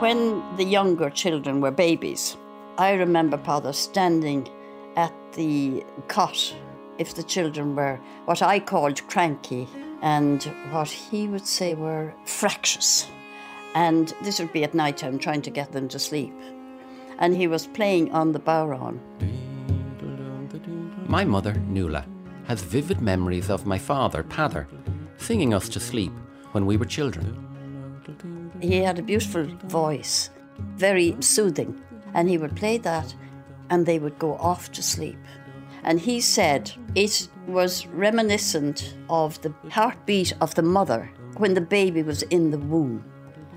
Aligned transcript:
When 0.00 0.56
the 0.56 0.62
younger 0.62 1.10
children 1.10 1.60
were 1.60 1.72
babies, 1.72 2.36
I 2.78 2.92
remember 2.92 3.36
Peadar 3.36 3.74
standing 3.74 4.48
at 4.94 5.12
the 5.32 5.82
cot 6.06 6.54
if 6.98 7.16
the 7.16 7.24
children 7.24 7.74
were 7.74 7.98
what 8.24 8.40
I 8.40 8.60
called 8.60 9.04
cranky 9.08 9.66
and 10.00 10.40
what 10.70 10.88
he 10.88 11.26
would 11.26 11.44
say 11.44 11.74
were 11.74 12.14
fractious. 12.26 13.08
And 13.74 14.14
this 14.22 14.38
would 14.38 14.52
be 14.52 14.62
at 14.62 14.72
night 14.72 14.98
time 14.98 15.18
trying 15.18 15.42
to 15.42 15.50
get 15.50 15.72
them 15.72 15.88
to 15.88 15.98
sleep. 15.98 16.32
And 17.18 17.36
he 17.36 17.48
was 17.48 17.66
playing 17.66 18.12
on 18.12 18.30
the 18.30 18.38
bodhrán. 18.38 19.00
My 21.08 21.24
mother, 21.24 21.54
Nuala, 21.54 22.06
has 22.44 22.62
vivid 22.62 23.00
memories 23.00 23.50
of 23.50 23.66
my 23.66 23.78
father, 23.78 24.22
Peadar, 24.22 24.68
singing 25.16 25.52
us 25.52 25.68
to 25.70 25.80
sleep 25.80 26.12
when 26.52 26.66
we 26.66 26.76
were 26.76 26.84
children. 26.84 27.47
He 28.60 28.78
had 28.78 28.98
a 28.98 29.02
beautiful 29.02 29.44
voice, 29.64 30.30
very 30.76 31.16
soothing, 31.20 31.80
and 32.14 32.28
he 32.28 32.38
would 32.38 32.56
play 32.56 32.78
that 32.78 33.14
and 33.70 33.84
they 33.84 33.98
would 33.98 34.18
go 34.18 34.34
off 34.36 34.72
to 34.72 34.82
sleep. 34.82 35.18
And 35.82 36.00
he 36.00 36.20
said 36.20 36.72
it 36.94 37.28
was 37.46 37.86
reminiscent 37.86 38.94
of 39.08 39.40
the 39.42 39.54
heartbeat 39.70 40.32
of 40.40 40.54
the 40.54 40.62
mother 40.62 41.10
when 41.36 41.54
the 41.54 41.60
baby 41.60 42.02
was 42.02 42.22
in 42.24 42.50
the 42.50 42.58
womb, 42.58 43.04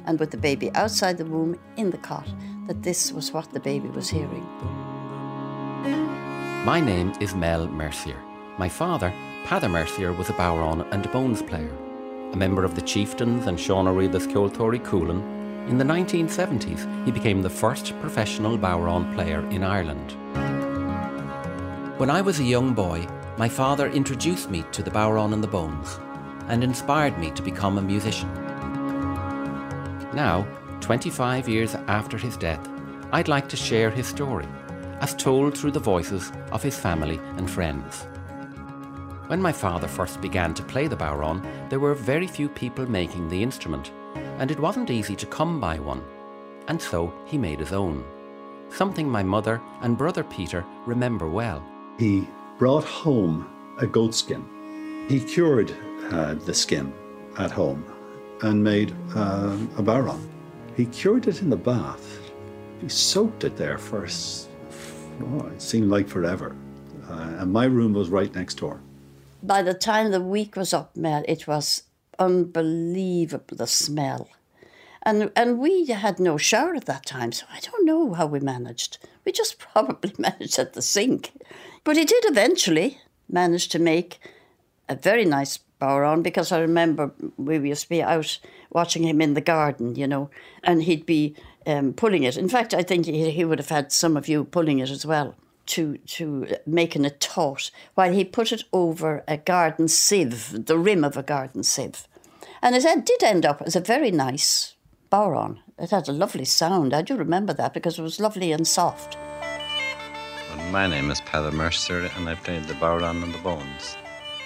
and 0.05 0.19
with 0.19 0.31
the 0.31 0.37
baby 0.37 0.71
outside 0.75 1.17
the 1.17 1.25
womb 1.25 1.59
in 1.77 1.89
the 1.89 1.97
cot, 1.97 2.27
that 2.67 2.83
this 2.83 3.11
was 3.11 3.31
what 3.31 3.51
the 3.53 3.59
baby 3.59 3.89
was 3.89 4.09
hearing. 4.09 4.45
My 6.63 6.79
name 6.79 7.11
is 7.19 7.33
Mel 7.33 7.67
Mercier. 7.67 8.17
My 8.57 8.69
father, 8.69 9.11
Peadar 9.45 9.69
Mercier, 9.69 10.13
was 10.13 10.29
a 10.29 10.33
bodhrán 10.33 10.87
and 10.91 11.11
bones 11.11 11.41
player 11.41 11.75
a 12.33 12.37
member 12.37 12.63
of 12.63 12.75
the 12.75 12.81
Chieftains 12.81 13.47
and 13.47 13.59
Sean 13.59 13.85
Ó 13.85 13.93
Riada's 13.93 14.27
Ceoltóirí 14.27 14.79
Chualann, 14.83 15.21
in 15.69 15.77
the 15.77 15.83
1970s 15.83 17.05
he 17.05 17.11
became 17.11 17.41
the 17.41 17.49
first 17.49 17.93
professional 18.01 18.57
bodhrán 18.57 19.13
player 19.13 19.47
in 19.49 19.63
Ireland. 19.63 20.11
When 21.99 22.09
I 22.09 22.21
was 22.21 22.39
a 22.39 22.43
young 22.43 22.73
boy, 22.73 23.07
my 23.37 23.47
father 23.47 23.87
introduced 23.89 24.49
me 24.49 24.63
to 24.71 24.81
the 24.81 24.91
bodhrán 24.91 25.33
and 25.33 25.43
the 25.43 25.47
bones 25.47 25.99
and 26.47 26.63
inspired 26.63 27.17
me 27.19 27.31
to 27.31 27.41
become 27.41 27.77
a 27.77 27.81
musician. 27.81 28.31
Now, 30.13 30.47
25 30.81 31.47
years 31.47 31.75
after 31.87 32.17
his 32.17 32.35
death, 32.37 32.67
I'd 33.11 33.27
like 33.27 33.47
to 33.49 33.55
share 33.57 33.89
his 33.89 34.07
story, 34.07 34.47
as 34.99 35.13
told 35.13 35.57
through 35.57 35.71
the 35.71 35.79
voices 35.79 36.31
of 36.51 36.63
his 36.63 36.77
family 36.77 37.19
and 37.37 37.49
friends. 37.49 38.07
When 39.31 39.41
my 39.41 39.53
father 39.53 39.87
first 39.87 40.19
began 40.19 40.53
to 40.55 40.61
play 40.61 40.87
the 40.87 40.97
bodhrán, 40.97 41.41
there 41.69 41.79
were 41.79 41.93
very 41.93 42.27
few 42.27 42.49
people 42.49 42.85
making 42.85 43.29
the 43.29 43.41
instrument, 43.41 43.93
and 44.39 44.51
it 44.51 44.59
wasn't 44.59 44.89
easy 44.89 45.15
to 45.15 45.25
come 45.25 45.57
by 45.57 45.79
one. 45.79 46.03
And 46.67 46.81
so 46.81 47.13
he 47.27 47.37
made 47.37 47.61
his 47.61 47.71
own. 47.71 48.03
Something 48.71 49.07
my 49.07 49.23
mother 49.23 49.61
and 49.83 49.97
brother 49.97 50.25
Peter 50.25 50.65
remember 50.85 51.29
well. 51.29 51.65
He 51.97 52.27
brought 52.57 52.83
home 52.83 53.47
a 53.77 53.87
goat 53.87 54.13
skin. 54.13 55.05
He 55.07 55.21
cured 55.21 55.73
uh, 56.11 56.33
the 56.33 56.53
skin 56.53 56.93
at 57.39 57.51
home 57.51 57.85
and 58.41 58.61
made 58.61 58.91
uh, 59.15 59.55
a 59.77 59.81
bodhrán. 59.81 60.27
He 60.75 60.87
cured 60.87 61.29
it 61.29 61.41
in 61.41 61.49
the 61.49 61.55
bath. 61.55 62.19
He 62.81 62.89
soaked 62.89 63.45
it 63.45 63.55
there 63.55 63.77
first. 63.77 64.49
Oh, 65.23 65.47
it 65.47 65.61
seemed 65.61 65.89
like 65.89 66.09
forever. 66.09 66.53
Uh, 67.09 67.35
and 67.39 67.53
my 67.53 67.63
room 67.63 67.93
was 67.93 68.09
right 68.09 68.35
next 68.35 68.55
door 68.55 68.81
by 69.43 69.61
the 69.61 69.73
time 69.73 70.11
the 70.11 70.21
week 70.21 70.55
was 70.55 70.73
up, 70.73 70.95
Mel, 70.95 71.23
it 71.27 71.47
was 71.47 71.83
unbelievable 72.19 73.57
the 73.57 73.67
smell. 73.67 74.29
And 75.03 75.31
and 75.35 75.57
we 75.57 75.85
had 75.85 76.19
no 76.19 76.37
shower 76.37 76.75
at 76.75 76.85
that 76.85 77.05
time, 77.05 77.31
so 77.31 77.45
I 77.51 77.59
don't 77.59 77.85
know 77.85 78.13
how 78.13 78.27
we 78.27 78.39
managed. 78.39 78.99
We 79.25 79.31
just 79.31 79.57
probably 79.73 80.13
managed 80.17 80.59
at 80.59 80.73
the 80.73 80.81
sink. 80.81 81.31
But 81.83 81.97
he 81.97 82.05
did 82.05 82.23
eventually 82.25 82.99
manage 83.27 83.69
to 83.69 83.79
make 83.79 84.19
a 84.87 84.95
very 84.95 85.25
nice 85.25 85.59
bodhrán 85.79 86.21
because 86.21 86.51
I 86.51 86.59
remember 86.59 87.11
we 87.37 87.57
used 87.69 87.83
to 87.83 87.89
be 87.89 88.03
out 88.03 88.39
watching 88.69 89.03
him 89.03 89.21
in 89.21 89.33
the 89.33 89.41
garden, 89.41 89.95
you 89.95 90.05
know, 90.05 90.29
and 90.63 90.83
he'd 90.83 91.07
be 91.07 91.35
um, 91.65 91.93
pulling 91.93 92.23
it. 92.23 92.37
In 92.37 92.49
fact, 92.49 92.73
I 92.73 92.83
think 92.83 93.07
he, 93.07 93.31
he 93.31 93.43
would 93.43 93.57
have 93.57 93.69
had 93.69 93.91
some 93.91 94.15
of 94.15 94.27
you 94.27 94.43
pulling 94.43 94.79
it 94.79 94.91
as 94.91 95.05
well 95.05 95.35
to 95.67 95.97
to 95.97 96.55
making 96.65 97.05
it 97.05 97.19
taut 97.19 97.71
while 97.95 98.11
he 98.11 98.23
put 98.23 98.51
it 98.51 98.63
over 98.73 99.23
a 99.27 99.37
garden 99.37 99.87
sieve, 99.87 100.65
the 100.65 100.77
rim 100.77 101.03
of 101.03 101.17
a 101.17 101.23
garden 101.23 101.63
sieve. 101.63 102.07
And 102.61 102.75
it 102.75 103.05
did 103.05 103.23
end 103.23 103.45
up 103.45 103.61
as 103.61 103.75
a 103.75 103.81
very 103.81 104.11
nice 104.11 104.75
bodhrán. 105.11 105.59
It 105.79 105.89
had 105.89 106.07
a 106.07 106.13
lovely 106.13 106.45
sound. 106.45 106.93
I 106.93 107.01
do 107.01 107.15
remember 107.15 107.53
that 107.53 107.73
because 107.73 107.97
it 107.97 108.03
was 108.03 108.19
lovely 108.19 108.51
and 108.51 108.67
soft. 108.67 109.17
My 110.71 110.87
name 110.87 111.09
is 111.11 111.21
Peadar 111.21 111.51
Mercer 111.51 112.09
and 112.15 112.29
I 112.29 112.35
played 112.35 112.65
the 112.65 112.75
bodhrán 112.75 113.23
and 113.23 113.33
the 113.33 113.39
bones. 113.39 113.97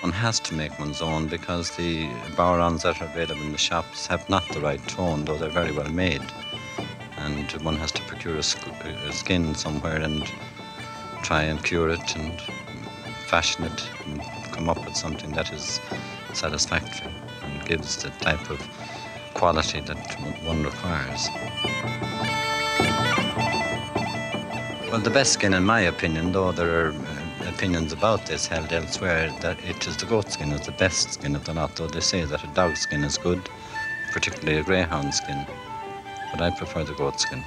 One 0.01 0.11
has 0.11 0.39
to 0.41 0.53
make 0.53 0.77
one's 0.79 1.01
own 1.01 1.27
because 1.27 1.71
the 1.75 2.07
bodhráns 2.37 2.83
that 2.83 3.01
are 3.01 3.05
available 3.05 3.41
in 3.41 3.51
the 3.51 3.57
shops 3.57 4.07
have 4.07 4.29
not 4.29 4.47
the 4.49 4.61
right 4.61 4.85
tone, 4.87 5.25
though 5.25 5.37
they're 5.37 5.49
very 5.49 5.71
well 5.71 5.89
made. 5.89 6.21
And 7.17 7.51
one 7.63 7.77
has 7.77 7.91
to 7.93 8.01
procure 8.03 8.35
a, 8.35 8.39
a 8.39 9.13
skin 9.13 9.55
somewhere 9.55 9.97
and 9.97 10.23
try 11.25 11.41
and 11.41 11.63
cure 11.63 11.89
it 11.89 12.15
and 12.15 12.39
fashion 13.25 13.65
it 13.65 13.89
and 14.05 14.21
come 14.51 14.69
up 14.69 14.77
with 14.85 14.95
something 14.95 15.31
that 15.31 15.51
is 15.51 15.81
satisfactory 16.33 17.11
and 17.41 17.65
gives 17.65 17.97
the 18.03 18.11
type 18.21 18.47
of 18.51 18.59
quality 19.33 19.79
that 19.79 19.97
one 20.45 20.61
requires. 20.61 21.27
Well, 24.91 25.01
the 25.01 25.09
best 25.09 25.33
skin, 25.33 25.55
in 25.55 25.65
my 25.65 25.81
opinion, 25.81 26.31
though 26.31 26.51
there 26.51 26.85
are 26.85 26.89
uh, 26.91 27.49
opinions 27.49 27.91
about 27.91 28.27
this 28.27 28.45
held 28.45 28.71
elsewhere, 28.71 29.31
that 29.41 29.57
it 29.65 29.87
is 29.87 29.97
the 29.97 30.05
goat 30.05 30.31
skin 30.31 30.51
is 30.51 30.61
the 30.61 30.73
best 30.73 31.13
skin 31.13 31.35
of 31.35 31.43
the 31.45 31.55
lot, 31.55 31.75
though 31.75 31.87
they 31.87 32.01
say 32.01 32.23
that 32.23 32.43
a 32.43 32.47
dog 32.53 32.77
skin 32.77 33.03
is 33.03 33.17
good, 33.17 33.41
particularly 34.11 34.59
a 34.59 34.63
greyhound 34.63 35.11
skin. 35.11 35.43
But 36.31 36.41
I 36.41 36.51
prefer 36.51 36.83
the 36.83 36.93
goat 36.93 37.19
skin. 37.19 37.43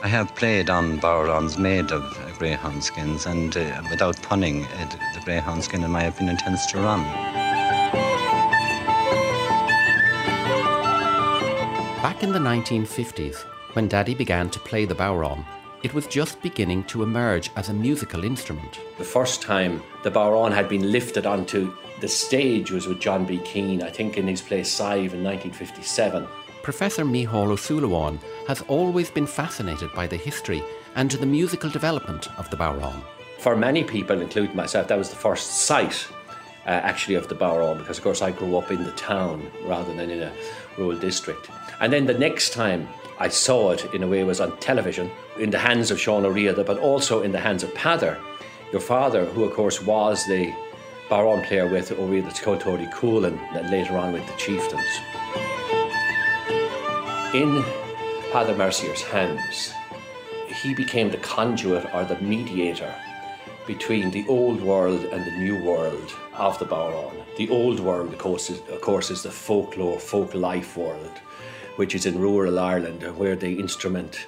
I 0.00 0.06
have 0.06 0.32
played 0.36 0.70
on 0.70 1.00
bodhráns 1.00 1.58
made 1.58 1.90
of 1.90 2.02
greyhound 2.38 2.84
skins, 2.84 3.26
and 3.26 3.56
uh, 3.56 3.82
without 3.90 4.22
punning, 4.22 4.64
uh, 4.64 4.88
the 5.14 5.20
greyhound 5.24 5.64
skin, 5.64 5.82
in 5.82 5.90
my 5.90 6.04
opinion, 6.04 6.36
tends 6.36 6.64
to 6.66 6.78
run. 6.78 7.02
Back 12.00 12.22
in 12.22 12.30
the 12.30 12.38
1950s, 12.38 13.38
when 13.72 13.88
Daddy 13.88 14.14
began 14.14 14.48
to 14.50 14.60
play 14.60 14.84
the 14.84 14.94
bodhrán, 14.94 15.44
it 15.82 15.92
was 15.92 16.06
just 16.06 16.40
beginning 16.42 16.84
to 16.84 17.02
emerge 17.02 17.50
as 17.56 17.68
a 17.68 17.74
musical 17.74 18.22
instrument. 18.22 18.78
The 18.98 19.04
first 19.04 19.42
time 19.42 19.82
the 20.04 20.12
bodhrán 20.12 20.52
had 20.52 20.68
been 20.68 20.92
lifted 20.92 21.26
onto 21.26 21.74
the 22.00 22.08
stage 22.08 22.70
was 22.70 22.86
with 22.86 23.00
John 23.00 23.24
B. 23.24 23.38
Keane, 23.38 23.82
I 23.82 23.90
think 23.90 24.16
in 24.16 24.28
his 24.28 24.40
play 24.40 24.62
Sive 24.62 25.12
in 25.12 25.24
1957. 25.24 26.24
Professor 26.68 27.02
Mícheál 27.02 27.48
Ó 27.48 27.56
Súilleabháin 27.56 28.18
has 28.46 28.60
always 28.68 29.10
been 29.10 29.26
fascinated 29.26 29.90
by 29.94 30.06
the 30.06 30.18
history 30.18 30.62
and 30.96 31.10
the 31.12 31.24
musical 31.24 31.70
development 31.70 32.28
of 32.38 32.50
the 32.50 32.58
bodhrán. 32.58 33.00
For 33.38 33.56
many 33.56 33.82
people, 33.82 34.20
including 34.20 34.54
myself, 34.54 34.86
that 34.88 34.98
was 34.98 35.08
the 35.08 35.16
first 35.16 35.62
sight 35.62 36.06
uh, 36.66 36.88
actually 36.90 37.14
of 37.14 37.26
the 37.28 37.34
bodhrán 37.34 37.78
because, 37.78 37.96
of 37.96 38.04
course, 38.04 38.20
I 38.20 38.32
grew 38.32 38.58
up 38.58 38.70
in 38.70 38.84
the 38.84 38.92
town 38.92 39.50
rather 39.64 39.94
than 39.94 40.10
in 40.10 40.20
a 40.20 40.30
rural 40.76 40.98
district. 40.98 41.48
And 41.80 41.90
then 41.90 42.04
the 42.04 42.18
next 42.18 42.52
time 42.52 42.86
I 43.18 43.28
saw 43.28 43.70
it, 43.70 43.86
in 43.94 44.02
a 44.02 44.06
way, 44.06 44.22
was 44.24 44.38
on 44.38 44.54
television 44.58 45.10
in 45.38 45.48
the 45.48 45.58
hands 45.58 45.90
of 45.90 45.98
Sean 45.98 46.24
Ó 46.24 46.30
Riada, 46.30 46.66
but 46.66 46.78
also 46.80 47.22
in 47.22 47.32
the 47.32 47.40
hands 47.40 47.62
of 47.62 47.72
Peadar, 47.72 48.18
your 48.72 48.82
father, 48.82 49.24
who, 49.24 49.44
of 49.44 49.54
course, 49.54 49.80
was 49.80 50.26
the 50.26 50.52
bodhrán 51.08 51.42
player 51.46 51.66
with 51.66 51.92
Ó 51.92 52.06
Riada's 52.06 52.38
Ceoltóirí 52.38 52.92
Chualann 52.92 53.38
and 53.46 53.56
then 53.56 53.70
later 53.70 53.96
on 53.96 54.12
with 54.12 54.26
the 54.26 54.36
Chieftains. 54.36 55.17
In 57.34 57.62
Peadar 58.32 58.56
Mercier's 58.56 59.02
hands, 59.02 59.74
he 60.62 60.72
became 60.72 61.10
the 61.10 61.18
conduit 61.18 61.86
or 61.94 62.04
the 62.04 62.18
mediator 62.22 62.94
between 63.66 64.10
the 64.10 64.26
old 64.28 64.62
world 64.62 65.04
and 65.04 65.26
the 65.26 65.36
new 65.36 65.62
world 65.62 66.10
of 66.32 66.58
the 66.58 66.64
bodhrán. 66.64 67.12
The 67.36 67.50
old 67.50 67.80
world, 67.80 68.14
of 68.14 68.18
course, 68.18 68.48
is, 68.48 68.60
of 68.70 68.80
course, 68.80 69.10
is 69.10 69.22
the 69.22 69.30
folklore, 69.30 69.98
folk 69.98 70.34
life 70.34 70.74
world, 70.78 71.20
which 71.76 71.94
is 71.94 72.06
in 72.06 72.18
rural 72.18 72.58
Ireland, 72.58 73.02
where 73.18 73.36
the 73.36 73.60
instrument 73.60 74.26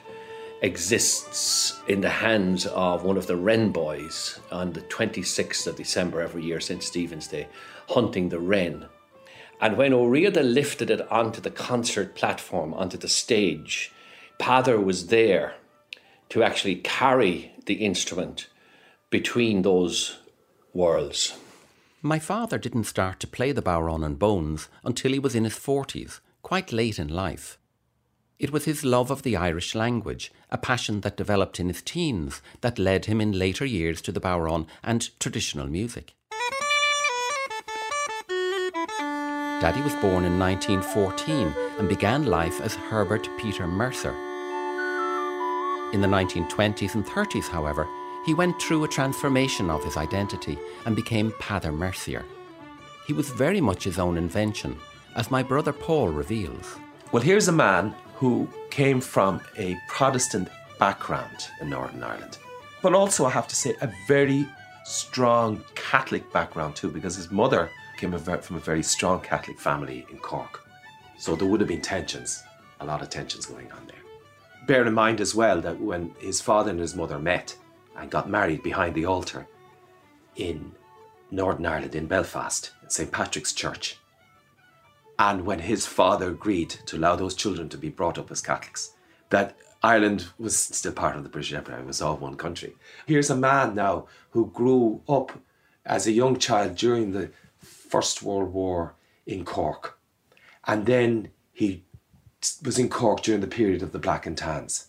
exists 0.60 1.80
in 1.88 2.02
the 2.02 2.10
hands 2.10 2.66
of 2.66 3.02
one 3.02 3.16
of 3.16 3.26
the 3.26 3.36
wren 3.36 3.72
boys 3.72 4.38
on 4.52 4.74
the 4.74 4.82
26th 4.82 5.66
of 5.66 5.76
December 5.76 6.20
every 6.20 6.44
year 6.44 6.60
since 6.60 6.84
Stephen's 6.84 7.28
Day, 7.28 7.48
hunting 7.88 8.28
the 8.28 8.40
wren. 8.40 8.88
And 9.60 9.76
when 9.76 9.92
Ó 9.92 10.08
Riada 10.08 10.42
lifted 10.42 10.90
it 10.90 11.10
onto 11.10 11.40
the 11.40 11.50
concert 11.50 12.14
platform, 12.14 12.72
onto 12.72 12.96
the 12.96 13.08
stage, 13.08 13.92
Peadar 14.38 14.82
was 14.82 15.08
there 15.08 15.54
to 16.30 16.42
actually 16.42 16.76
carry 16.76 17.52
the 17.66 17.74
instrument 17.74 18.48
between 19.10 19.62
those 19.62 20.18
worlds. 20.72 21.36
My 22.00 22.18
father 22.18 22.56
didn't 22.56 22.84
start 22.84 23.20
to 23.20 23.26
play 23.26 23.52
the 23.52 23.60
bodhrán 23.60 24.06
and 24.06 24.18
bones 24.18 24.68
until 24.82 25.12
he 25.12 25.18
was 25.18 25.34
in 25.34 25.44
his 25.44 25.58
40s, 25.58 26.20
quite 26.40 26.72
late 26.72 26.98
in 26.98 27.08
life. 27.08 27.58
It 28.38 28.52
was 28.52 28.64
his 28.64 28.84
love 28.84 29.10
of 29.10 29.22
the 29.22 29.36
Irish 29.36 29.74
language, 29.74 30.32
a 30.48 30.56
passion 30.56 31.02
that 31.02 31.18
developed 31.18 31.60
in 31.60 31.68
his 31.68 31.82
teens, 31.82 32.40
that 32.62 32.78
led 32.78 33.04
him 33.04 33.20
in 33.20 33.32
later 33.32 33.66
years 33.66 34.00
to 34.02 34.12
the 34.12 34.20
bodhrán 34.20 34.66
and 34.82 35.10
traditional 35.20 35.66
music. 35.66 36.14
Daddy 39.60 39.82
was 39.82 39.94
born 39.96 40.24
in 40.24 40.38
1914 40.38 41.54
and 41.78 41.86
began 41.86 42.24
life 42.24 42.62
as 42.62 42.74
Herbert 42.74 43.28
Peter 43.36 43.66
Mercer. 43.66 44.14
In 45.92 46.00
the 46.00 46.08
1920s 46.08 46.94
and 46.94 47.04
30s, 47.04 47.46
however, 47.46 47.86
he 48.24 48.32
went 48.32 48.58
through 48.58 48.84
a 48.84 48.88
transformation 48.88 49.68
of 49.68 49.84
his 49.84 49.98
identity 49.98 50.58
and 50.86 50.96
became 50.96 51.32
Peadar 51.32 51.76
Mercier. 51.76 52.24
He 53.06 53.12
was 53.12 53.28
very 53.28 53.60
much 53.60 53.84
his 53.84 53.98
own 53.98 54.16
invention, 54.16 54.78
as 55.14 55.30
my 55.30 55.42
brother 55.42 55.74
Paul 55.74 56.08
reveals. 56.08 56.78
Well, 57.12 57.22
here's 57.22 57.48
a 57.48 57.52
man 57.52 57.94
who 58.14 58.48
came 58.70 58.98
from 58.98 59.42
a 59.58 59.76
Protestant 59.88 60.48
background 60.78 61.48
in 61.60 61.68
Northern 61.68 62.02
Ireland, 62.02 62.38
but 62.80 62.94
also, 62.94 63.26
I 63.26 63.30
have 63.30 63.48
to 63.48 63.56
say, 63.56 63.74
a 63.82 63.92
very 64.08 64.48
strong 64.86 65.62
Catholic 65.74 66.32
background 66.32 66.76
too, 66.76 66.90
because 66.90 67.14
his 67.14 67.30
mother 67.30 67.68
came 68.00 68.18
from 68.18 68.56
a 68.56 68.60
very 68.60 68.82
strong 68.82 69.20
Catholic 69.20 69.60
family 69.60 70.06
in 70.10 70.16
Cork. 70.18 70.66
So 71.18 71.36
there 71.36 71.46
would 71.46 71.60
have 71.60 71.68
been 71.68 71.82
tensions, 71.82 72.42
a 72.80 72.86
lot 72.86 73.02
of 73.02 73.10
tensions 73.10 73.44
going 73.44 73.70
on 73.72 73.86
there. 73.86 74.66
Bear 74.66 74.86
in 74.86 74.94
mind 74.94 75.20
as 75.20 75.34
well 75.34 75.60
that 75.60 75.78
when 75.78 76.14
his 76.18 76.40
father 76.40 76.70
and 76.70 76.80
his 76.80 76.96
mother 76.96 77.18
met 77.18 77.54
and 77.96 78.10
got 78.10 78.30
married 78.30 78.62
behind 78.62 78.94
the 78.94 79.04
altar 79.04 79.46
in 80.36 80.72
Northern 81.30 81.66
Ireland, 81.66 81.94
in 81.94 82.06
Belfast, 82.06 82.72
in 82.82 82.88
St. 82.88 83.12
Patrick's 83.12 83.52
Church, 83.52 83.98
and 85.18 85.44
when 85.44 85.58
his 85.58 85.86
father 85.86 86.30
agreed 86.30 86.70
to 86.86 86.96
allow 86.96 87.16
those 87.16 87.34
children 87.34 87.68
to 87.68 87.76
be 87.76 87.90
brought 87.90 88.16
up 88.16 88.30
as 88.30 88.40
Catholics, 88.40 88.94
that 89.28 89.54
Ireland 89.82 90.28
was 90.38 90.56
still 90.56 90.92
part 90.92 91.16
of 91.16 91.22
the 91.22 91.28
British 91.28 91.52
Empire, 91.52 91.80
it 91.80 91.86
was 91.86 92.00
all 92.00 92.16
one 92.16 92.36
country. 92.36 92.76
Here's 93.04 93.28
a 93.28 93.36
man 93.36 93.74
now 93.74 94.06
who 94.30 94.46
grew 94.46 95.02
up 95.06 95.32
as 95.84 96.06
a 96.06 96.12
young 96.12 96.38
child 96.38 96.76
during 96.76 97.12
the 97.12 97.30
First 97.90 98.22
World 98.22 98.52
War 98.52 98.94
in 99.26 99.44
Cork. 99.44 99.98
And 100.64 100.86
then 100.86 101.30
he 101.52 101.84
was 102.64 102.78
in 102.78 102.88
Cork 102.88 103.22
during 103.22 103.40
the 103.40 103.46
period 103.46 103.82
of 103.82 103.90
the 103.90 103.98
Black 103.98 104.26
and 104.26 104.38
Tans. 104.38 104.88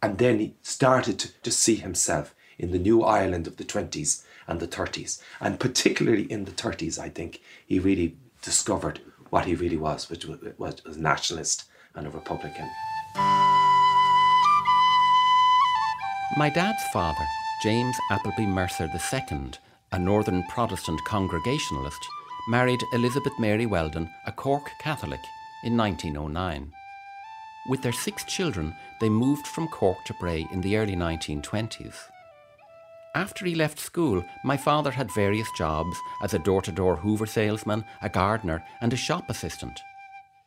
And 0.00 0.18
then 0.18 0.38
he 0.38 0.54
started 0.62 1.18
to, 1.18 1.32
to 1.42 1.50
see 1.50 1.74
himself 1.74 2.34
in 2.58 2.70
the 2.70 2.78
new 2.78 3.02
Ireland 3.02 3.46
of 3.46 3.56
the 3.56 3.64
20s 3.64 4.22
and 4.46 4.60
the 4.60 4.68
30s. 4.68 5.20
And 5.40 5.58
particularly 5.58 6.30
in 6.30 6.44
the 6.44 6.52
30s, 6.52 6.98
I 6.98 7.08
think 7.08 7.40
he 7.66 7.80
really 7.80 8.16
discovered 8.42 9.00
what 9.30 9.46
he 9.46 9.56
really 9.56 9.76
was, 9.76 10.08
which 10.08 10.24
was 10.24 10.80
a 10.84 10.98
nationalist 10.98 11.64
and 11.96 12.06
a 12.06 12.10
Republican. 12.10 12.70
My 16.36 16.50
dad's 16.54 16.82
father, 16.92 17.26
James 17.62 17.96
Appleby 18.10 18.46
Mercer 18.46 18.88
II, 18.94 19.50
a 19.92 19.98
Northern 19.98 20.44
Protestant 20.44 21.00
Congregationalist, 21.06 21.98
married 22.48 22.82
Elizabeth 22.92 23.32
Mary 23.38 23.66
Weldon, 23.66 24.08
a 24.26 24.32
Cork 24.32 24.70
Catholic, 24.78 25.20
in 25.64 25.76
1909. 25.76 26.72
With 27.68 27.82
their 27.82 27.92
six 27.92 28.22
children, 28.24 28.74
they 29.00 29.08
moved 29.08 29.46
from 29.46 29.66
Cork 29.68 29.98
to 30.06 30.14
Bray 30.14 30.46
in 30.52 30.60
the 30.60 30.76
early 30.76 30.94
1920s. 30.94 31.96
After 33.16 33.44
he 33.44 33.54
left 33.54 33.80
school, 33.80 34.22
my 34.44 34.56
father 34.56 34.90
had 34.90 35.10
various 35.10 35.50
jobs 35.56 35.96
as 36.22 36.34
a 36.34 36.38
door 36.38 36.62
to 36.62 36.70
door 36.70 36.96
Hoover 36.96 37.26
salesman, 37.26 37.84
a 38.02 38.08
gardener, 38.08 38.62
and 38.80 38.92
a 38.92 38.96
shop 38.96 39.24
assistant. 39.28 39.80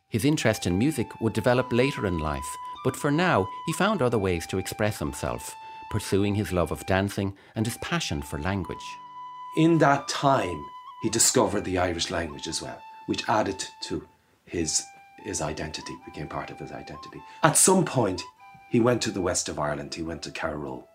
His 0.10 0.24
interest 0.24 0.66
in 0.66 0.78
music 0.78 1.08
would 1.20 1.34
develop 1.34 1.74
later 1.74 2.06
in 2.06 2.20
life, 2.20 2.56
but 2.86 2.96
for 2.96 3.12
now, 3.12 3.48
he 3.66 3.74
found 3.74 4.02
other 4.02 4.18
ways 4.18 4.48
to 4.48 4.58
express 4.58 5.00
himself, 5.00 5.54
pursuing 5.90 6.36
his 6.36 6.54
love 6.54 6.72
of 6.72 6.86
dancing 6.86 7.36
and 7.56 7.66
his 7.66 7.78
passion 7.78 8.22
for 8.22 8.40
language. 8.40 8.78
In 9.58 9.80
that 9.80 10.08
time, 10.08 10.64
he 11.02 11.10
discovered 11.10 11.66
the 11.66 11.78
Irish 11.78 12.10
language 12.12 12.48
as 12.48 12.62
well, 12.62 12.82
which 13.08 13.28
added 13.30 13.64
to 13.84 14.08
his, 14.46 14.84
his 15.24 15.42
identity, 15.42 15.96
became 16.06 16.28
part 16.28 16.50
of 16.50 16.60
his 16.60 16.72
identity. 16.72 17.22
At 17.44 17.58
some 17.58 17.86
point, 17.86 18.22
he 18.70 18.80
went 18.80 19.02
to 19.04 19.12
the 19.12 19.22
west 19.22 19.50
of 19.50 19.60
Ireland, 19.60 19.96
he 19.96 20.04
went 20.04 20.22
to 20.24 20.32
Carraroe 20.32 20.86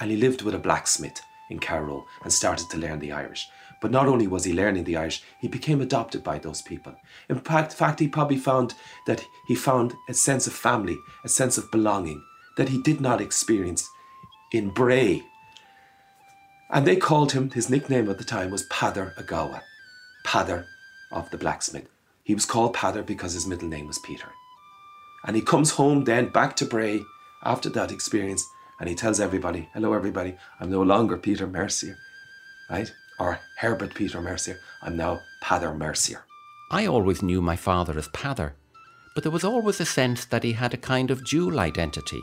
and 0.00 0.10
he 0.10 0.16
lived 0.16 0.42
with 0.42 0.54
a 0.54 0.58
blacksmith 0.58 1.20
in 1.50 1.58
Carraroe 1.58 2.06
and 2.22 2.32
started 2.32 2.70
to 2.70 2.78
learn 2.78 2.98
the 2.98 3.12
Irish. 3.12 3.48
But 3.82 3.90
not 3.90 4.06
only 4.06 4.26
was 4.26 4.44
he 4.44 4.52
learning 4.52 4.84
the 4.84 4.96
Irish, 4.96 5.22
he 5.40 5.48
became 5.48 5.80
adopted 5.80 6.24
by 6.24 6.38
those 6.38 6.62
people. 6.62 6.94
In 7.28 7.38
fact, 7.38 7.98
he 7.98 8.08
probably 8.08 8.36
found 8.36 8.74
that 9.06 9.24
he 9.46 9.54
found 9.54 9.94
a 10.08 10.14
sense 10.14 10.46
of 10.46 10.52
family, 10.52 10.96
a 11.24 11.28
sense 11.28 11.58
of 11.58 11.70
belonging 11.70 12.22
that 12.56 12.68
he 12.68 12.82
did 12.82 13.00
not 13.00 13.20
experience 13.20 13.88
in 14.52 14.70
Bray. 14.70 15.22
And 16.72 16.86
they 16.86 16.96
called 16.96 17.32
him, 17.32 17.50
his 17.50 17.68
nickname 17.68 18.08
at 18.08 18.18
the 18.18 18.24
time 18.24 18.50
was 18.50 18.66
Peadar 18.68 19.12
a' 19.18 19.22
Ghabha, 19.22 19.62
Peadar 20.24 20.66
of 21.10 21.30
the 21.30 21.38
blacksmith. 21.38 21.88
He 22.22 22.34
was 22.34 22.46
called 22.46 22.76
Peadar 22.76 23.04
because 23.04 23.32
his 23.32 23.46
middle 23.46 23.68
name 23.68 23.88
was 23.88 23.98
Peter. 23.98 24.28
And 25.26 25.34
he 25.34 25.42
comes 25.42 25.72
home 25.72 26.04
then 26.04 26.28
back 26.28 26.54
to 26.56 26.64
Bray 26.64 27.02
after 27.42 27.68
that 27.70 27.90
experience 27.90 28.46
and 28.78 28.88
he 28.88 28.94
tells 28.94 29.20
everybody, 29.20 29.68
hello 29.74 29.92
everybody, 29.92 30.36
I'm 30.58 30.70
no 30.70 30.82
longer 30.82 31.18
Peter 31.18 31.46
Mercier, 31.46 31.98
right? 32.70 32.90
Or 33.18 33.38
Herbert 33.58 33.94
Peter 33.94 34.22
Mercier, 34.22 34.58
I'm 34.80 34.96
now 34.96 35.20
Peadar 35.42 35.76
Mercier. 35.76 36.24
I 36.70 36.86
always 36.86 37.20
knew 37.20 37.42
my 37.42 37.56
father 37.56 37.98
as 37.98 38.08
Peadar, 38.08 38.52
but 39.14 39.22
there 39.24 39.32
was 39.32 39.44
always 39.44 39.80
a 39.80 39.84
sense 39.84 40.24
that 40.26 40.44
he 40.44 40.52
had 40.52 40.72
a 40.72 40.78
kind 40.78 41.10
of 41.10 41.26
dual 41.26 41.60
identity. 41.60 42.22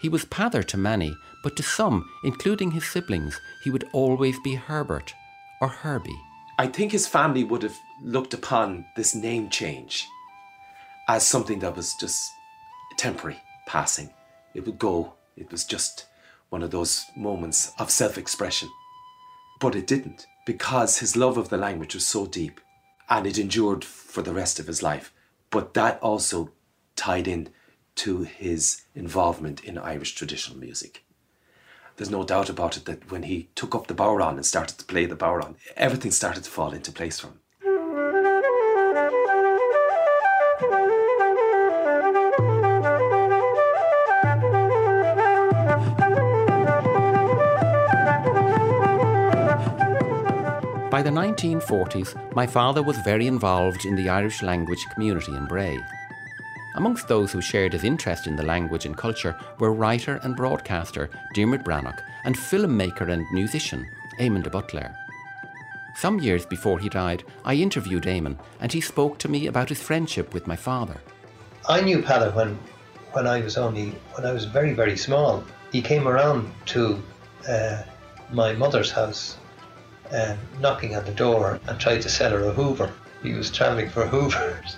He 0.00 0.08
was 0.08 0.24
Peadar 0.24 0.64
to 0.64 0.76
many, 0.76 1.16
but 1.42 1.56
to 1.56 1.62
some, 1.62 2.08
including 2.24 2.70
his 2.70 2.84
siblings, 2.84 3.40
he 3.62 3.70
would 3.70 3.88
always 3.92 4.38
be 4.40 4.54
Herbert 4.54 5.12
or 5.60 5.68
Herbie. 5.68 6.20
I 6.58 6.66
think 6.66 6.92
his 6.92 7.06
family 7.06 7.44
would 7.44 7.62
have 7.62 7.76
looked 8.02 8.34
upon 8.34 8.86
this 8.96 9.14
name 9.14 9.50
change 9.50 10.06
as 11.08 11.26
something 11.26 11.60
that 11.60 11.76
was 11.76 11.94
just 12.00 12.30
temporary, 12.96 13.40
passing. 13.66 14.10
It 14.54 14.66
would 14.66 14.78
go 14.78 15.14
it 15.38 15.52
was 15.52 15.64
just 15.64 16.06
one 16.48 16.62
of 16.64 16.72
those 16.72 17.04
moments 17.16 17.72
of 17.78 17.90
self 17.90 18.18
expression. 18.18 18.68
But 19.60 19.76
it 19.76 19.86
didn't, 19.86 20.26
because 20.46 20.98
his 20.98 21.16
love 21.16 21.36
of 21.36 21.48
the 21.48 21.56
language 21.56 21.94
was 21.94 22.06
so 22.06 22.26
deep 22.26 22.60
and 23.08 23.26
it 23.26 23.38
endured 23.38 23.84
for 23.84 24.22
the 24.22 24.34
rest 24.34 24.58
of 24.58 24.66
his 24.66 24.82
life. 24.82 25.12
But 25.50 25.74
that 25.74 26.00
also 26.00 26.50
tied 26.96 27.28
in 27.28 27.50
to 27.98 28.22
his 28.22 28.82
involvement 28.94 29.64
in 29.64 29.76
Irish 29.76 30.14
traditional 30.14 30.58
music. 30.58 31.04
There's 31.96 32.10
no 32.10 32.22
doubt 32.22 32.48
about 32.48 32.76
it 32.76 32.84
that 32.84 33.10
when 33.10 33.24
he 33.24 33.48
took 33.56 33.74
up 33.74 33.88
the 33.88 33.94
bodhrán 33.94 34.34
and 34.34 34.46
started 34.46 34.78
to 34.78 34.84
play 34.84 35.04
the 35.06 35.16
bodhrán, 35.16 35.56
everything 35.76 36.12
started 36.12 36.44
to 36.44 36.50
fall 36.50 36.72
into 36.72 36.92
place 36.92 37.18
for 37.18 37.26
him. 37.26 37.40
By 50.88 51.02
the 51.02 51.10
1940s, 51.10 52.34
my 52.34 52.46
father 52.46 52.82
was 52.82 52.96
very 52.98 53.26
involved 53.26 53.84
in 53.84 53.96
the 53.96 54.08
Irish 54.08 54.42
language 54.42 54.84
community 54.94 55.34
in 55.34 55.46
Bray. 55.46 55.78
Amongst 56.78 57.08
those 57.08 57.32
who 57.32 57.40
shared 57.40 57.72
his 57.72 57.82
interest 57.82 58.28
in 58.28 58.36
the 58.36 58.44
language 58.44 58.86
and 58.86 58.96
culture 58.96 59.34
were 59.58 59.72
writer 59.72 60.20
and 60.22 60.36
broadcaster 60.36 61.10
Dermot 61.34 61.64
Brannock 61.64 62.04
and 62.22 62.36
filmmaker 62.36 63.10
and 63.10 63.26
musician 63.32 63.84
Eamon 64.20 64.44
de 64.44 64.50
Buitléar. 64.50 64.94
Some 65.96 66.20
years 66.20 66.46
before 66.46 66.78
he 66.78 66.88
died, 66.88 67.24
I 67.44 67.54
interviewed 67.54 68.04
Eamon 68.04 68.38
and 68.60 68.72
he 68.72 68.80
spoke 68.80 69.18
to 69.18 69.28
me 69.28 69.48
about 69.48 69.70
his 69.70 69.82
friendship 69.82 70.32
with 70.32 70.46
my 70.46 70.54
father. 70.54 70.98
I 71.68 71.80
knew 71.80 72.00
Peadar 72.00 72.32
when, 72.32 72.56
when 73.10 73.26
I 73.26 73.40
was 73.40 73.58
only 73.58 73.90
when 74.14 74.24
I 74.24 74.30
was 74.30 74.44
very 74.44 74.72
very 74.72 74.96
small. 74.96 75.42
He 75.72 75.82
came 75.82 76.06
around 76.06 76.48
to 76.66 77.02
uh, 77.48 77.82
my 78.30 78.52
mother's 78.52 78.92
house 78.92 79.36
um, 80.12 80.38
knocking 80.60 80.94
at 80.94 81.06
the 81.06 81.12
door 81.12 81.58
and 81.66 81.80
tried 81.80 82.02
to 82.02 82.08
sell 82.08 82.30
her 82.30 82.44
a 82.44 82.52
Hoover. 82.52 82.92
He 83.22 83.34
was 83.34 83.50
travelling 83.50 83.90
for 83.90 84.06
Hoovers, 84.06 84.76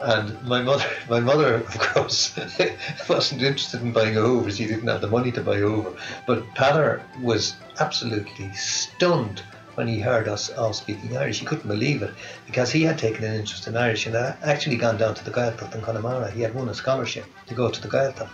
and 0.00 0.42
my 0.44 0.62
mother, 0.62 0.88
my 1.10 1.20
mother, 1.20 1.56
of 1.56 1.78
course, 1.78 2.34
wasn't 3.08 3.42
interested 3.42 3.82
in 3.82 3.92
buying 3.92 4.16
a 4.16 4.20
Hoover. 4.20 4.50
She 4.50 4.66
didn't 4.66 4.88
have 4.88 5.02
the 5.02 5.08
money 5.08 5.30
to 5.32 5.42
buy 5.42 5.56
a 5.56 5.60
Hoover. 5.60 5.92
But 6.26 6.42
Peadar 6.54 7.02
was 7.20 7.54
absolutely 7.78 8.50
stunned 8.54 9.42
when 9.74 9.88
he 9.88 10.00
heard 10.00 10.26
us 10.26 10.50
all 10.50 10.72
speaking 10.72 11.16
Irish. 11.16 11.40
He 11.40 11.46
couldn't 11.46 11.68
believe 11.68 12.02
it 12.02 12.14
because 12.46 12.72
he 12.72 12.82
had 12.82 12.98
taken 12.98 13.24
an 13.24 13.34
interest 13.34 13.66
in 13.66 13.76
Irish 13.76 14.06
and 14.06 14.14
had 14.14 14.36
actually 14.42 14.76
gone 14.76 14.96
down 14.96 15.14
to 15.14 15.24
the 15.24 15.30
Gaeltacht 15.30 15.74
in 15.74 15.82
Connemara. 15.82 16.30
He 16.30 16.40
had 16.40 16.54
won 16.54 16.70
a 16.70 16.74
scholarship 16.74 17.26
to 17.46 17.54
go 17.54 17.70
to 17.70 17.80
the 17.80 17.88
Gaeltacht. 17.88 18.30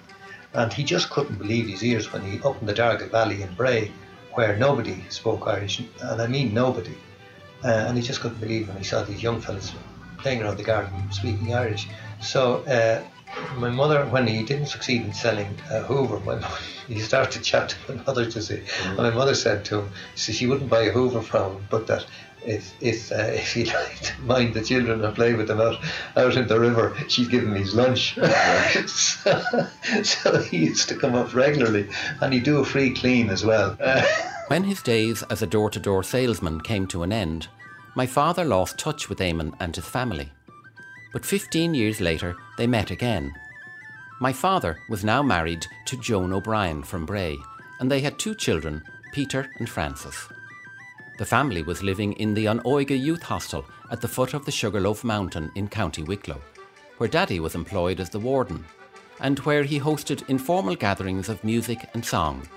And 0.54 0.72
he 0.72 0.84
just 0.84 1.10
couldn't 1.10 1.38
believe 1.38 1.66
his 1.66 1.82
ears 1.82 2.12
when 2.12 2.22
he, 2.22 2.40
up 2.42 2.60
in 2.60 2.66
the 2.66 2.74
Dargle 2.74 3.10
Valley 3.10 3.42
in 3.42 3.52
Bray, 3.54 3.90
where 4.34 4.56
nobody 4.56 5.04
spoke 5.08 5.48
Irish, 5.48 5.82
and 6.00 6.22
I 6.22 6.26
mean 6.28 6.54
nobody. 6.54 6.96
Uh, 7.64 7.68
and 7.68 7.96
he 7.96 8.02
just 8.02 8.20
couldn't 8.20 8.40
believe 8.40 8.68
when 8.68 8.76
he 8.76 8.84
saw 8.84 9.02
these 9.02 9.22
young 9.22 9.40
fellas 9.40 9.72
playing 10.18 10.42
around 10.42 10.56
the 10.56 10.62
garden 10.62 11.10
speaking 11.10 11.54
Irish. 11.54 11.88
So 12.20 12.58
uh, 12.64 13.02
my 13.56 13.70
mother, 13.70 14.04
when 14.06 14.26
he 14.26 14.42
didn't 14.42 14.66
succeed 14.66 15.02
in 15.02 15.12
selling 15.12 15.54
a 15.70 15.80
Hoover, 15.80 16.20
my, 16.20 16.34
mother, 16.40 16.56
he 16.86 17.00
started 17.00 17.32
to 17.32 17.40
chat 17.40 17.70
to 17.70 17.94
my 17.94 18.02
mother 18.04 18.30
to 18.30 18.42
see. 18.42 18.62
And 18.84 18.98
my 18.98 19.10
mother 19.10 19.34
said 19.34 19.64
to 19.66 19.80
him, 19.80 19.90
she, 20.14 20.32
she 20.32 20.46
wouldn't 20.46 20.70
buy 20.70 20.82
a 20.82 20.92
Hoover 20.92 21.22
from 21.22 21.56
him, 21.56 21.66
but 21.70 21.86
that 21.88 22.06
if 22.44 22.72
if, 22.80 23.12
uh, 23.12 23.16
if 23.16 23.52
he 23.52 23.64
liked 23.64 24.04
to 24.04 24.20
mind 24.22 24.54
the 24.54 24.62
children 24.62 25.04
and 25.04 25.14
play 25.14 25.34
with 25.34 25.48
them 25.48 25.60
out, 25.60 25.78
out 26.16 26.36
in 26.36 26.46
the 26.46 26.58
river, 26.58 26.96
she'd 27.08 27.30
give 27.30 27.42
him 27.42 27.54
his 27.54 27.74
lunch. 27.74 28.14
so, 28.86 29.68
so, 30.02 30.40
he 30.42 30.58
used 30.58 30.88
to 30.88 30.96
come 30.96 31.14
up 31.14 31.34
regularly, 31.34 31.88
and 32.20 32.32
he'd 32.32 32.44
do 32.44 32.58
a 32.58 32.64
free 32.64 32.94
clean 32.94 33.30
as 33.30 33.44
well. 33.44 33.76
When 34.48 34.64
his 34.64 34.80
days 34.80 35.22
as 35.24 35.42
a 35.42 35.46
door-to-door 35.46 36.02
salesman 36.02 36.62
came 36.62 36.86
to 36.86 37.02
an 37.02 37.12
end, 37.12 37.48
my 37.94 38.06
father 38.06 38.46
lost 38.46 38.78
touch 38.78 39.10
with 39.10 39.18
Eamon 39.18 39.52
and 39.60 39.76
his 39.76 39.84
family. 39.84 40.32
But 41.12 41.26
15 41.26 41.74
years 41.74 42.00
later, 42.00 42.34
they 42.56 42.66
met 42.66 42.90
again. 42.90 43.34
My 44.20 44.32
father 44.32 44.78
was 44.88 45.04
now 45.04 45.22
married 45.22 45.66
to 45.84 46.00
Joan 46.00 46.32
O'Brien 46.32 46.82
from 46.82 47.04
Bray, 47.04 47.36
and 47.78 47.90
they 47.90 48.00
had 48.00 48.18
two 48.18 48.34
children, 48.34 48.82
Peter 49.12 49.50
and 49.58 49.68
Francis. 49.68 50.28
The 51.18 51.26
family 51.26 51.62
was 51.62 51.82
living 51.82 52.14
in 52.14 52.32
the 52.32 52.46
An 52.46 52.60
Óige 52.60 52.98
Youth 52.98 53.24
Hostel 53.24 53.66
at 53.90 54.00
the 54.00 54.08
foot 54.08 54.32
of 54.32 54.46
the 54.46 54.50
Sugarloaf 54.50 55.04
Mountain 55.04 55.52
in 55.56 55.68
County 55.68 56.04
Wicklow, 56.04 56.40
where 56.96 57.08
Daddy 57.10 57.38
was 57.38 57.54
employed 57.54 58.00
as 58.00 58.08
the 58.08 58.18
warden, 58.18 58.64
and 59.20 59.38
where 59.40 59.64
he 59.64 59.78
hosted 59.78 60.26
informal 60.30 60.74
gatherings 60.74 61.28
of 61.28 61.44
music 61.44 61.86
and 61.92 62.02
song, 62.02 62.48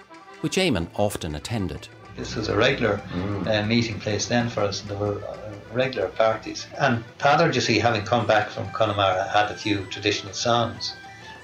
which 0.41 0.57
Eamon 0.57 0.87
often 0.95 1.35
attended. 1.35 1.87
This 2.17 2.35
was 2.35 2.49
a 2.49 2.55
regular 2.55 2.97
mm. 2.97 3.47
uh, 3.47 3.65
meeting 3.65 3.99
place 3.99 4.27
then 4.27 4.49
for 4.49 4.61
us, 4.61 4.81
and 4.81 4.89
there 4.89 4.97
were 4.97 5.23
uh, 5.23 5.37
regular 5.71 6.09
parties. 6.09 6.67
And 6.77 7.03
Peadar, 7.19 7.53
you 7.53 7.61
see, 7.61 7.79
having 7.79 8.03
come 8.03 8.27
back 8.27 8.49
from 8.49 8.69
Connemara, 8.71 9.29
had 9.29 9.49
a 9.49 9.55
few 9.55 9.85
traditional 9.85 10.33
songs. 10.33 10.93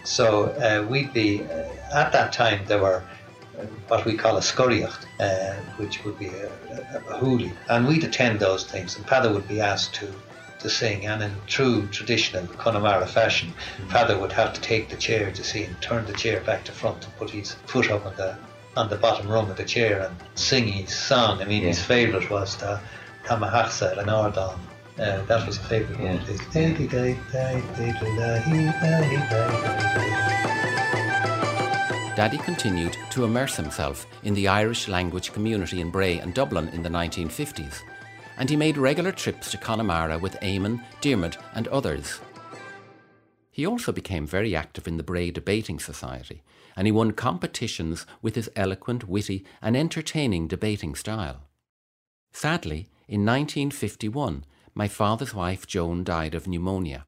So 0.03 0.45
uh, 0.45 0.85
we'd 0.87 1.13
be, 1.13 1.43
uh, 1.43 1.69
at 1.93 2.11
that 2.11 2.33
time, 2.33 2.65
there 2.65 2.81
were 2.81 3.03
what 3.87 4.05
we 4.05 4.15
call 4.15 4.37
a 4.37 4.41
scoraíocht, 4.41 5.05
uh, 5.19 5.55
which 5.77 6.03
would 6.03 6.19
be 6.19 6.27
a, 6.27 6.47
a, 6.47 7.15
a 7.15 7.19
hoolie. 7.19 7.51
And 7.69 7.87
we'd 7.87 8.03
attend 8.03 8.39
those 8.39 8.65
things, 8.65 8.97
and 8.97 9.05
Peadar 9.07 9.33
would 9.33 9.47
be 9.47 9.61
asked 9.61 9.95
to 9.95 10.13
to 10.59 10.69
sing, 10.69 11.05
and 11.05 11.21
in 11.21 11.31
true 11.45 11.87
traditional 11.87 12.47
Connemara 12.47 13.05
fashion, 13.05 13.53
Peadar 13.89 14.19
would 14.19 14.31
have 14.31 14.53
to 14.53 14.61
take 14.61 14.89
the 14.89 14.95
chair 14.95 15.31
to 15.31 15.43
see 15.43 15.63
and 15.63 15.79
turn 15.81 16.05
the 16.05 16.13
chair 16.13 16.41
back 16.41 16.63
to 16.65 16.71
front 16.71 17.03
and 17.05 17.15
put 17.17 17.29
his 17.29 17.53
foot 17.67 17.91
up 17.91 18.05
on 18.05 18.15
the 18.15 18.35
on 18.77 18.89
the 18.89 18.95
bottom 18.95 19.27
rung 19.27 19.49
of 19.49 19.57
the 19.57 19.65
chair 19.65 20.03
and 20.03 20.15
sing 20.35 20.67
his 20.67 20.95
song. 20.95 21.41
I 21.41 21.45
mean, 21.45 21.63
yeah. 21.63 21.69
his 21.69 21.81
favourite 21.81 22.29
was 22.29 22.55
the 22.57 22.79
Tamahachsa 23.25 23.97
and 23.97 24.09
Ardon. 24.09 24.59
Uh, 24.99 25.23
that 25.25 25.45
was 25.45 25.57
a 25.57 25.61
favourite 25.61 26.01
yeah. 26.01 26.15
one. 26.15 26.25
Daddy 32.15 32.37
continued 32.39 32.97
to 33.11 33.25
immerse 33.25 33.55
himself 33.55 34.07
in 34.23 34.33
the 34.33 34.47
Irish 34.47 34.87
language 34.87 35.33
community 35.33 35.81
in 35.81 35.91
Bray 35.91 36.17
and 36.17 36.33
Dublin 36.33 36.67
in 36.69 36.81
the 36.81 36.89
1950s, 36.89 37.81
and 38.37 38.49
he 38.49 38.55
made 38.55 38.77
regular 38.77 39.11
trips 39.11 39.51
to 39.51 39.57
Connemara 39.57 40.17
with 40.17 40.33
Eamon, 40.41 40.83
Diarmid, 41.01 41.37
and 41.53 41.67
others. 41.67 42.19
He 43.57 43.65
also 43.65 43.91
became 43.91 44.27
very 44.27 44.55
active 44.55 44.87
in 44.87 44.97
the 44.97 45.03
Bray 45.03 45.31
Debating 45.31 45.79
Society, 45.79 46.43
and 46.75 46.85
he 46.85 46.91
won 46.91 47.11
competitions 47.13 48.05
with 48.21 48.35
his 48.35 48.51
eloquent, 48.55 49.09
witty, 49.09 49.43
and 49.63 49.75
entertaining 49.75 50.47
debating 50.47 50.93
style. 50.93 51.41
Sadly, 52.31 52.87
in 53.07 53.25
1951, 53.25 54.45
my 54.75 54.87
father's 54.87 55.33
wife 55.33 55.65
Joan 55.65 56.03
died 56.03 56.35
of 56.35 56.47
pneumonia, 56.47 57.07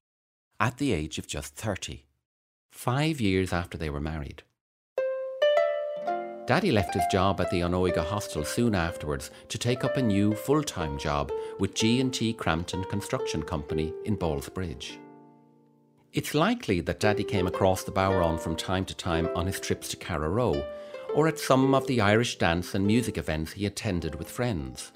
at 0.59 0.79
the 0.79 0.91
age 0.91 1.19
of 1.19 1.27
just 1.27 1.53
30, 1.53 2.07
five 2.71 3.21
years 3.21 3.53
after 3.53 3.77
they 3.77 3.91
were 3.91 4.01
married. 4.01 4.41
Daddy 6.47 6.71
left 6.71 6.95
his 6.95 7.05
job 7.11 7.39
at 7.39 7.51
the 7.51 7.61
An 7.61 7.73
Óige 7.73 8.03
hostel 8.03 8.43
soon 8.43 8.73
afterwards 8.73 9.29
to 9.49 9.59
take 9.59 9.83
up 9.83 9.97
a 9.97 10.01
new 10.01 10.33
full-time 10.33 10.97
job 10.97 11.31
with 11.59 11.75
G&T 11.75 12.33
Crampton 12.33 12.83
Construction 12.85 13.43
Company 13.43 13.93
in 14.03 14.17
Ballsbridge. 14.17 14.97
It's 16.11 16.33
likely 16.33 16.81
that 16.81 16.99
Daddy 16.99 17.23
came 17.23 17.45
across 17.45 17.83
the 17.83 17.91
Bodhrán 17.91 18.39
from 18.39 18.55
time 18.55 18.83
to 18.85 18.95
time 18.95 19.29
on 19.35 19.45
his 19.45 19.59
trips 19.59 19.89
to 19.89 19.97
Carraroe 19.97 20.65
or 21.13 21.27
at 21.27 21.37
some 21.37 21.75
of 21.75 21.85
the 21.85 22.01
Irish 22.01 22.39
dance 22.39 22.73
and 22.73 22.85
music 22.85 23.19
events 23.19 23.51
he 23.51 23.67
attended 23.67 24.15
with 24.15 24.29
friends. 24.29 24.91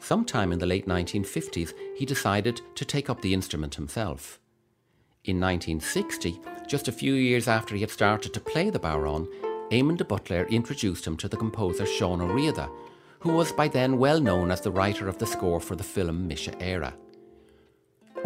Sometime 0.00 0.52
in 0.52 0.58
the 0.58 0.66
late 0.66 0.86
1950s, 0.86 1.72
he 1.96 2.04
decided 2.04 2.60
to 2.74 2.84
take 2.84 3.08
up 3.08 3.22
the 3.22 3.32
instrument 3.32 3.74
himself. 3.74 4.38
In 5.24 5.40
1960, 5.40 6.38
just 6.66 6.88
a 6.88 6.92
few 6.92 7.14
years 7.14 7.48
after 7.48 7.74
he 7.74 7.80
had 7.80 7.90
started 7.90 8.34
to 8.34 8.40
play 8.40 8.68
the 8.68 8.80
Bodhrán, 8.80 9.26
Eamon 9.70 9.96
de 9.96 10.04
Buitléar 10.04 10.46
introduced 10.50 11.06
him 11.06 11.16
to 11.16 11.28
the 11.28 11.38
composer 11.38 11.86
Sean 11.86 12.18
Riada, 12.18 12.70
who 13.20 13.32
was 13.32 13.52
by 13.52 13.66
then 13.66 13.96
well 13.96 14.20
known 14.20 14.50
as 14.50 14.60
the 14.60 14.72
writer 14.72 15.08
of 15.08 15.16
the 15.16 15.26
score 15.26 15.60
for 15.60 15.74
the 15.74 15.84
film 15.84 16.28
Mise 16.28 16.48
Éire. 16.48 16.92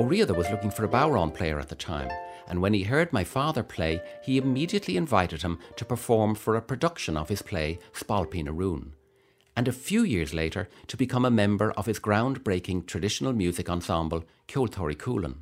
Riada 0.05 0.37
was 0.37 0.51
looking 0.51 0.71
for 0.71 0.85
a 0.85 0.89
bodhrán 0.89 1.33
player 1.33 1.59
at 1.59 1.71
the 1.71 1.75
time, 1.75 2.11
and 2.49 2.61
when 2.61 2.75
he 2.75 2.83
heard 2.83 3.13
my 3.13 3.25
father 3.25 3.63
play, 3.63 4.03
he 4.23 4.37
immediately 4.37 4.97
invited 4.97 5.41
him 5.43 5.59
to 5.77 5.87
perform 5.87 6.35
for 6.35 6.55
a 6.55 6.63
production 6.63 7.17
of 7.17 7.31
his 7.31 7.41
play 7.41 7.79
Spailpín 7.95 8.55
Roon, 8.55 8.95
and 9.57 9.67
a 9.67 9.73
few 9.73 10.03
years 10.03 10.35
later 10.35 10.69
to 10.89 10.99
become 10.99 11.25
a 11.25 11.31
member 11.31 11.73
of 11.73 11.87
his 11.87 11.99
groundbreaking 11.99 12.87
traditional 12.87 13.33
music 13.33 13.71
ensemble 13.71 14.25
Chualann. 14.49 15.37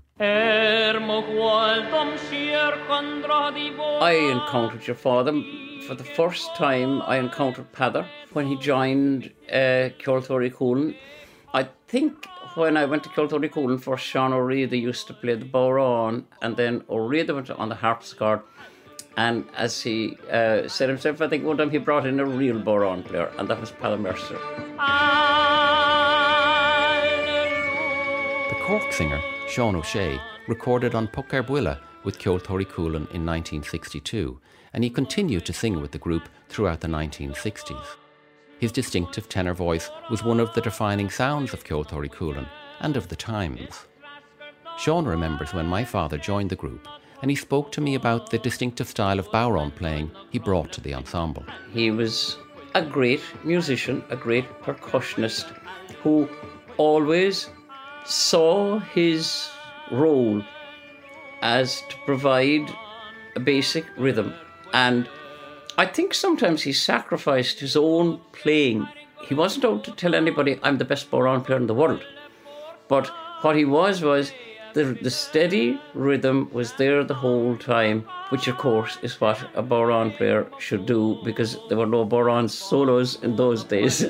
I 4.00 4.12
encountered 4.30 4.86
your 4.86 4.96
father 4.96 5.32
for 5.88 5.96
the 5.96 6.04
first 6.04 6.54
time. 6.54 7.02
I 7.02 7.16
encountered 7.16 7.72
Peadar 7.72 8.06
when 8.32 8.46
he 8.46 8.56
joined 8.56 9.32
uh, 9.52 9.88
I 11.52 11.68
think 11.88 12.26
when 12.54 12.76
I 12.76 12.84
went 12.84 13.02
to 13.04 13.08
Chualann 13.10 13.80
for 13.80 13.96
Sean 13.98 14.30
Riada 14.30 14.80
used 14.80 15.06
to 15.08 15.14
play 15.14 15.34
the 15.34 15.44
bodhrán, 15.44 16.24
and 16.42 16.56
then 16.56 16.80
Riada 16.82 17.34
went 17.34 17.50
on 17.50 17.68
the 17.68 17.74
harpsichord. 17.74 18.40
And 19.16 19.44
as 19.56 19.82
he 19.82 20.16
uh, 20.30 20.66
said 20.68 20.88
himself, 20.88 21.20
I 21.20 21.28
think 21.28 21.44
one 21.44 21.56
time 21.56 21.70
he 21.70 21.78
brought 21.78 22.06
in 22.06 22.18
a 22.18 22.24
real 22.24 22.60
bodhrán 22.60 23.04
player, 23.04 23.30
and 23.38 23.48
that 23.48 23.60
was 23.60 23.70
Peadar 23.70 24.00
Mercer. 24.00 24.38
The 28.48 28.64
Cork 28.64 28.92
singer 28.92 29.20
Sean 29.48 29.76
Ó 29.76 29.82
Sé, 29.82 30.20
recorded 30.48 30.94
on 30.94 31.06
Poc 31.08 31.32
ar 31.32 31.42
Buile 31.42 31.78
with 32.02 32.18
Ceoltóirí 32.18 32.66
Chualann 32.66 33.06
in 33.12 33.24
1962, 33.24 34.40
and 34.72 34.82
he 34.82 34.90
continued 34.90 35.44
to 35.46 35.52
sing 35.52 35.80
with 35.80 35.92
the 35.92 35.98
group 35.98 36.28
throughout 36.48 36.80
the 36.80 36.88
1960s. 36.88 38.03
His 38.64 38.72
distinctive 38.72 39.28
tenor 39.28 39.52
voice 39.52 39.90
was 40.08 40.24
one 40.24 40.40
of 40.40 40.54
the 40.54 40.62
defining 40.62 41.10
sounds 41.10 41.52
of 41.52 41.64
Ceoltóirí 41.64 42.08
Chualann 42.08 42.48
and 42.80 42.96
of 42.96 43.08
the 43.08 43.14
times. 43.14 43.84
Sean 44.78 45.04
remembers 45.04 45.52
when 45.52 45.66
my 45.66 45.84
father 45.84 46.16
joined 46.16 46.48
the 46.48 46.56
group 46.56 46.88
and 47.20 47.30
he 47.30 47.36
spoke 47.36 47.70
to 47.72 47.82
me 47.82 47.94
about 47.94 48.30
the 48.30 48.38
distinctive 48.38 48.88
style 48.88 49.18
of 49.18 49.28
bodhrán 49.28 49.74
playing 49.74 50.10
he 50.30 50.38
brought 50.38 50.72
to 50.72 50.80
the 50.80 50.94
ensemble. 50.94 51.44
He 51.74 51.90
was 51.90 52.38
a 52.74 52.80
great 52.80 53.20
musician, 53.44 54.02
a 54.08 54.16
great 54.16 54.48
percussionist 54.62 55.44
who 56.02 56.26
always 56.78 57.50
saw 58.06 58.78
his 58.78 59.46
role 59.92 60.42
as 61.42 61.82
to 61.90 61.96
provide 62.06 62.74
a 63.36 63.40
basic 63.40 63.84
rhythm. 63.98 64.32
And 64.72 65.06
I 65.76 65.86
think 65.86 66.14
sometimes 66.14 66.62
he 66.62 66.72
sacrificed 66.72 67.58
his 67.58 67.74
own 67.74 68.20
playing. 68.30 68.86
He 69.26 69.34
wasn't 69.34 69.64
out 69.64 69.82
to 69.84 69.90
tell 69.90 70.14
anybody, 70.14 70.60
I'm 70.62 70.78
the 70.78 70.84
best 70.84 71.10
bodhrán 71.10 71.44
player 71.44 71.58
in 71.58 71.66
the 71.66 71.74
world. 71.74 72.04
But 72.86 73.08
what 73.40 73.56
he 73.56 73.64
was, 73.64 74.00
was 74.00 74.32
the, 74.74 74.84
the 75.02 75.10
steady 75.10 75.80
rhythm 75.94 76.48
was 76.52 76.74
there 76.74 77.02
the 77.02 77.14
whole 77.14 77.56
time, 77.56 78.02
which 78.28 78.46
of 78.46 78.56
course 78.56 78.98
is 79.02 79.20
what 79.20 79.42
a 79.54 79.62
bodhrán 79.64 80.16
player 80.16 80.46
should 80.60 80.86
do 80.86 81.20
because 81.24 81.58
there 81.68 81.78
were 81.78 81.86
no 81.86 82.06
bodhrán 82.06 82.48
solos 82.48 83.20
in 83.22 83.34
those 83.34 83.64
days. 83.64 84.06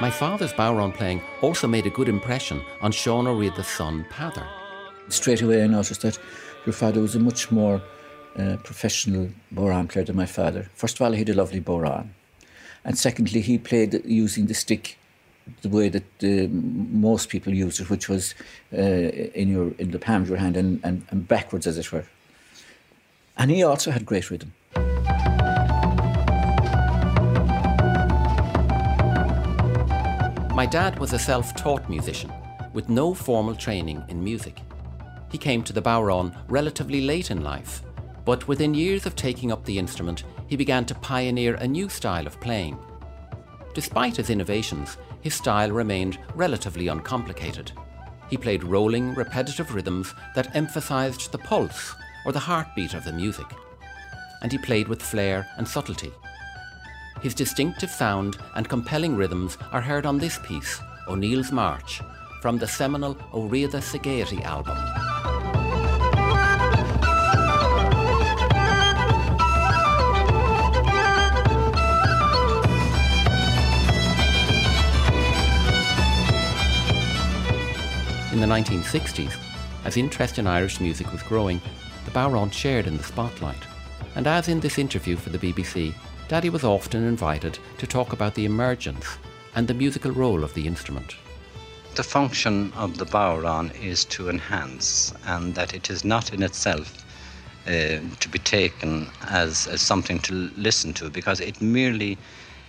My 0.00 0.10
father's 0.10 0.54
bodhrán 0.54 0.94
playing 0.94 1.20
also 1.42 1.68
made 1.68 1.84
a 1.84 1.90
good 1.90 2.08
impression 2.08 2.62
on 2.80 2.90
Sean 2.90 3.26
Riada's 3.26 3.66
son, 3.66 4.06
Peadar. 4.08 4.46
Straight 5.08 5.42
away 5.42 5.62
I 5.62 5.66
noticed 5.66 6.00
that 6.00 6.18
your 6.64 6.72
father 6.72 7.02
was 7.02 7.14
a 7.14 7.18
much 7.18 7.52
more 7.52 7.82
uh, 8.38 8.56
professional 8.64 9.28
bodhrán 9.54 9.90
player 9.90 10.06
than 10.06 10.16
my 10.16 10.24
father. 10.24 10.70
First 10.74 10.96
of 10.96 11.02
all, 11.02 11.12
he 11.12 11.18
had 11.18 11.28
a 11.28 11.34
lovely 11.34 11.60
bodhrán. 11.60 12.08
And 12.82 12.96
secondly, 12.96 13.42
he 13.42 13.58
played 13.58 14.00
using 14.06 14.46
the 14.46 14.54
stick 14.54 14.96
the 15.60 15.68
way 15.68 15.90
that 15.90 16.04
uh, 16.22 16.48
most 16.50 17.28
people 17.28 17.52
use 17.52 17.78
it, 17.78 17.90
which 17.90 18.08
was 18.08 18.34
uh, 18.72 18.78
in 18.80 19.50
your 19.50 19.72
in 19.78 19.90
the 19.90 19.98
palm 19.98 20.22
of 20.22 20.30
your 20.30 20.38
hand 20.38 20.56
and, 20.56 20.80
and, 20.82 21.04
and 21.10 21.28
backwards, 21.28 21.66
as 21.66 21.76
it 21.76 21.92
were. 21.92 22.06
And 23.36 23.50
he 23.50 23.62
also 23.62 23.90
had 23.90 24.06
great 24.06 24.30
rhythm. 24.30 24.54
My 30.60 30.66
dad 30.66 30.98
was 30.98 31.14
a 31.14 31.18
self 31.18 31.56
taught 31.56 31.88
musician 31.88 32.30
with 32.74 32.90
no 32.90 33.14
formal 33.14 33.54
training 33.54 34.04
in 34.08 34.22
music. 34.22 34.60
He 35.32 35.38
came 35.38 35.62
to 35.62 35.72
the 35.72 35.80
Bodhrán 35.80 36.36
relatively 36.48 37.00
late 37.00 37.30
in 37.30 37.42
life, 37.42 37.82
but 38.26 38.46
within 38.46 38.74
years 38.74 39.06
of 39.06 39.16
taking 39.16 39.50
up 39.50 39.64
the 39.64 39.78
instrument, 39.78 40.24
he 40.48 40.56
began 40.56 40.84
to 40.84 40.94
pioneer 40.96 41.54
a 41.54 41.66
new 41.66 41.88
style 41.88 42.26
of 42.26 42.38
playing. 42.42 42.78
Despite 43.72 44.18
his 44.18 44.28
innovations, 44.28 44.98
his 45.22 45.32
style 45.32 45.70
remained 45.70 46.18
relatively 46.34 46.88
uncomplicated. 46.88 47.72
He 48.28 48.36
played 48.36 48.62
rolling, 48.62 49.14
repetitive 49.14 49.74
rhythms 49.74 50.12
that 50.34 50.54
emphasized 50.54 51.32
the 51.32 51.38
pulse 51.38 51.94
or 52.26 52.32
the 52.32 52.38
heartbeat 52.38 52.92
of 52.92 53.04
the 53.04 53.14
music. 53.14 53.46
And 54.42 54.52
he 54.52 54.58
played 54.58 54.88
with 54.88 55.00
flair 55.00 55.48
and 55.56 55.66
subtlety. 55.66 56.12
His 57.22 57.34
distinctive 57.34 57.90
sound 57.90 58.38
and 58.54 58.66
compelling 58.66 59.14
rhythms 59.14 59.58
are 59.72 59.82
heard 59.82 60.06
on 60.06 60.16
this 60.16 60.38
piece, 60.38 60.80
O'Neill's 61.06 61.52
March, 61.52 62.00
from 62.40 62.56
the 62.56 62.66
seminal 62.66 63.14
Riada 63.34 63.82
sa 63.82 63.98
album. 64.48 64.78
In 78.32 78.40
the 78.40 78.46
1960s, 78.46 79.36
as 79.84 79.98
interest 79.98 80.38
in 80.38 80.46
Irish 80.46 80.80
music 80.80 81.12
was 81.12 81.22
growing, 81.22 81.60
the 82.06 82.10
Bodhrán 82.12 82.50
shared 82.50 82.86
in 82.86 82.96
the 82.96 83.04
spotlight. 83.04 83.62
And 84.14 84.26
as 84.26 84.48
in 84.48 84.60
this 84.60 84.78
interview 84.78 85.16
for 85.16 85.28
the 85.28 85.38
BBC, 85.38 85.92
Daddy 86.30 86.48
was 86.48 86.62
often 86.62 87.02
invited 87.02 87.58
to 87.78 87.88
talk 87.88 88.12
about 88.12 88.36
the 88.36 88.44
emergence 88.44 89.18
and 89.56 89.66
the 89.66 89.74
musical 89.74 90.12
role 90.12 90.44
of 90.44 90.54
the 90.54 90.64
instrument. 90.64 91.16
The 91.96 92.04
function 92.04 92.72
of 92.74 92.98
the 92.98 93.04
bodhrán 93.04 93.74
is 93.82 94.04
to 94.14 94.30
enhance, 94.30 95.12
and 95.26 95.56
that 95.56 95.74
it 95.74 95.90
is 95.90 96.04
not 96.04 96.32
in 96.32 96.44
itself 96.44 97.04
uh, 97.66 97.98
to 98.20 98.28
be 98.30 98.38
taken 98.38 99.08
as, 99.22 99.66
as 99.66 99.82
something 99.82 100.20
to 100.20 100.52
listen 100.56 100.92
to, 100.92 101.10
because 101.10 101.40
it 101.40 101.60
merely 101.60 102.16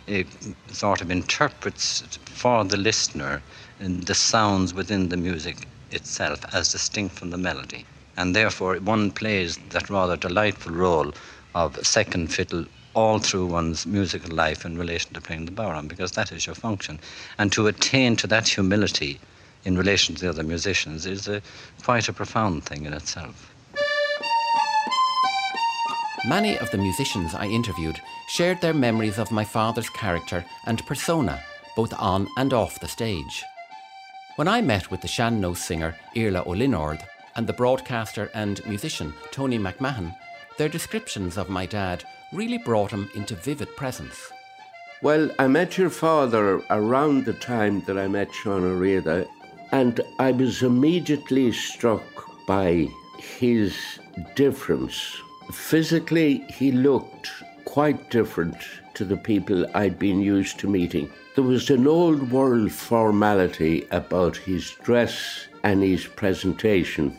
uh, 0.10 0.24
sort 0.72 1.02
of 1.02 1.12
interprets 1.12 2.02
for 2.26 2.64
the 2.64 2.78
listener 2.78 3.44
the 3.80 4.16
sounds 4.16 4.74
within 4.74 5.10
the 5.10 5.18
music 5.18 5.68
itself 5.92 6.44
as 6.52 6.72
distinct 6.72 7.14
from 7.14 7.30
the 7.30 7.38
melody. 7.38 7.86
And 8.18 8.36
therefore, 8.36 8.78
one 8.78 9.12
plays 9.12 9.60
that 9.70 9.92
rather 9.92 10.18
delightful 10.18 10.74
role 10.74 11.14
of 11.54 11.78
second 11.86 12.34
fiddle 12.34 12.66
all 12.94 13.20
through 13.20 13.46
one's 13.46 13.86
musical 13.86 14.36
life 14.36 14.66
in 14.66 14.78
relation 14.78 15.14
to 15.14 15.22
playing 15.22 15.46
the 15.46 15.52
bodhrán, 15.52 15.88
because 15.88 16.12
that 16.14 16.32
is 16.32 16.46
your 16.46 16.56
function. 16.56 17.00
And 17.38 17.52
to 17.54 17.68
attain 17.68 18.16
to 18.18 18.28
that 18.28 18.48
humility 18.48 19.20
in 19.64 19.78
relation 19.78 20.16
to 20.16 20.22
the 20.22 20.30
other 20.30 20.44
musicians 20.44 21.06
is 21.06 21.28
a, 21.28 21.42
quite 21.84 22.10
a 22.10 22.14
profound 22.14 22.64
thing 22.64 22.86
in 22.86 22.94
itself. 22.94 23.54
Many 26.28 26.58
of 26.60 26.70
the 26.72 26.78
musicians 26.78 27.34
I 27.34 27.48
interviewed 27.48 28.00
shared 28.30 28.62
their 28.62 28.74
memories 28.74 29.18
of 29.18 29.32
my 29.32 29.44
father's 29.44 29.90
character 29.90 30.46
and 30.68 30.86
persona, 30.86 31.42
both 31.76 31.94
on 32.00 32.28
and 32.38 32.54
off 32.54 32.80
the 32.80 32.88
stage. 32.88 33.44
When 34.36 34.48
I 34.48 34.62
met 34.62 34.92
with 34.92 35.02
the 35.02 35.08
sean-nós 35.08 35.58
singer 35.58 35.96
Iarla 36.16 36.44
Ó 36.46 36.56
Lionáird 36.56 37.04
and 37.36 37.48
the 37.48 37.54
broadcaster 37.54 38.30
and 38.34 38.66
musician 38.68 39.14
Tony 39.32 39.58
McMahon, 39.58 40.16
their 40.58 40.70
descriptions 40.70 41.38
of 41.38 41.50
my 41.50 41.66
dad 41.66 42.04
really 42.32 42.58
brought 42.58 42.92
him 42.92 43.10
into 43.16 43.36
vivid 43.36 43.76
presence. 43.76 44.32
Well, 45.02 45.32
I 45.40 45.48
met 45.48 45.78
your 45.78 45.90
father 45.90 46.62
around 46.70 47.26
the 47.26 47.34
time 47.34 47.82
that 47.86 47.98
I 47.98 48.08
met 48.08 48.34
Sean 48.34 48.62
Riada, 48.62 49.28
and 49.72 50.00
I 50.20 50.32
was 50.32 50.62
immediately 50.62 51.52
struck 51.52 52.04
by 52.46 52.88
his 53.18 53.76
difference. 54.36 55.22
Physically, 55.52 56.46
he 56.50 56.72
looked 56.72 57.30
quite 57.66 58.10
different 58.10 58.58
to 58.94 59.06
the 59.06 59.18
people 59.18 59.66
I'd 59.74 59.98
been 59.98 60.22
used 60.22 60.60
to 60.60 60.68
meeting. 60.68 61.10
There 61.36 61.44
was 61.44 61.70
an 61.70 61.88
old 61.88 62.32
world 62.32 62.72
formality 62.72 63.88
about 63.92 64.36
his 64.38 64.72
dress 64.84 65.48
and 65.64 65.82
his 65.82 66.06
presentation. 66.06 67.18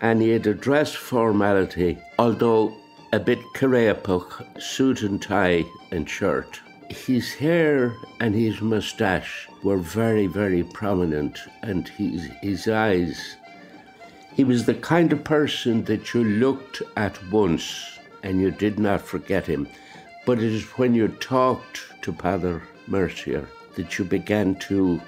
And 0.00 0.20
he 0.20 0.30
had 0.30 0.46
a 0.46 0.54
dress 0.54 0.94
formality, 0.94 1.98
although 2.18 2.74
a 3.12 3.20
bit 3.20 3.40
careapuch, 3.52 4.42
suit 4.58 5.02
and 5.02 5.20
tie 5.20 5.64
and 5.90 6.08
shirt. 6.08 6.60
His 6.88 7.34
hair 7.34 7.94
and 8.20 8.34
his 8.34 8.62
moustache 8.62 9.48
were 9.62 9.76
very, 9.76 10.26
very 10.26 10.64
prominent, 10.64 11.38
and 11.62 11.86
his, 11.88 12.24
his 12.40 12.66
eyes. 12.68 13.36
He 14.34 14.44
was 14.44 14.64
the 14.64 14.74
kind 14.74 15.12
of 15.12 15.24
person 15.24 15.84
that 15.84 16.14
you 16.14 16.24
looked 16.24 16.80
at 16.96 17.18
once 17.30 17.98
and 18.22 18.40
you 18.40 18.50
did 18.50 18.78
not 18.78 19.02
forget 19.02 19.44
him. 19.46 19.68
But 20.24 20.38
it 20.38 20.52
is 20.52 20.64
when 20.78 20.94
you 20.94 21.08
talked 21.08 21.80
to 22.02 22.12
Peadar 22.12 22.62
Mercier 22.86 23.46
that 23.76 23.98
you 23.98 24.06
began 24.06 24.54
to 24.70 25.00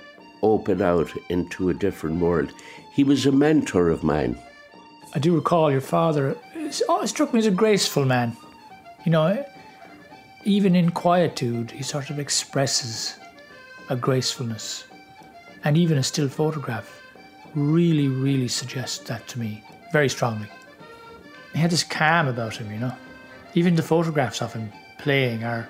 open 0.43 0.83
out 0.83 1.11
into 1.31 1.71
a 1.71 1.75
different 1.75 2.21
world. 2.21 2.53
He 2.93 3.03
was 3.03 3.25
a 3.25 3.33
mentor 3.33 3.89
of 3.89 4.05
mine. 4.05 4.39
I 5.15 5.21
do 5.21 5.35
recall 5.35 5.71
your 5.71 5.81
father 5.81 6.37
it 6.67 7.09
struck 7.09 7.33
me 7.33 7.39
as 7.39 7.47
a 7.47 7.51
graceful 7.51 8.05
man. 8.05 8.37
You 9.05 9.13
know, 9.13 9.45
even 10.45 10.77
in 10.77 10.91
quietude, 10.91 11.71
he 11.71 11.83
sort 11.83 12.11
of 12.11 12.19
expresses 12.19 13.19
a 13.89 13.97
gracefulness. 13.97 14.85
And 15.65 15.77
even 15.77 15.99
a 15.99 16.03
still 16.03 16.29
photograph 16.29 17.03
really, 17.55 18.09
really 18.09 18.49
suggests 18.49 18.99
that 19.09 19.27
to 19.29 19.39
me 19.39 19.63
very 19.93 20.09
strongly. 20.09 20.49
He 21.53 21.61
had 21.61 21.71
this 21.71 21.85
calm 21.85 22.29
about 22.29 22.57
him, 22.57 22.71
you 22.71 22.79
know. 22.79 22.95
Even 23.55 23.75
the 23.75 23.83
photographs 23.83 24.43
of 24.43 24.53
him 24.53 24.73
playing 24.99 25.45
are 25.45 25.69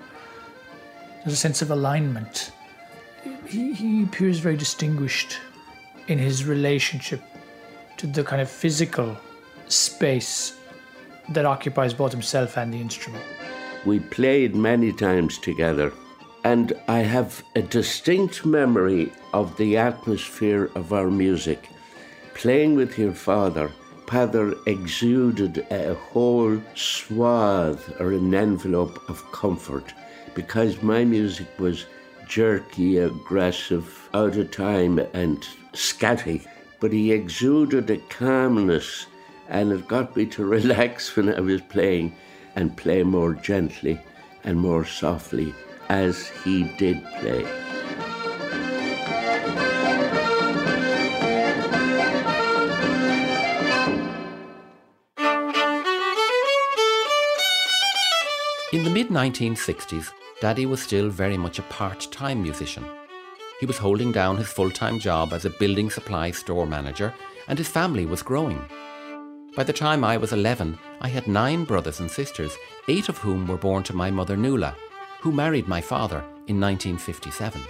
there's 1.22 1.34
a 1.34 1.36
sense 1.36 1.62
of 1.62 1.70
alignment. 1.70 2.52
He, 3.46 3.72
he 3.72 4.02
appears 4.02 4.38
very 4.38 4.56
distinguished 4.56 5.38
in 6.08 6.18
his 6.18 6.44
relationship 6.44 7.22
to 7.96 8.06
the 8.06 8.24
kind 8.24 8.42
of 8.42 8.50
physical 8.50 9.16
space 9.68 10.56
that 11.30 11.46
occupies 11.46 11.94
both 11.94 12.12
himself 12.12 12.56
and 12.56 12.72
the 12.72 12.80
instrument. 12.80 13.24
We 13.84 14.00
played 14.00 14.54
many 14.54 14.92
times 14.92 15.38
together, 15.38 15.92
and 16.44 16.72
I 16.88 17.00
have 17.00 17.42
a 17.54 17.62
distinct 17.62 18.44
memory 18.44 19.12
of 19.32 19.56
the 19.56 19.76
atmosphere 19.76 20.70
of 20.74 20.92
our 20.92 21.10
music. 21.10 21.68
Playing 22.34 22.74
with 22.74 22.98
your 22.98 23.12
father, 23.12 23.70
Peadar 24.06 24.54
exuded 24.66 25.66
a 25.70 25.94
whole 25.94 26.60
swath 26.74 28.00
or 28.00 28.12
an 28.12 28.34
envelope 28.34 29.08
of 29.08 29.30
comfort 29.32 29.94
because 30.34 30.82
my 30.82 31.04
music 31.04 31.48
was 31.58 31.86
jerky, 32.26 32.98
aggressive, 32.98 34.08
out 34.12 34.36
of 34.36 34.50
time, 34.50 34.98
and 35.14 35.46
scatty. 35.72 36.46
But 36.80 36.92
he 36.92 37.12
exuded 37.12 37.88
a 37.90 37.98
calmness 38.08 39.06
and 39.48 39.72
it 39.72 39.88
got 39.88 40.16
me 40.16 40.26
to 40.26 40.44
relax 40.58 41.14
when 41.16 41.32
I 41.32 41.40
was 41.40 41.60
playing 41.62 42.14
and 42.56 42.76
play 42.76 43.02
more 43.02 43.34
gently 43.34 44.00
and 44.44 44.58
more 44.58 44.84
softly 44.84 45.54
as 45.88 46.28
he 46.28 46.64
did 46.76 47.02
play. 47.18 47.44
In 58.72 58.82
the 58.82 58.90
mid 58.90 59.08
1960s, 59.08 60.10
Daddy 60.40 60.66
was 60.66 60.82
still 60.82 61.08
very 61.08 61.36
much 61.36 61.60
a 61.60 61.62
part 61.62 62.08
time 62.10 62.42
musician. 62.42 62.84
He 63.60 63.66
was 63.66 63.78
holding 63.78 64.10
down 64.10 64.36
his 64.36 64.48
full 64.48 64.70
time 64.70 64.98
job 64.98 65.32
as 65.32 65.44
a 65.44 65.50
building 65.50 65.90
supply 65.90 66.32
store 66.32 66.66
manager, 66.66 67.14
and 67.46 67.56
his 67.56 67.68
family 67.68 68.04
was 68.04 68.22
growing. 68.22 68.60
By 69.56 69.62
the 69.62 69.72
time 69.72 70.02
I 70.02 70.16
was 70.16 70.32
11, 70.32 70.76
I 71.00 71.06
had 71.06 71.28
nine 71.28 71.62
brothers 71.62 72.00
and 72.00 72.10
sisters, 72.10 72.56
eight 72.88 73.08
of 73.08 73.18
whom 73.18 73.46
were 73.46 73.56
born 73.56 73.84
to 73.84 73.94
my 73.94 74.10
mother 74.10 74.36
Nuala, 74.36 74.74
who 75.20 75.30
married 75.30 75.68
my 75.68 75.80
father 75.80 76.24
in 76.48 76.60
1957. 76.60 77.62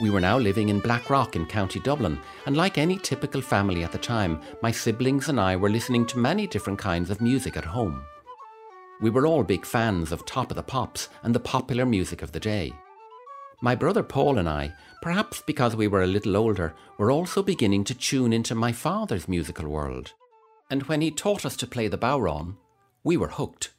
We 0.00 0.10
were 0.10 0.20
now 0.20 0.38
living 0.38 0.68
in 0.68 0.78
Blackrock 0.78 1.34
in 1.34 1.46
County 1.46 1.80
Dublin, 1.80 2.20
and 2.46 2.56
like 2.56 2.78
any 2.78 2.96
typical 2.96 3.40
family 3.40 3.82
at 3.82 3.90
the 3.90 3.98
time, 3.98 4.40
my 4.62 4.70
siblings 4.70 5.28
and 5.28 5.40
I 5.40 5.56
were 5.56 5.68
listening 5.68 6.06
to 6.06 6.18
many 6.18 6.46
different 6.46 6.78
kinds 6.78 7.10
of 7.10 7.20
music 7.20 7.56
at 7.56 7.64
home. 7.64 8.04
We 9.00 9.10
were 9.10 9.26
all 9.26 9.42
big 9.42 9.66
fans 9.66 10.12
of 10.12 10.24
Top 10.26 10.52
of 10.52 10.56
the 10.56 10.62
Pops 10.62 11.08
and 11.24 11.34
the 11.34 11.40
popular 11.40 11.84
music 11.84 12.22
of 12.22 12.30
the 12.30 12.38
day. 12.38 12.72
My 13.62 13.74
brother 13.74 14.04
Paul 14.04 14.38
and 14.38 14.48
I, 14.48 14.74
perhaps 15.02 15.42
because 15.44 15.74
we 15.74 15.88
were 15.88 16.04
a 16.04 16.06
little 16.06 16.36
older, 16.36 16.72
were 16.98 17.10
also 17.10 17.42
beginning 17.42 17.82
to 17.82 17.94
tune 17.94 18.32
into 18.32 18.54
my 18.54 18.70
father's 18.70 19.26
musical 19.26 19.66
world 19.66 20.12
and 20.68 20.82
when 20.84 21.00
he 21.00 21.10
taught 21.10 21.44
us 21.44 21.56
to 21.56 21.66
play 21.66 21.88
the 21.88 21.98
Bodhrán, 21.98 22.56
we 23.04 23.16
were 23.16 23.28
hooked. 23.28 23.70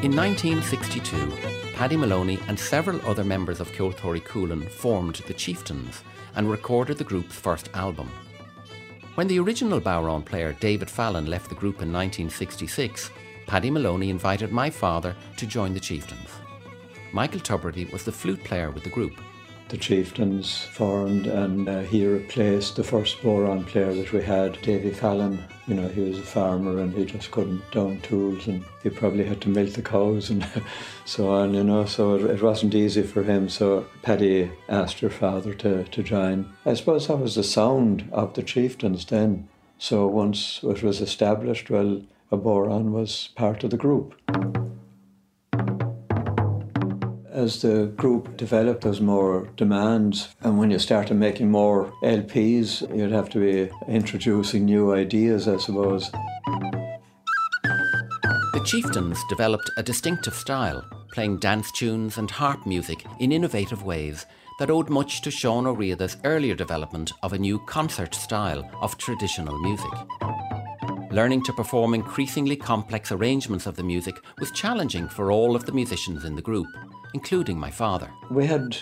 In 0.00 0.14
1962, 0.14 1.32
Paddy 1.74 1.96
Moloney 1.96 2.38
and 2.48 2.58
several 2.58 3.00
other 3.04 3.24
members 3.24 3.60
of 3.60 3.70
Ceoltóirí 3.72 4.22
Chualann 4.22 4.68
formed 4.68 5.16
the 5.26 5.34
Chieftains 5.34 6.02
and 6.36 6.48
recorded 6.50 6.98
the 6.98 7.04
group's 7.04 7.34
first 7.34 7.68
album. 7.74 8.08
When 9.16 9.26
the 9.26 9.40
original 9.40 9.80
Bodhrán 9.80 10.24
player 10.24 10.52
David 10.60 10.88
Fallon 10.88 11.26
left 11.26 11.48
the 11.48 11.56
group 11.56 11.82
in 11.82 11.92
1966, 11.92 13.10
Paddy 13.48 13.70
Moloney 13.70 14.10
invited 14.10 14.52
my 14.52 14.68
father 14.68 15.16
to 15.38 15.46
join 15.46 15.72
the 15.72 15.80
Chieftains. 15.80 16.28
Michael 17.12 17.40
Tubridy 17.40 17.90
was 17.90 18.04
the 18.04 18.12
flute 18.12 18.44
player 18.44 18.70
with 18.70 18.84
the 18.84 18.90
group. 18.90 19.18
The 19.70 19.78
Chieftains 19.78 20.64
formed, 20.64 21.26
and 21.26 21.66
uh, 21.66 21.80
he 21.80 22.06
replaced 22.06 22.76
the 22.76 22.84
first 22.84 23.22
Bodhrán 23.22 23.66
player 23.66 23.94
that 23.94 24.12
we 24.12 24.22
had, 24.22 24.60
Davy 24.60 24.90
Fallon. 24.90 25.42
You 25.66 25.76
know, 25.76 25.88
he 25.88 26.02
was 26.02 26.18
a 26.18 26.22
farmer 26.22 26.78
and 26.78 26.92
he 26.92 27.06
just 27.06 27.30
couldn't 27.30 27.62
down 27.70 28.02
tools, 28.02 28.46
and 28.48 28.62
he 28.82 28.90
probably 28.90 29.24
had 29.24 29.40
to 29.40 29.48
milk 29.48 29.72
the 29.72 29.82
cows 29.82 30.28
and 30.28 30.46
so 31.06 31.30
on, 31.30 31.54
you 31.54 31.64
know, 31.64 31.86
so 31.86 32.16
it, 32.16 32.24
it 32.24 32.42
wasn't 32.42 32.74
easy 32.74 33.02
for 33.02 33.22
him. 33.22 33.48
So 33.48 33.86
Paddy 34.02 34.50
asked 34.68 35.00
her 35.00 35.08
father 35.08 35.54
to, 35.54 35.84
to 35.84 36.02
join. 36.02 36.52
I 36.66 36.74
suppose 36.74 37.08
that 37.08 37.16
was 37.16 37.34
the 37.34 37.42
sound 37.42 38.10
of 38.12 38.34
the 38.34 38.42
Chieftains 38.42 39.06
then. 39.06 39.48
So 39.78 40.06
once 40.06 40.60
it 40.62 40.82
was 40.82 41.00
established, 41.00 41.70
well, 41.70 42.02
a 42.30 42.36
Bodhrán 42.36 42.92
was 42.92 43.30
part 43.34 43.64
of 43.64 43.70
the 43.70 43.76
group 43.76 44.14
as 47.38 47.62
the 47.62 47.86
group 47.96 48.36
developed, 48.36 48.82
there 48.82 48.90
was 48.90 49.00
more 49.00 49.48
demands. 49.56 50.34
And 50.40 50.58
when 50.58 50.72
you 50.72 50.78
started 50.80 51.14
making 51.14 51.50
more 51.50 51.92
LPs, 52.02 52.82
you'd 52.96 53.12
have 53.12 53.30
to 53.30 53.38
be 53.38 53.70
introducing 53.86 54.64
new 54.64 54.92
ideas, 54.92 55.46
I 55.46 55.58
suppose. 55.58 56.10
The 58.52 58.62
Chieftains 58.64 59.18
developed 59.28 59.70
a 59.76 59.84
distinctive 59.84 60.34
style, 60.34 60.84
playing 61.12 61.38
dance 61.38 61.70
tunes 61.70 62.18
and 62.18 62.28
harp 62.28 62.66
music 62.66 63.04
in 63.20 63.30
innovative 63.30 63.84
ways 63.84 64.26
that 64.58 64.70
owed 64.70 64.90
much 64.90 65.22
to 65.22 65.30
Sean 65.30 65.64
Ó 65.64 65.76
Riada's 65.76 66.16
earlier 66.24 66.56
development 66.56 67.12
of 67.22 67.32
a 67.32 67.38
new 67.38 67.60
concert 67.66 68.16
style 68.16 68.68
of 68.82 68.98
traditional 68.98 69.56
music. 69.60 70.27
Learning 71.18 71.42
to 71.42 71.52
perform 71.52 71.94
increasingly 71.94 72.54
complex 72.54 73.10
arrangements 73.10 73.66
of 73.66 73.74
the 73.74 73.82
music 73.82 74.14
was 74.38 74.52
challenging 74.52 75.08
for 75.08 75.32
all 75.32 75.56
of 75.56 75.66
the 75.66 75.72
musicians 75.72 76.24
in 76.24 76.36
the 76.36 76.42
group 76.50 76.68
including 77.12 77.58
my 77.58 77.72
father. 77.72 78.08
We 78.30 78.46
had 78.46 78.76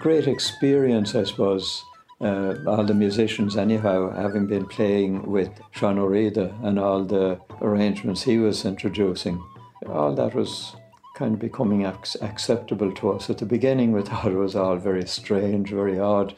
great 0.00 0.26
experience, 0.26 1.14
I 1.14 1.24
suppose, 1.24 1.84
uh, 2.20 2.54
all 2.66 2.84
the 2.84 2.94
musicians, 2.94 3.56
anyhow, 3.56 4.10
having 4.10 4.46
been 4.46 4.66
playing 4.66 5.30
with 5.30 5.50
Sean 5.72 5.98
Ó 5.98 6.08
Riada 6.08 6.48
and 6.64 6.78
all 6.78 7.04
the 7.04 7.38
arrangements 7.60 8.22
he 8.22 8.38
was 8.38 8.64
introducing. 8.64 9.42
All 9.86 10.14
that 10.14 10.34
was 10.34 10.74
kind 11.14 11.34
of 11.34 11.40
becoming 11.40 11.84
ac- 11.84 12.18
acceptable 12.22 12.92
to 12.92 13.10
us. 13.10 13.28
At 13.28 13.36
the 13.38 13.44
beginning, 13.46 13.92
we 13.92 14.02
thought 14.08 14.32
it 14.32 14.36
was 14.36 14.56
all 14.56 14.76
very 14.76 15.06
strange, 15.06 15.68
very 15.70 15.98
odd. 15.98 16.34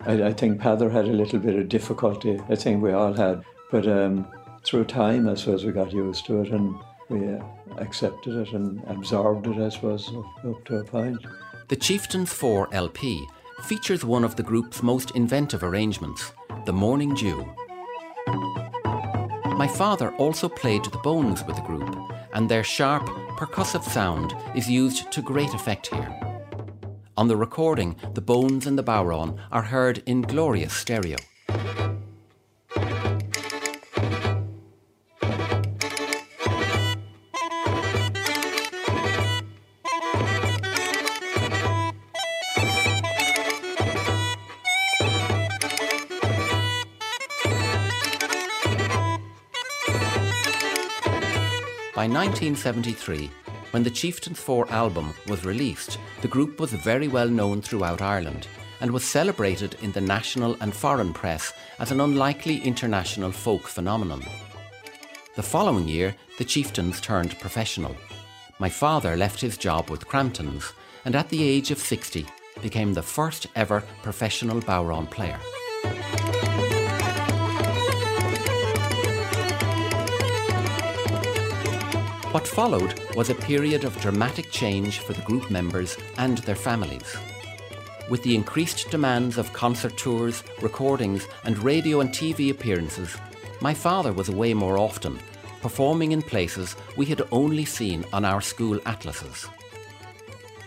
I, 0.00 0.24
I 0.24 0.32
think 0.32 0.60
Peadar 0.60 0.90
had 0.90 1.04
a 1.04 1.12
little 1.22 1.38
bit 1.38 1.54
of 1.54 1.68
difficulty. 1.68 2.40
I 2.48 2.56
think 2.56 2.82
we 2.82 2.92
all 2.92 3.12
had. 3.12 3.44
But 3.70 3.86
um, 3.86 4.26
through 4.68 4.84
time, 4.84 5.26
I 5.26 5.34
suppose 5.34 5.64
we 5.64 5.72
got 5.72 5.92
used 5.92 6.26
to 6.26 6.42
it 6.42 6.50
and 6.50 6.74
we 7.08 7.26
uh, 7.26 7.42
accepted 7.78 8.34
it 8.36 8.52
and 8.52 8.82
absorbed 8.86 9.46
it, 9.46 9.56
I 9.56 9.70
suppose, 9.70 10.12
up, 10.44 10.64
to 10.66 10.76
a 10.76 10.84
point. 10.84 11.18
The 11.68 11.76
Chieftains 11.76 12.32
4 12.32 12.68
LP 12.72 13.26
features 13.62 14.04
one 14.04 14.24
of 14.24 14.36
the 14.36 14.42
group's 14.42 14.82
most 14.82 15.12
inventive 15.12 15.62
arrangements, 15.62 16.32
The 16.66 16.72
Morning 16.72 17.14
Dew. 17.14 17.46
My 19.56 19.66
father 19.66 20.12
also 20.16 20.50
played 20.50 20.84
the 20.84 20.98
bones 20.98 21.42
with 21.44 21.56
the 21.56 21.62
group, 21.62 21.96
and 22.34 22.46
their 22.46 22.62
sharp, 22.62 23.06
percussive 23.38 23.84
sound 23.84 24.34
is 24.54 24.68
used 24.68 25.10
to 25.12 25.22
great 25.22 25.54
effect 25.54 25.86
here. 25.86 26.14
On 27.16 27.26
the 27.26 27.36
recording, 27.36 27.96
the 28.12 28.20
bones 28.20 28.66
and 28.66 28.78
the 28.78 28.84
bodhrán 28.84 29.38
are 29.50 29.62
heard 29.62 30.02
in 30.04 30.22
glorious 30.22 30.74
stereo. 30.74 31.16
By 51.98 52.04
1973, 52.04 53.28
when 53.72 53.82
the 53.82 53.90
Chieftains 53.90 54.38
4 54.38 54.70
album 54.70 55.12
was 55.26 55.44
released, 55.44 55.98
the 56.22 56.28
group 56.28 56.60
was 56.60 56.72
very 56.72 57.08
well 57.08 57.28
known 57.28 57.60
throughout 57.60 58.00
Ireland 58.00 58.46
and 58.80 58.92
was 58.92 59.02
celebrated 59.02 59.74
in 59.82 59.90
the 59.90 60.00
national 60.00 60.56
and 60.60 60.72
foreign 60.72 61.12
press 61.12 61.52
as 61.80 61.90
an 61.90 62.00
unlikely 62.00 62.58
international 62.58 63.32
folk 63.32 63.66
phenomenon. 63.66 64.22
The 65.34 65.42
following 65.42 65.88
year, 65.88 66.14
the 66.38 66.44
Chieftains 66.44 67.00
turned 67.00 67.36
professional. 67.40 67.96
My 68.60 68.68
father 68.68 69.16
left 69.16 69.40
his 69.40 69.58
job 69.58 69.90
with 69.90 70.06
Cramptons 70.06 70.72
and 71.04 71.16
at 71.16 71.28
the 71.30 71.42
age 71.42 71.72
of 71.72 71.78
60 71.78 72.24
became 72.62 72.94
the 72.94 73.02
first 73.02 73.48
ever 73.56 73.82
professional 74.04 74.60
Bodhrán 74.60 75.10
player. 75.10 75.40
What 82.30 82.46
followed 82.46 83.00
was 83.16 83.30
a 83.30 83.34
period 83.34 83.84
of 83.84 83.98
dramatic 84.02 84.50
change 84.50 84.98
for 84.98 85.14
the 85.14 85.22
group 85.22 85.50
members 85.50 85.96
and 86.18 86.36
their 86.38 86.54
families. 86.54 87.16
With 88.10 88.22
the 88.22 88.34
increased 88.34 88.90
demands 88.90 89.38
of 89.38 89.54
concert 89.54 89.96
tours, 89.96 90.44
recordings, 90.60 91.26
and 91.44 91.56
radio 91.64 92.00
and 92.00 92.10
TV 92.10 92.50
appearances, 92.50 93.16
my 93.62 93.72
father 93.72 94.12
was 94.12 94.28
away 94.28 94.52
more 94.52 94.76
often, 94.76 95.18
performing 95.62 96.12
in 96.12 96.20
places 96.20 96.76
we 96.98 97.06
had 97.06 97.22
only 97.32 97.64
seen 97.64 98.04
on 98.12 98.26
our 98.26 98.42
school 98.42 98.78
atlases. 98.84 99.48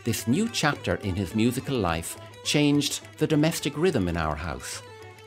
This 0.03 0.27
new 0.27 0.49
chapter 0.49 0.95
in 1.03 1.13
his 1.13 1.35
musical 1.35 1.77
life 1.77 2.17
changed 2.43 3.01
the 3.19 3.27
domestic 3.27 3.77
rhythm 3.77 4.07
in 4.07 4.17
our 4.17 4.35
house, 4.35 4.81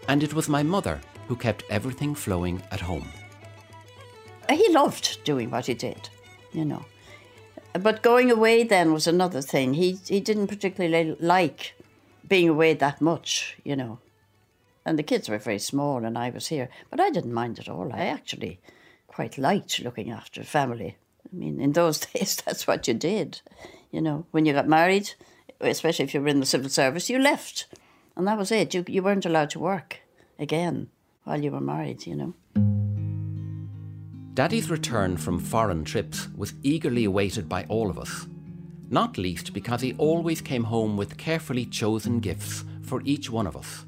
and 0.09 0.21
it 0.25 0.35
was 0.35 0.49
my 0.49 0.65
mother 0.65 1.01
who 1.29 1.37
kept 1.37 1.63
everything 1.71 2.13
flowing 2.13 2.61
at 2.73 2.81
home. 2.81 3.09
He 4.51 4.69
loved 4.73 5.23
doing 5.23 5.49
what 5.49 5.67
he 5.67 5.75
did 5.75 6.11
you 6.55 6.65
know. 6.65 6.85
But 7.75 8.03
going 8.03 8.31
away 8.31 8.63
then 8.63 8.93
was 8.93 9.07
another 9.07 9.43
thing. 9.43 9.75
He 9.75 9.99
he 10.07 10.21
didn't 10.21 10.47
particularly 10.47 11.17
like 11.21 11.75
being 12.27 12.49
away 12.49 12.75
that 12.75 13.01
much, 13.01 13.57
you 13.65 13.77
know. 13.77 13.99
And 14.87 14.99
the 14.99 15.03
kids 15.03 15.29
were 15.29 15.39
very 15.39 15.59
small 15.59 16.05
and 16.05 16.17
I 16.17 16.31
was 16.31 16.49
here. 16.49 16.69
But 16.91 17.01
I 17.01 17.11
didn't 17.11 17.33
mind 17.33 17.59
at 17.59 17.69
all. 17.69 17.93
I 17.93 18.07
actually 18.07 18.61
quite 19.07 19.39
liked 19.39 19.81
looking 19.81 20.11
after 20.11 20.43
family. 20.43 20.97
I 21.33 21.37
mean, 21.37 21.61
in 21.61 21.73
those 21.73 21.99
days, 22.13 22.37
that's 22.37 22.67
what 22.67 22.87
you 22.87 22.95
did. 22.95 23.41
You 23.91 24.01
know, 24.01 24.27
when 24.31 24.45
you 24.45 24.53
got 24.53 24.69
married, 24.69 25.15
especially 25.61 26.05
if 26.05 26.15
you 26.15 26.21
were 26.21 26.29
in 26.29 26.41
the 26.41 26.47
civil 26.47 26.69
service, 26.69 27.11
you 27.11 27.19
left. 27.19 27.67
And 28.17 28.27
that 28.29 28.39
was 28.39 28.53
it. 28.53 28.75
You, 28.75 28.85
you 28.87 29.03
weren't 29.03 29.27
allowed 29.27 29.51
to 29.51 29.59
work 29.59 29.99
again 30.39 30.89
while 31.25 31.43
you 31.43 31.51
were 31.51 31.61
married, 31.61 32.07
you 32.07 32.15
know. 32.15 32.35
Daddy's 34.35 34.69
return 34.69 35.17
from 35.17 35.39
foreign 35.39 35.85
trips 35.85 36.29
was 36.37 36.55
eagerly 36.65 37.05
awaited 37.05 37.49
by 37.49 37.65
all 37.69 37.89
of 37.89 38.01
us, 38.01 38.27
not 38.91 39.17
least 39.17 39.53
because 39.53 39.81
he 39.81 39.95
always 39.95 40.41
came 40.41 40.65
home 40.65 40.97
with 40.97 41.17
carefully 41.17 41.65
chosen 41.65 42.19
gifts 42.19 42.65
for 42.83 43.01
each 43.05 43.31
one 43.31 43.47
of 43.47 43.57
us. 43.57 43.87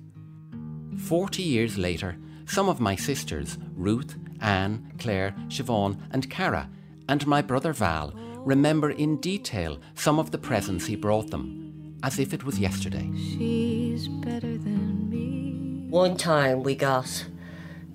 Forty 0.99 1.43
years 1.43 1.77
later, 1.77 2.17
some 2.47 2.69
of 2.69 2.79
my 2.79 2.95
sisters, 2.95 3.59
Ruth, 3.75 4.15
Anne, 4.41 4.93
Claire, 5.01 5.35
Siobhan, 5.49 5.99
and 6.13 6.31
Cara, 6.31 6.71
and 7.09 7.27
my 7.27 7.43
brother 7.43 7.73
Val, 7.73 8.15
remember 8.37 8.91
in 8.91 9.17
detail 9.17 9.81
some 9.97 10.21
of 10.21 10.31
the 10.31 10.39
presents 10.39 10.87
he 10.87 10.95
brought 10.95 11.29
them, 11.33 11.97
as 12.05 12.21
if 12.21 12.33
it 12.33 12.45
was 12.45 12.61
yesterday. 12.61 13.11
She's 13.17 14.07
better 14.07 14.57
than 14.57 15.11
me. 15.11 15.89
One 15.91 16.17
time 16.17 16.63
we 16.63 16.77
got 16.77 17.27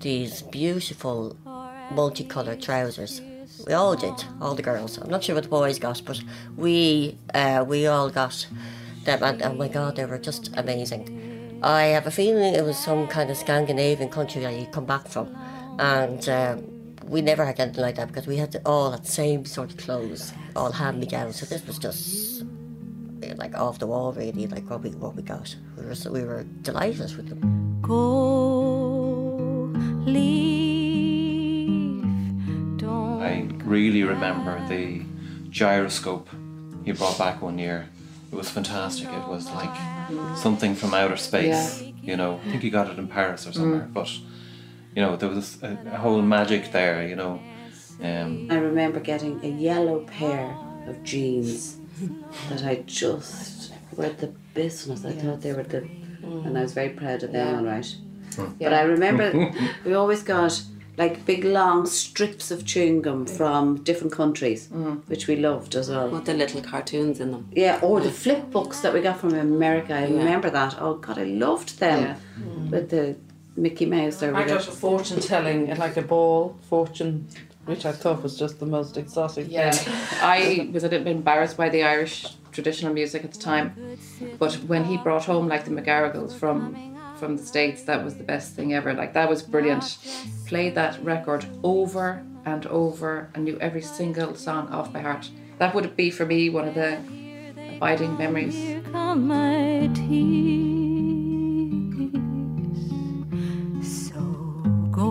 these 0.00 0.42
beautiful 0.42 1.36
multicolored 1.92 2.62
trousers. 2.62 3.20
We 3.66 3.74
all 3.74 3.94
did, 3.94 4.24
all 4.40 4.54
the 4.54 4.62
girls. 4.62 4.98
I'm 4.98 5.10
not 5.10 5.22
sure 5.22 5.34
what 5.34 5.44
the 5.44 5.50
boys 5.50 5.78
got, 5.78 6.02
but 6.04 6.20
we 6.56 7.16
uh, 7.34 7.64
we 7.66 7.86
all 7.86 8.10
got 8.10 8.46
them, 9.04 9.22
and 9.22 9.42
oh 9.42 9.54
my 9.54 9.68
god, 9.68 9.96
they 9.96 10.04
were 10.04 10.18
just 10.18 10.50
amazing. 10.56 11.60
I 11.62 11.82
have 11.94 12.06
a 12.06 12.10
feeling 12.10 12.54
it 12.54 12.64
was 12.64 12.76
some 12.76 13.06
kind 13.06 13.30
of 13.30 13.36
Scandinavian 13.36 14.08
country 14.08 14.42
that 14.42 14.54
you 14.54 14.66
come 14.66 14.86
back 14.86 15.06
from, 15.06 15.28
and 15.78 16.28
um, 16.28 16.64
we 17.04 17.22
never 17.22 17.44
had 17.44 17.60
anything 17.60 17.82
like 17.82 17.96
that 17.96 18.08
because 18.08 18.26
we 18.26 18.36
had 18.36 18.60
all 18.66 18.90
the 18.90 19.04
same 19.04 19.44
sort 19.44 19.70
of 19.70 19.76
clothes, 19.76 20.32
all 20.56 20.72
hand 20.72 20.98
me 20.98 21.06
down. 21.06 21.32
So 21.32 21.46
this 21.46 21.64
was 21.66 21.78
just 21.78 22.44
like 23.36 23.54
off 23.56 23.78
the 23.78 23.86
wall, 23.86 24.12
really, 24.12 24.46
like 24.48 24.68
what 24.68 24.82
we 24.82 24.90
what 24.90 25.14
we 25.14 25.22
got. 25.22 25.54
We 25.76 25.84
were 25.84 25.94
we 26.10 26.24
were 26.24 26.44
delighted 26.62 27.16
with 27.16 27.28
them. 27.28 27.78
Go, 27.82 29.70
leave 30.04 30.51
really 33.64 34.02
remember 34.02 34.66
the 34.68 35.02
gyroscope 35.50 36.28
he 36.84 36.92
brought 36.92 37.18
back 37.18 37.42
one 37.42 37.58
year. 37.58 37.88
It 38.30 38.34
was 38.34 38.48
fantastic. 38.48 39.08
It 39.08 39.28
was 39.28 39.46
like 39.50 39.74
something 40.36 40.74
from 40.74 40.94
outer 40.94 41.16
space. 41.16 41.82
You 42.02 42.16
know, 42.16 42.40
I 42.44 42.50
think 42.50 42.62
he 42.62 42.70
got 42.70 42.90
it 42.90 42.98
in 42.98 43.06
Paris 43.06 43.46
or 43.46 43.52
somewhere. 43.52 43.88
But 43.92 44.10
you 44.94 45.02
know, 45.02 45.16
there 45.16 45.28
was 45.28 45.62
a, 45.62 45.78
a 45.92 45.96
whole 45.98 46.22
magic 46.22 46.72
there. 46.72 47.06
You 47.06 47.16
know, 47.16 47.40
um, 48.02 48.48
I 48.50 48.56
remember 48.56 49.00
getting 49.00 49.44
a 49.44 49.48
yellow 49.48 50.00
pair 50.00 50.56
of 50.86 51.02
jeans 51.04 51.76
that 52.48 52.64
I 52.64 52.76
just 52.86 53.72
were 53.96 54.08
the 54.08 54.28
business. 54.54 55.04
I 55.04 55.12
thought 55.12 55.40
they 55.42 55.52
were 55.52 55.62
the, 55.62 55.88
and 56.22 56.58
I 56.58 56.62
was 56.62 56.72
very 56.72 56.90
proud 56.90 57.22
of 57.22 57.32
them, 57.32 57.58
all 57.58 57.64
right. 57.64 57.96
But 58.58 58.72
I 58.72 58.82
remember 58.82 59.52
we 59.84 59.94
always 59.94 60.22
got 60.22 60.62
like 60.96 61.24
big 61.24 61.44
long 61.44 61.86
strips 61.86 62.50
of 62.50 62.66
chewing 62.66 63.00
gum 63.00 63.24
from 63.26 63.82
different 63.82 64.12
countries, 64.12 64.68
mm. 64.68 65.00
which 65.08 65.26
we 65.26 65.36
loved 65.36 65.74
as 65.74 65.88
well. 65.88 66.10
With 66.10 66.26
the 66.26 66.34
little 66.34 66.60
cartoons 66.60 67.18
in 67.20 67.32
them. 67.32 67.48
Yeah, 67.52 67.78
or 67.82 68.00
the 68.00 68.10
flip 68.10 68.50
books 68.50 68.80
that 68.80 68.92
we 68.92 69.00
got 69.00 69.18
from 69.18 69.34
America. 69.34 69.94
I 69.94 70.04
remember 70.04 70.50
that. 70.50 70.76
Oh 70.80 70.94
God, 70.94 71.18
I 71.18 71.24
loved 71.24 71.78
them 71.78 72.02
Yeah. 72.02 72.16
Mm. 72.44 72.70
with 72.70 72.90
the 72.90 73.16
Mickey 73.56 73.86
Mouse 73.86 74.22
or 74.22 74.28
I 74.34 74.40
whatever. 74.40 74.58
got 74.60 74.68
a 74.68 74.72
fortune 74.72 75.20
telling, 75.20 75.74
like 75.76 75.96
a 75.96 76.02
ball 76.02 76.56
fortune, 76.68 77.26
which 77.64 77.84
I 77.86 77.92
thought 77.92 78.22
was 78.22 78.38
just 78.38 78.60
the 78.60 78.66
most 78.66 78.96
exotic 78.96 79.46
Yeah, 79.50 79.70
thing. 79.70 79.94
I 80.22 80.70
was 80.72 80.84
a 80.84 80.88
little 80.88 81.04
bit 81.04 81.16
embarrassed 81.16 81.56
by 81.56 81.68
the 81.68 81.82
Irish 81.84 82.26
traditional 82.50 82.92
music 82.92 83.24
at 83.24 83.32
the 83.32 83.38
time, 83.38 83.96
but 84.38 84.54
when 84.66 84.84
he 84.84 84.98
brought 84.98 85.24
home 85.24 85.48
like 85.48 85.64
the 85.64 85.70
McGarrigles 85.70 86.34
from 86.34 86.91
from 87.22 87.36
the 87.36 87.42
states, 87.44 87.84
that 87.84 88.02
was 88.02 88.16
the 88.16 88.24
best 88.24 88.56
thing 88.56 88.74
ever. 88.74 88.92
Like 88.94 89.12
that 89.12 89.28
was 89.28 89.44
brilliant. 89.44 89.84
Ah, 89.84 90.26
Played 90.48 90.74
that 90.74 91.00
record 91.04 91.46
over 91.62 92.26
and 92.44 92.66
over 92.66 93.30
and 93.32 93.44
knew 93.44 93.56
every 93.60 93.80
single 93.80 94.34
song 94.34 94.66
off 94.70 94.92
by 94.92 94.98
heart. 94.98 95.30
That 95.58 95.72
would 95.72 95.94
be 95.94 96.10
for 96.10 96.26
me 96.26 96.50
one 96.50 96.66
of 96.66 96.74
the 96.74 96.98
abiding 97.76 98.18
memories. 98.18 98.82
Come 98.90 99.28
my 99.28 99.88
tears, 99.94 100.18
so 103.86 104.20
go 104.90 105.06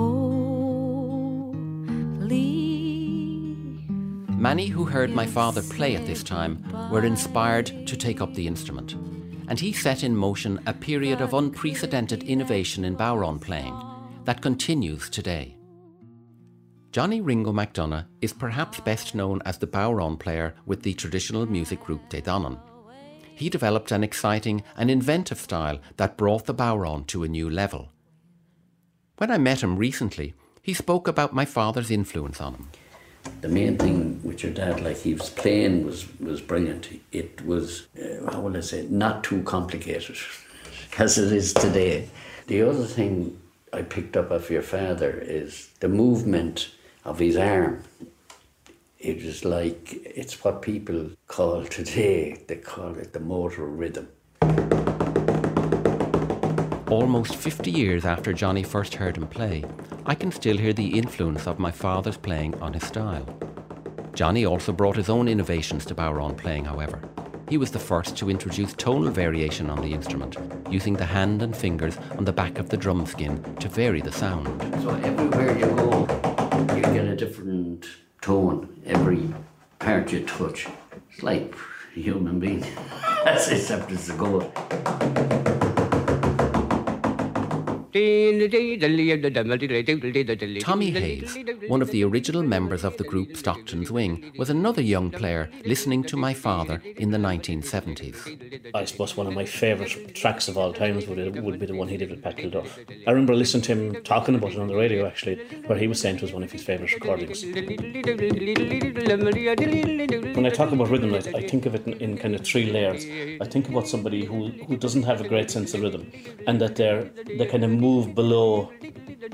leave. 2.19 3.89
Many 4.37 4.67
who 4.67 4.83
heard 4.83 5.11
my 5.15 5.25
father 5.25 5.61
play 5.61 5.95
at 5.95 6.05
this 6.05 6.23
time 6.23 6.61
were 6.91 7.05
inspired 7.05 7.87
to 7.87 7.95
take 7.95 8.19
up 8.19 8.33
the 8.33 8.47
instrument, 8.47 8.95
and 9.51 9.59
he 9.59 9.73
set 9.73 10.01
in 10.01 10.15
motion 10.15 10.61
a 10.65 10.73
period 10.73 11.19
of 11.19 11.33
unprecedented 11.33 12.23
innovation 12.23 12.85
in 12.85 12.95
bodhrán 12.95 13.37
playing 13.37 13.77
that 14.23 14.41
continues 14.41 15.09
today. 15.09 15.57
Johnny 16.93 17.19
Ringo 17.19 17.51
McDonagh 17.51 18.05
is 18.21 18.31
perhaps 18.31 18.79
best 18.79 19.13
known 19.13 19.41
as 19.43 19.57
the 19.57 19.67
bodhrán 19.67 20.17
player 20.17 20.55
with 20.65 20.83
the 20.83 20.93
traditional 20.93 21.45
music 21.45 21.83
group 21.83 22.07
De 22.07 22.21
Dannan. 22.21 22.61
He 23.35 23.49
developed 23.49 23.91
an 23.91 24.05
exciting 24.05 24.63
and 24.77 24.89
inventive 24.89 25.41
style 25.41 25.81
that 25.97 26.15
brought 26.15 26.45
the 26.45 26.55
bodhrán 26.55 27.05
to 27.07 27.25
a 27.25 27.27
new 27.27 27.49
level. 27.49 27.91
When 29.17 29.31
I 29.31 29.37
met 29.37 29.61
him 29.61 29.75
recently, 29.75 30.33
he 30.61 30.73
spoke 30.73 31.09
about 31.09 31.35
my 31.35 31.43
father's 31.43 31.91
influence 31.91 32.39
on 32.39 32.53
him. 32.53 32.69
The 33.41 33.49
main 33.49 33.77
thing 33.77 34.21
with 34.23 34.43
your 34.43 34.53
dad, 34.53 34.81
like 34.81 34.97
he 34.97 35.13
was 35.13 35.29
playing, 35.29 35.85
was 35.85 36.07
was 36.19 36.41
brilliant. 36.41 36.89
It 37.11 37.45
was, 37.45 37.87
uh, 37.97 38.31
how 38.31 38.41
will 38.41 38.57
I 38.57 38.61
say, 38.61 38.85
not 38.89 39.23
too 39.23 39.41
complicated, 39.43 40.17
as 40.97 41.17
it 41.17 41.31
is 41.31 41.53
today. 41.53 42.09
The 42.47 42.61
other 42.61 42.85
thing 42.85 43.39
I 43.73 43.81
picked 43.81 44.17
up 44.17 44.31
of 44.31 44.49
your 44.49 44.61
father 44.61 45.11
is 45.11 45.69
the 45.79 45.87
movement 45.87 46.69
of 47.05 47.19
his 47.19 47.37
arm. 47.37 47.83
It 48.99 49.23
was 49.23 49.43
like 49.43 49.93
it's 50.05 50.43
what 50.43 50.61
people 50.61 51.11
call 51.27 51.65
today. 51.65 52.43
They 52.47 52.57
call 52.57 52.95
it 52.97 53.13
the 53.13 53.19
motor 53.19 53.65
rhythm. 53.65 54.09
Almost 56.91 57.37
50 57.37 57.71
years 57.71 58.03
after 58.03 58.33
Johnny 58.33 58.63
first 58.63 58.95
heard 58.95 59.15
him 59.15 59.25
play, 59.25 59.63
I 60.05 60.13
can 60.13 60.29
still 60.29 60.57
hear 60.57 60.73
the 60.73 60.99
influence 60.99 61.47
of 61.47 61.57
my 61.57 61.71
father's 61.71 62.17
playing 62.17 62.61
on 62.61 62.73
his 62.73 62.85
style. 62.85 63.25
Johnny 64.13 64.45
also 64.45 64.73
brought 64.73 64.97
his 64.97 65.07
own 65.07 65.29
innovations 65.29 65.85
to 65.85 65.95
bodhrán 65.95 66.35
playing, 66.35 66.65
however. 66.65 67.01
He 67.47 67.57
was 67.57 67.71
the 67.71 67.79
first 67.79 68.17
to 68.17 68.29
introduce 68.29 68.73
tonal 68.73 69.09
variation 69.09 69.69
on 69.69 69.81
the 69.81 69.93
instrument, 69.93 70.35
using 70.69 70.95
the 70.95 71.05
hand 71.05 71.41
and 71.41 71.55
fingers 71.55 71.97
on 72.17 72.25
the 72.25 72.33
back 72.33 72.59
of 72.59 72.67
the 72.67 72.75
drum 72.75 73.05
skin 73.05 73.41
to 73.61 73.69
vary 73.69 74.01
the 74.01 74.11
sound. 74.11 74.61
So 74.83 74.89
everywhere 74.89 75.57
you 75.57 75.67
go, 75.67 76.01
you 76.75 76.81
get 76.81 77.05
a 77.05 77.15
different 77.15 77.87
tone. 78.19 78.67
Every 78.85 79.33
part 79.79 80.11
you 80.11 80.25
touch, 80.25 80.67
it's 81.09 81.23
like 81.23 81.55
a 81.95 82.01
human 82.01 82.41
being. 82.41 82.65
That's 83.23 83.47
except 83.47 83.93
it's 83.93 84.09
a 84.09 84.17
goal. 84.17 84.51
Tommy 90.61 90.91
Hayes, 90.91 91.37
one 91.67 91.81
of 91.81 91.91
the 91.91 92.03
original 92.03 92.43
members 92.43 92.83
of 92.83 92.95
the 92.97 93.03
group 93.03 93.35
Stockton's 93.35 93.91
Wing, 93.91 94.31
was 94.37 94.49
another 94.49 94.81
young 94.81 95.11
player 95.11 95.49
listening 95.65 96.03
to 96.03 96.15
my 96.15 96.33
father 96.33 96.81
in 96.97 97.11
the 97.11 97.17
1970s. 97.17 98.71
I 98.73 98.85
suppose 98.85 99.17
one 99.17 99.27
of 99.27 99.33
my 99.33 99.45
favourite 99.45 100.15
tracks 100.15 100.47
of 100.47 100.57
all 100.57 100.71
times 100.73 101.05
would, 101.07 101.43
would 101.43 101.59
be 101.59 101.65
the 101.65 101.75
one 101.75 101.89
he 101.89 101.97
did 101.97 102.09
with 102.11 102.23
Pat 102.23 102.37
Kilduff. 102.37 102.79
I 103.07 103.11
remember 103.11 103.35
listening 103.35 103.63
to 103.63 103.75
him 103.75 104.03
talking 104.03 104.35
about 104.35 104.53
it 104.53 104.59
on 104.59 104.67
the 104.67 104.75
radio 104.75 105.05
actually, 105.05 105.35
where 105.67 105.77
he 105.77 105.87
was 105.87 105.99
saying 105.99 106.17
it 106.17 106.21
was 106.21 106.31
one 106.33 106.43
of 106.43 106.51
his 106.51 106.63
favourite 106.63 106.93
recordings. 106.93 107.43
When 110.35 110.45
I 110.45 110.49
talk 110.49 110.71
about 110.71 110.89
rhythm, 110.89 111.13
I, 111.13 111.17
I 111.17 111.47
think 111.47 111.65
of 111.65 111.75
it 111.75 111.85
in, 111.85 111.93
in 111.93 112.17
kind 112.17 112.35
of 112.35 112.45
three 112.45 112.71
layers. 112.71 113.05
I 113.41 113.45
think 113.49 113.67
about 113.67 113.87
somebody 113.87 114.23
who, 114.23 114.47
who 114.67 114.77
doesn't 114.77 115.03
have 115.03 115.19
a 115.21 115.27
great 115.27 115.51
sense 115.51 115.73
of 115.73 115.81
rhythm 115.81 116.09
and 116.47 116.61
that 116.61 116.75
they're 116.77 117.03
they 117.37 117.45
kind 117.45 117.63
of 117.63 117.71
move 117.85 118.13
below 118.13 118.71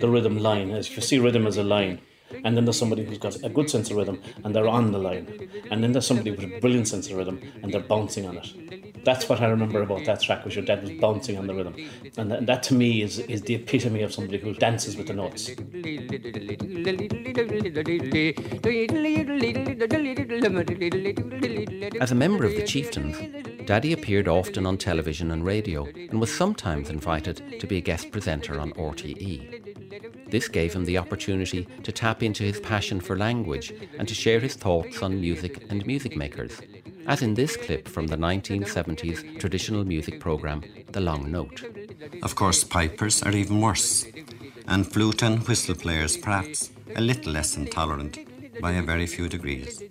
the 0.03 0.09
rhythm 0.09 0.37
line. 0.47 0.71
As 0.71 0.95
you 0.95 1.01
see 1.01 1.19
rhythm 1.19 1.47
as 1.47 1.57
a 1.57 1.63
line. 1.63 1.99
And 2.43 2.55
then 2.55 2.65
there's 2.65 2.77
somebody 2.77 3.03
who's 3.05 3.17
got 3.17 3.43
a 3.43 3.49
good 3.49 3.69
sense 3.69 3.89
of 3.89 3.97
rhythm 3.97 4.21
and 4.43 4.55
they're 4.55 4.67
on 4.67 4.91
the 4.91 4.99
line. 4.99 5.49
And 5.71 5.83
then 5.83 5.91
there's 5.91 6.07
somebody 6.07 6.31
with 6.31 6.43
a 6.43 6.59
brilliant 6.59 6.87
sense 6.87 7.09
of 7.09 7.17
rhythm 7.17 7.41
and 7.61 7.73
they're 7.73 7.81
bouncing 7.81 8.25
on 8.25 8.37
it. 8.37 9.03
That's 9.03 9.29
what 9.29 9.39
I 9.41 9.47
remember 9.47 9.81
about 9.81 10.03
that 10.05 10.21
track 10.21 10.43
was 10.43 10.55
your 10.55 10.65
dad 10.65 10.81
was 10.83 10.91
bouncing 10.99 11.37
on 11.37 11.47
the 11.47 11.55
rhythm. 11.55 11.75
And 12.17 12.29
that, 12.29 12.45
that 12.45 12.63
to 12.63 12.73
me 12.73 13.01
is, 13.01 13.19
is 13.19 13.41
the 13.41 13.55
epitome 13.55 14.01
of 14.01 14.13
somebody 14.13 14.37
who 14.37 14.53
dances 14.53 14.97
with 14.97 15.07
the 15.07 15.13
notes. 15.13 15.49
As 22.01 22.11
a 22.11 22.15
member 22.15 22.43
of 22.43 22.55
the 22.55 22.63
Chieftains, 22.67 23.15
Daddy 23.65 23.93
appeared 23.93 24.27
often 24.27 24.65
on 24.65 24.77
television 24.77 25.31
and 25.31 25.45
radio 25.45 25.85
and 25.85 26.19
was 26.19 26.33
sometimes 26.33 26.89
invited 26.89 27.59
to 27.59 27.67
be 27.67 27.77
a 27.77 27.81
guest 27.81 28.11
presenter 28.11 28.59
on 28.59 28.71
RTE. 28.73 30.16
This 30.29 30.47
gave 30.47 30.73
him 30.73 30.85
the 30.85 30.97
opportunity 30.97 31.67
to 31.83 31.91
tap 31.91 32.21
into 32.21 32.43
his 32.43 32.59
passion 32.59 32.99
for 32.99 33.17
language 33.17 33.73
and 33.97 34.07
to 34.07 34.13
share 34.13 34.39
his 34.39 34.55
thoughts 34.55 35.01
on 35.01 35.21
music 35.21 35.65
and 35.69 35.85
music 35.85 36.17
makers, 36.17 36.59
as 37.05 37.21
in 37.21 37.33
this 37.33 37.55
clip 37.55 37.87
from 37.87 38.07
the 38.07 38.17
1970s 38.17 39.39
traditional 39.39 39.85
music 39.85 40.19
programme, 40.19 40.63
The 40.91 40.99
Long 41.01 41.31
Note. 41.31 41.63
Of 42.21 42.35
course, 42.35 42.63
pipers 42.63 43.23
are 43.23 43.31
even 43.31 43.61
worse, 43.61 44.05
and 44.67 44.85
flute 44.85 45.23
and 45.23 45.47
whistle 45.47 45.75
players 45.75 46.17
perhaps 46.17 46.71
a 46.95 47.01
little 47.01 47.31
less 47.31 47.55
intolerant 47.55 48.19
by 48.59 48.73
a 48.73 48.81
very 48.81 49.07
few 49.07 49.29
degrees. 49.29 49.81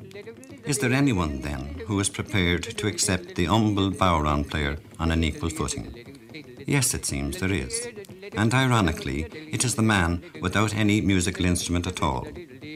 Is 0.65 0.79
there 0.79 0.93
anyone 0.93 1.41
then 1.41 1.81
who 1.87 1.99
is 2.01 2.09
prepared 2.09 2.65
to 2.65 2.87
accept 2.87 3.37
the 3.37 3.47
humble 3.47 3.91
bodhrán 3.91 4.49
player 4.49 4.77
on 4.99 5.11
an 5.11 5.25
equal 5.25 5.51
footing? 5.51 6.19
Yes, 6.67 6.93
it 6.95 7.07
seems 7.07 7.39
there 7.39 7.53
is. 7.53 7.89
And 8.33 8.53
ironically, 8.55 9.23
it 9.53 9.65
is 9.65 9.75
the 9.75 9.83
man 9.83 10.23
without 10.41 10.75
any 10.75 11.01
musical 11.01 11.45
instrument 11.45 11.87
at 11.87 12.03
all, 12.03 12.27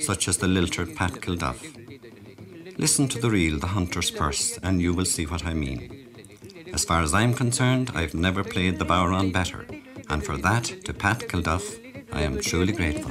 such 0.01 0.29
as 0.29 0.39
the 0.39 0.47
lilter 0.47 0.87
Pat 0.95 1.13
Kilduff. 1.21 1.61
Listen 2.79 3.09
to 3.09 3.19
the 3.19 3.31
reel 3.31 3.59
The 3.59 3.69
Hunter's 3.69 4.11
Purse, 4.11 4.59
and 4.63 4.81
you 4.81 4.95
will 4.95 5.05
see 5.05 5.27
what 5.27 5.45
I 5.45 5.55
mean. 5.55 6.07
As 6.73 6.85
far 6.85 7.03
as 7.03 7.13
I'm 7.13 7.35
concerned, 7.35 7.91
I've 7.95 8.15
never 8.15 8.45
played 8.45 8.79
the 8.79 8.87
bodhrán 8.87 9.33
better, 9.33 9.67
and 10.09 10.25
for 10.25 10.37
that, 10.39 10.65
to 10.85 10.95
Pat 10.95 11.21
Kilduff, 11.29 11.79
I 12.13 12.23
am 12.23 12.41
truly 12.41 12.73
grateful. 12.73 13.11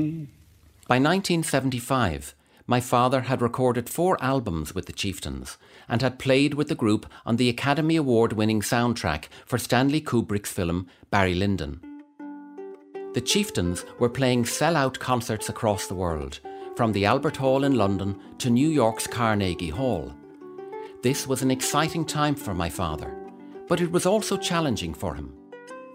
By 0.90 0.96
1975, 0.96 2.34
my 2.66 2.80
father 2.80 3.20
had 3.20 3.40
recorded 3.40 3.88
four 3.88 4.20
albums 4.20 4.74
with 4.74 4.86
the 4.86 4.92
Chieftains 4.92 5.56
and 5.88 6.02
had 6.02 6.18
played 6.18 6.54
with 6.54 6.66
the 6.66 6.74
group 6.74 7.06
on 7.24 7.36
the 7.36 7.48
Academy 7.48 7.94
Award 7.94 8.32
winning 8.32 8.60
soundtrack 8.60 9.26
for 9.46 9.56
Stanley 9.56 10.00
Kubrick's 10.00 10.50
film 10.50 10.88
Barry 11.08 11.36
Lyndon. 11.36 11.80
The 13.14 13.20
Chieftains 13.20 13.84
were 14.00 14.08
playing 14.08 14.46
sell-out 14.46 14.98
concerts 14.98 15.48
across 15.48 15.86
the 15.86 15.94
world, 15.94 16.40
from 16.74 16.90
the 16.90 17.04
Albert 17.04 17.36
Hall 17.36 17.62
in 17.62 17.76
London 17.76 18.18
to 18.38 18.50
New 18.50 18.68
York's 18.68 19.06
Carnegie 19.06 19.70
Hall. 19.70 20.12
This 21.04 21.24
was 21.24 21.42
an 21.42 21.52
exciting 21.52 22.04
time 22.04 22.34
for 22.34 22.52
my 22.52 22.68
father, 22.68 23.16
But 23.68 23.80
it 23.80 23.92
was 23.92 24.06
also 24.06 24.36
challenging 24.36 24.94
for 24.94 25.14
him. 25.14 25.32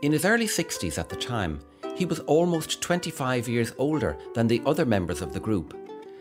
In 0.01 0.13
his 0.13 0.23
early 0.23 0.47
60s 0.47 0.97
at 0.97 1.09
the 1.09 1.17
time, 1.17 1.59
he 1.95 2.05
was 2.05 2.19
almost 2.21 2.81
25 2.81 3.47
years 3.47 3.73
older 3.77 4.17
than 4.33 4.47
the 4.47 4.61
other 4.65 4.85
members 4.85 5.21
of 5.21 5.33
the 5.33 5.39
group, 5.39 5.75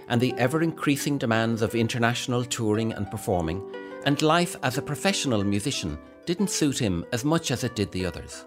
and 0.08 0.20
the 0.20 0.34
ever 0.38 0.62
increasing 0.62 1.18
demands 1.18 1.62
of 1.62 1.74
international 1.74 2.44
touring 2.44 2.92
and 2.92 3.10
performing, 3.10 3.62
and 4.06 4.22
life 4.22 4.56
as 4.62 4.78
a 4.78 4.82
professional 4.82 5.42
musician 5.42 5.98
didn't 6.26 6.50
suit 6.50 6.78
him 6.78 7.04
as 7.12 7.24
much 7.24 7.50
as 7.50 7.64
it 7.64 7.74
did 7.74 7.90
the 7.92 8.06
others. 8.06 8.46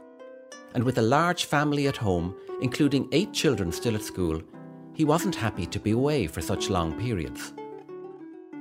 And 0.73 0.83
with 0.83 0.97
a 0.97 1.01
large 1.01 1.45
family 1.45 1.87
at 1.87 1.97
home, 1.97 2.35
including 2.61 3.09
eight 3.11 3.33
children 3.33 3.71
still 3.71 3.95
at 3.95 4.03
school, 4.03 4.41
he 4.93 5.05
wasn't 5.05 5.35
happy 5.35 5.65
to 5.67 5.79
be 5.79 5.91
away 5.91 6.27
for 6.27 6.41
such 6.41 6.69
long 6.69 6.99
periods. 6.99 7.53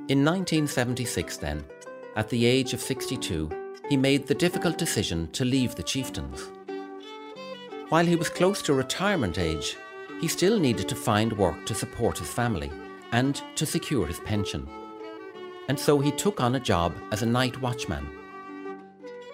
In 0.08 0.24
1976, 0.24 1.38
then, 1.38 1.64
at 2.14 2.28
the 2.28 2.44
age 2.44 2.74
of 2.74 2.80
62, 2.80 3.50
he 3.88 3.96
made 3.96 4.26
the 4.26 4.34
difficult 4.34 4.78
decision 4.78 5.30
to 5.32 5.44
leave 5.44 5.74
the 5.74 5.82
chieftains. 5.82 6.50
While 7.88 8.06
he 8.06 8.16
was 8.16 8.28
close 8.28 8.62
to 8.62 8.74
retirement 8.74 9.38
age, 9.38 9.76
he 10.20 10.26
still 10.26 10.58
needed 10.58 10.88
to 10.88 10.96
find 10.96 11.32
work 11.38 11.64
to 11.66 11.74
support 11.74 12.18
his 12.18 12.28
family 12.28 12.72
and 13.12 13.40
to 13.54 13.64
secure 13.64 14.08
his 14.08 14.18
pension. 14.18 14.68
And 15.68 15.78
so 15.78 16.00
he 16.00 16.10
took 16.10 16.40
on 16.40 16.56
a 16.56 16.60
job 16.60 16.92
as 17.12 17.22
a 17.22 17.26
night 17.26 17.60
watchman. 17.60 18.08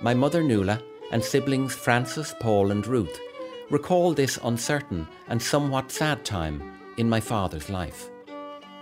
My 0.02 0.12
mother 0.12 0.42
Nuala 0.42 0.82
and 1.12 1.24
siblings 1.24 1.74
Francis, 1.74 2.34
Paul, 2.40 2.72
and 2.72 2.86
Ruth 2.86 3.18
recall 3.70 4.12
this 4.12 4.38
uncertain 4.44 5.08
and 5.28 5.40
somewhat 5.40 5.90
sad 5.90 6.22
time 6.22 6.62
in 6.98 7.08
my 7.08 7.20
father's 7.20 7.70
life. 7.70 8.10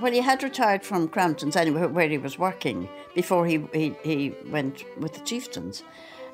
Well, 0.00 0.12
he 0.12 0.20
had 0.20 0.42
retired 0.42 0.82
from 0.82 1.06
Crampton's 1.06 1.54
anyway, 1.54 1.86
where 1.86 2.08
he 2.08 2.18
was 2.18 2.40
working 2.40 2.88
before 3.14 3.46
he, 3.46 3.62
he, 3.72 3.94
he 4.02 4.34
went 4.46 4.84
with 4.98 5.12
the 5.12 5.20
chieftains. 5.20 5.84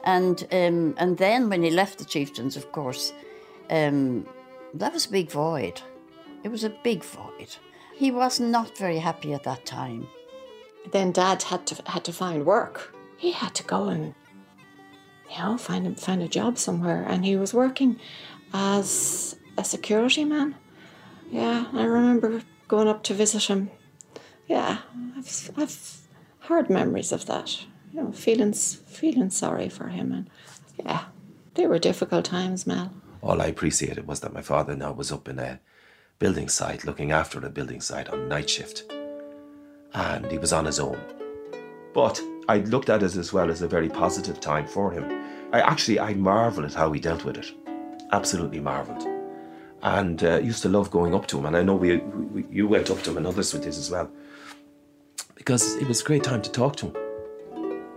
And, 0.04 0.46
um, 0.52 0.94
and 0.96 1.18
then 1.18 1.50
when 1.50 1.64
he 1.64 1.70
left 1.70 1.98
the 1.98 2.04
chieftains, 2.04 2.56
of 2.56 2.70
course, 2.70 3.12
um, 3.70 4.26
that 4.74 4.92
was 4.92 5.06
a 5.06 5.10
big 5.10 5.30
void. 5.30 5.80
It 6.44 6.48
was 6.48 6.64
a 6.64 6.70
big 6.70 7.02
void. 7.02 7.56
He 7.94 8.10
was 8.10 8.38
not 8.38 8.76
very 8.76 8.98
happy 8.98 9.32
at 9.32 9.44
that 9.44 9.64
time. 9.64 10.06
Then 10.92 11.12
Dad 11.12 11.42
had 11.42 11.66
to 11.68 11.82
had 11.86 12.04
to 12.04 12.12
find 12.12 12.44
work. 12.44 12.94
He 13.16 13.32
had 13.32 13.54
to 13.54 13.64
go 13.64 13.88
and 13.88 14.14
you 15.30 15.38
know 15.38 15.58
find 15.58 15.86
a, 15.86 15.94
find 15.94 16.22
a 16.22 16.28
job 16.28 16.58
somewhere, 16.58 17.04
and 17.08 17.24
he 17.24 17.36
was 17.36 17.54
working 17.54 17.98
as 18.52 19.36
a 19.56 19.64
security 19.64 20.24
man. 20.24 20.54
Yeah, 21.30 21.66
I 21.72 21.84
remember 21.84 22.42
going 22.68 22.88
up 22.88 23.02
to 23.04 23.14
visit 23.14 23.44
him. 23.44 23.70
Yeah, 24.46 24.78
I've, 25.16 25.50
I've 25.56 26.00
hard 26.40 26.70
memories 26.70 27.12
of 27.12 27.26
that. 27.26 27.64
You 27.92 28.02
know, 28.02 28.12
feeling 28.12 28.52
feeling 28.52 29.30
sorry 29.30 29.68
for 29.68 29.88
him, 29.88 30.12
and 30.12 30.30
yeah, 30.78 31.04
they 31.54 31.66
were 31.66 31.78
difficult 31.78 32.26
times, 32.26 32.66
Mel. 32.66 32.92
All 33.26 33.42
I 33.42 33.46
appreciated 33.46 34.06
was 34.06 34.20
that 34.20 34.32
my 34.32 34.40
father 34.40 34.76
now 34.76 34.92
was 34.92 35.10
up 35.10 35.28
in 35.28 35.40
a 35.40 35.58
building 36.20 36.48
site, 36.48 36.84
looking 36.84 37.10
after 37.10 37.44
a 37.44 37.50
building 37.50 37.80
site 37.80 38.08
on 38.08 38.28
night 38.28 38.48
shift, 38.48 38.84
and 39.94 40.30
he 40.30 40.38
was 40.38 40.52
on 40.52 40.64
his 40.64 40.78
own. 40.78 41.00
But 41.92 42.20
I 42.48 42.58
looked 42.58 42.88
at 42.88 43.02
it 43.02 43.16
as 43.16 43.32
well 43.32 43.50
as 43.50 43.62
a 43.62 43.68
very 43.68 43.88
positive 43.88 44.38
time 44.38 44.68
for 44.68 44.92
him. 44.92 45.04
I 45.52 45.60
actually 45.60 45.98
I 45.98 46.14
marvel 46.14 46.64
at 46.64 46.74
how 46.74 46.92
he 46.92 47.00
dealt 47.00 47.24
with 47.24 47.36
it. 47.36 47.52
Absolutely 48.12 48.60
marvelled 48.60 49.04
and 49.82 50.22
uh, 50.22 50.38
used 50.38 50.62
to 50.62 50.68
love 50.68 50.92
going 50.92 51.12
up 51.12 51.26
to 51.26 51.38
him. 51.38 51.46
And 51.46 51.56
I 51.56 51.62
know 51.62 51.74
we, 51.74 51.96
we, 51.96 52.44
you 52.48 52.68
went 52.68 52.90
up 52.90 53.02
to 53.02 53.10
him 53.10 53.16
and 53.16 53.26
others 53.26 53.52
with 53.52 53.64
this 53.64 53.76
as 53.76 53.90
well, 53.90 54.08
because 55.34 55.74
it 55.76 55.88
was 55.88 56.00
a 56.00 56.04
great 56.04 56.22
time 56.22 56.42
to 56.42 56.50
talk 56.50 56.76
to 56.76 56.86
him. 56.86 56.96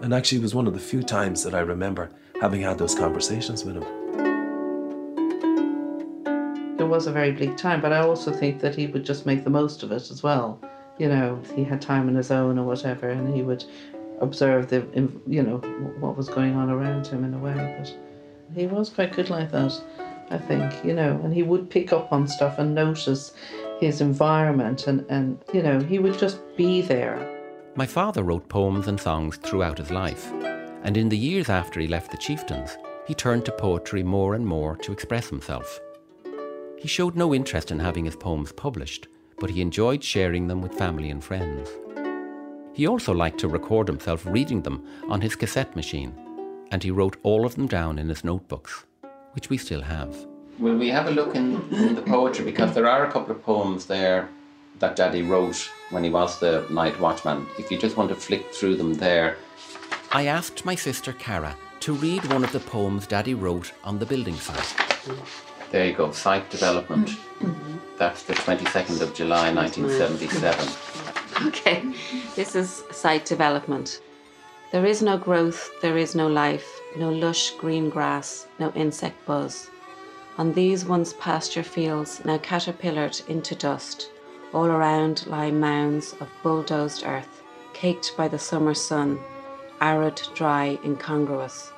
And 0.01 0.11
actually, 0.11 0.39
it 0.39 0.43
was 0.43 0.55
one 0.55 0.65
of 0.65 0.73
the 0.73 0.79
few 0.79 1.03
times 1.03 1.43
that 1.43 1.53
I 1.53 1.59
remember 1.59 2.09
having 2.41 2.61
had 2.61 2.79
those 2.79 2.95
conversations 2.95 3.63
with 3.63 3.75
him. 3.75 3.98
Was 6.89 7.07
a 7.07 7.11
very 7.11 7.31
bleak 7.31 7.55
time, 7.55 7.81
but 7.81 7.93
I 7.93 7.99
also 7.99 8.33
think 8.33 8.59
that 8.59 8.75
he 8.75 8.87
would 8.87 9.05
just 9.05 9.25
make 9.25 9.43
the 9.45 9.49
most 9.49 9.83
of 9.83 9.91
it 9.91 10.09
as 10.11 10.21
well. 10.21 10.59
You 10.97 11.07
know, 11.07 11.39
he 11.55 11.63
had 11.63 11.81
time 11.81 12.09
on 12.09 12.15
his 12.15 12.29
own 12.29 12.59
or 12.59 12.65
whatever, 12.65 13.07
and 13.07 13.33
he 13.33 13.41
would 13.41 13.63
observe 14.19 14.67
the, 14.67 14.85
you 15.25 15.43
know, 15.43 15.57
what 15.99 16.17
was 16.17 16.27
going 16.27 16.55
on 16.55 16.69
around 16.69 17.07
him 17.07 17.23
in 17.23 17.33
a 17.33 17.37
way. 17.37 17.75
But 17.77 17.95
he 18.53 18.67
was 18.67 18.89
quite 18.89 19.13
good 19.13 19.29
like 19.29 19.49
that. 19.51 19.79
I 20.29 20.37
think, 20.39 20.83
you 20.83 20.93
know, 20.93 21.21
and 21.23 21.33
he 21.33 21.43
would 21.43 21.69
pick 21.69 21.93
up 21.93 22.11
on 22.11 22.27
stuff 22.27 22.59
and 22.59 22.75
notice 22.75 23.33
his 23.79 24.01
environment 24.01 24.87
and, 24.87 25.05
and 25.09 25.39
you 25.53 25.63
know, 25.63 25.79
he 25.79 25.99
would 25.99 26.17
just 26.19 26.39
be 26.57 26.81
there. 26.81 27.17
My 27.75 27.85
father 27.85 28.23
wrote 28.23 28.49
poems 28.49 28.87
and 28.87 28.99
songs 28.99 29.37
throughout 29.37 29.77
his 29.77 29.91
life, 29.91 30.33
and 30.83 30.97
in 30.97 31.07
the 31.07 31.17
years 31.17 31.49
after 31.49 31.79
he 31.79 31.87
left 31.87 32.11
the 32.11 32.17
chieftains, 32.17 32.77
he 33.07 33.13
turned 33.13 33.45
to 33.45 33.51
poetry 33.53 34.03
more 34.03 34.33
and 34.35 34.45
more 34.45 34.75
to 34.77 34.91
express 34.91 35.29
himself. 35.29 35.79
He 36.79 36.87
showed 36.87 37.15
no 37.15 37.33
interest 37.33 37.71
in 37.71 37.79
having 37.79 38.05
his 38.05 38.15
poems 38.15 38.51
published, 38.51 39.07
but 39.39 39.49
he 39.49 39.61
enjoyed 39.61 40.03
sharing 40.03 40.47
them 40.47 40.61
with 40.61 40.77
family 40.77 41.09
and 41.09 41.23
friends. 41.23 41.69
He 42.73 42.87
also 42.87 43.13
liked 43.13 43.39
to 43.39 43.47
record 43.47 43.87
himself 43.87 44.25
reading 44.25 44.61
them 44.61 44.85
on 45.09 45.21
his 45.21 45.35
cassette 45.35 45.75
machine, 45.75 46.13
and 46.71 46.81
he 46.81 46.91
wrote 46.91 47.17
all 47.23 47.45
of 47.45 47.55
them 47.55 47.67
down 47.67 47.99
in 47.99 48.07
his 48.09 48.23
notebooks 48.23 48.85
which 49.33 49.49
we 49.49 49.57
still 49.57 49.81
have. 49.81 50.15
Will 50.57 50.77
we 50.77 50.89
have 50.89 51.07
a 51.07 51.11
look 51.11 51.35
in, 51.35 51.61
in 51.73 51.95
the 51.95 52.01
poetry? 52.01 52.45
Because 52.45 52.73
there 52.73 52.87
are 52.87 53.05
a 53.05 53.11
couple 53.11 53.31
of 53.31 53.43
poems 53.43 53.85
there 53.85 54.29
that 54.79 54.95
Daddy 54.95 55.21
wrote 55.21 55.69
when 55.89 56.03
he 56.03 56.09
was 56.09 56.39
the 56.39 56.65
night 56.69 56.99
watchman. 56.99 57.47
If 57.57 57.71
you 57.71 57.77
just 57.77 57.97
want 57.97 58.09
to 58.09 58.15
flick 58.15 58.53
through 58.53 58.75
them 58.77 58.93
there. 58.93 59.37
I 60.11 60.25
asked 60.25 60.65
my 60.65 60.75
sister 60.75 61.13
Cara 61.13 61.55
to 61.81 61.93
read 61.93 62.25
one 62.33 62.43
of 62.43 62.51
the 62.51 62.59
poems 62.59 63.07
Daddy 63.07 63.33
wrote 63.33 63.71
on 63.83 63.99
the 63.99 64.05
building 64.05 64.35
site. 64.35 64.75
There 65.71 65.85
you 65.85 65.93
go, 65.93 66.11
site 66.11 66.49
development. 66.49 67.11
That's 67.97 68.23
the 68.23 68.33
22nd 68.33 69.01
of 69.01 69.13
July 69.13 69.53
1977. 69.53 71.47
Okay, 71.47 71.83
this 72.35 72.55
is 72.55 72.83
site 72.91 73.25
development. 73.25 74.01
There 74.71 74.85
is 74.85 75.01
no 75.01 75.17
growth, 75.17 75.69
there 75.81 75.97
is 75.97 76.15
no 76.15 76.27
life 76.27 76.79
no 76.95 77.09
lush 77.09 77.51
green 77.51 77.89
grass, 77.89 78.47
no 78.59 78.71
insect 78.71 79.25
buzz. 79.25 79.69
On 80.37 80.53
these 80.53 80.85
once 80.85 81.13
pasture 81.19 81.63
fields, 81.63 82.23
now 82.25 82.37
caterpillared 82.37 83.21
into 83.27 83.55
dust, 83.55 84.09
all 84.53 84.65
around 84.65 85.27
lie 85.27 85.51
mounds 85.51 86.15
of 86.19 86.29
bulldozed 86.41 87.03
earth, 87.05 87.43
caked 87.73 88.15
by 88.17 88.27
the 88.27 88.39
summer 88.39 88.73
sun, 88.73 89.19
arid, 89.81 90.21
dry, 90.33 90.79
incongruous. 90.83 91.71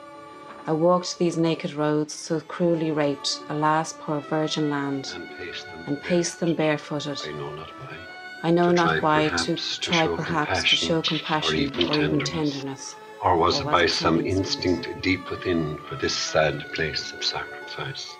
I 0.67 0.73
walked 0.73 1.17
these 1.17 1.37
naked 1.37 1.73
roads, 1.73 2.13
so 2.13 2.39
cruelly 2.39 2.91
raped, 2.91 3.39
alas, 3.49 3.93
poor 3.99 4.19
virgin 4.21 4.69
land, 4.69 5.11
and 5.15 5.27
paced 5.37 5.65
them, 5.65 5.83
and 5.87 6.01
paced 6.01 6.39
them 6.39 6.53
barefooted. 6.55 7.19
I 7.25 7.31
know 7.31 7.55
not 7.55 7.69
why. 7.79 7.97
I 8.43 8.51
know 8.51 8.69
To 8.69 8.73
not 8.73 8.87
try 8.87 8.99
why 8.99 9.29
perhaps 9.29 9.77
to 9.77 9.81
try 9.81 10.05
show 10.05 10.15
perhaps 10.15 10.61
to 10.61 10.75
show 10.75 11.01
compassion 11.01 11.53
or 11.53 11.57
even 11.57 11.89
or 11.89 11.93
even 11.95 12.19
tenderness. 12.19 12.29
tenderness. 12.29 12.95
Or 13.23 13.37
was 13.37 13.59
it 13.59 13.65
Or 13.65 13.71
by 13.71 13.83
it 13.83 13.89
some 13.89 14.25
instinct 14.25 14.87
deep 15.01 15.29
within 15.29 15.77
for 15.89 15.95
this 15.95 16.15
sad 16.15 16.71
place 16.73 17.11
of 17.11 17.23
sacrifice? 17.23 18.15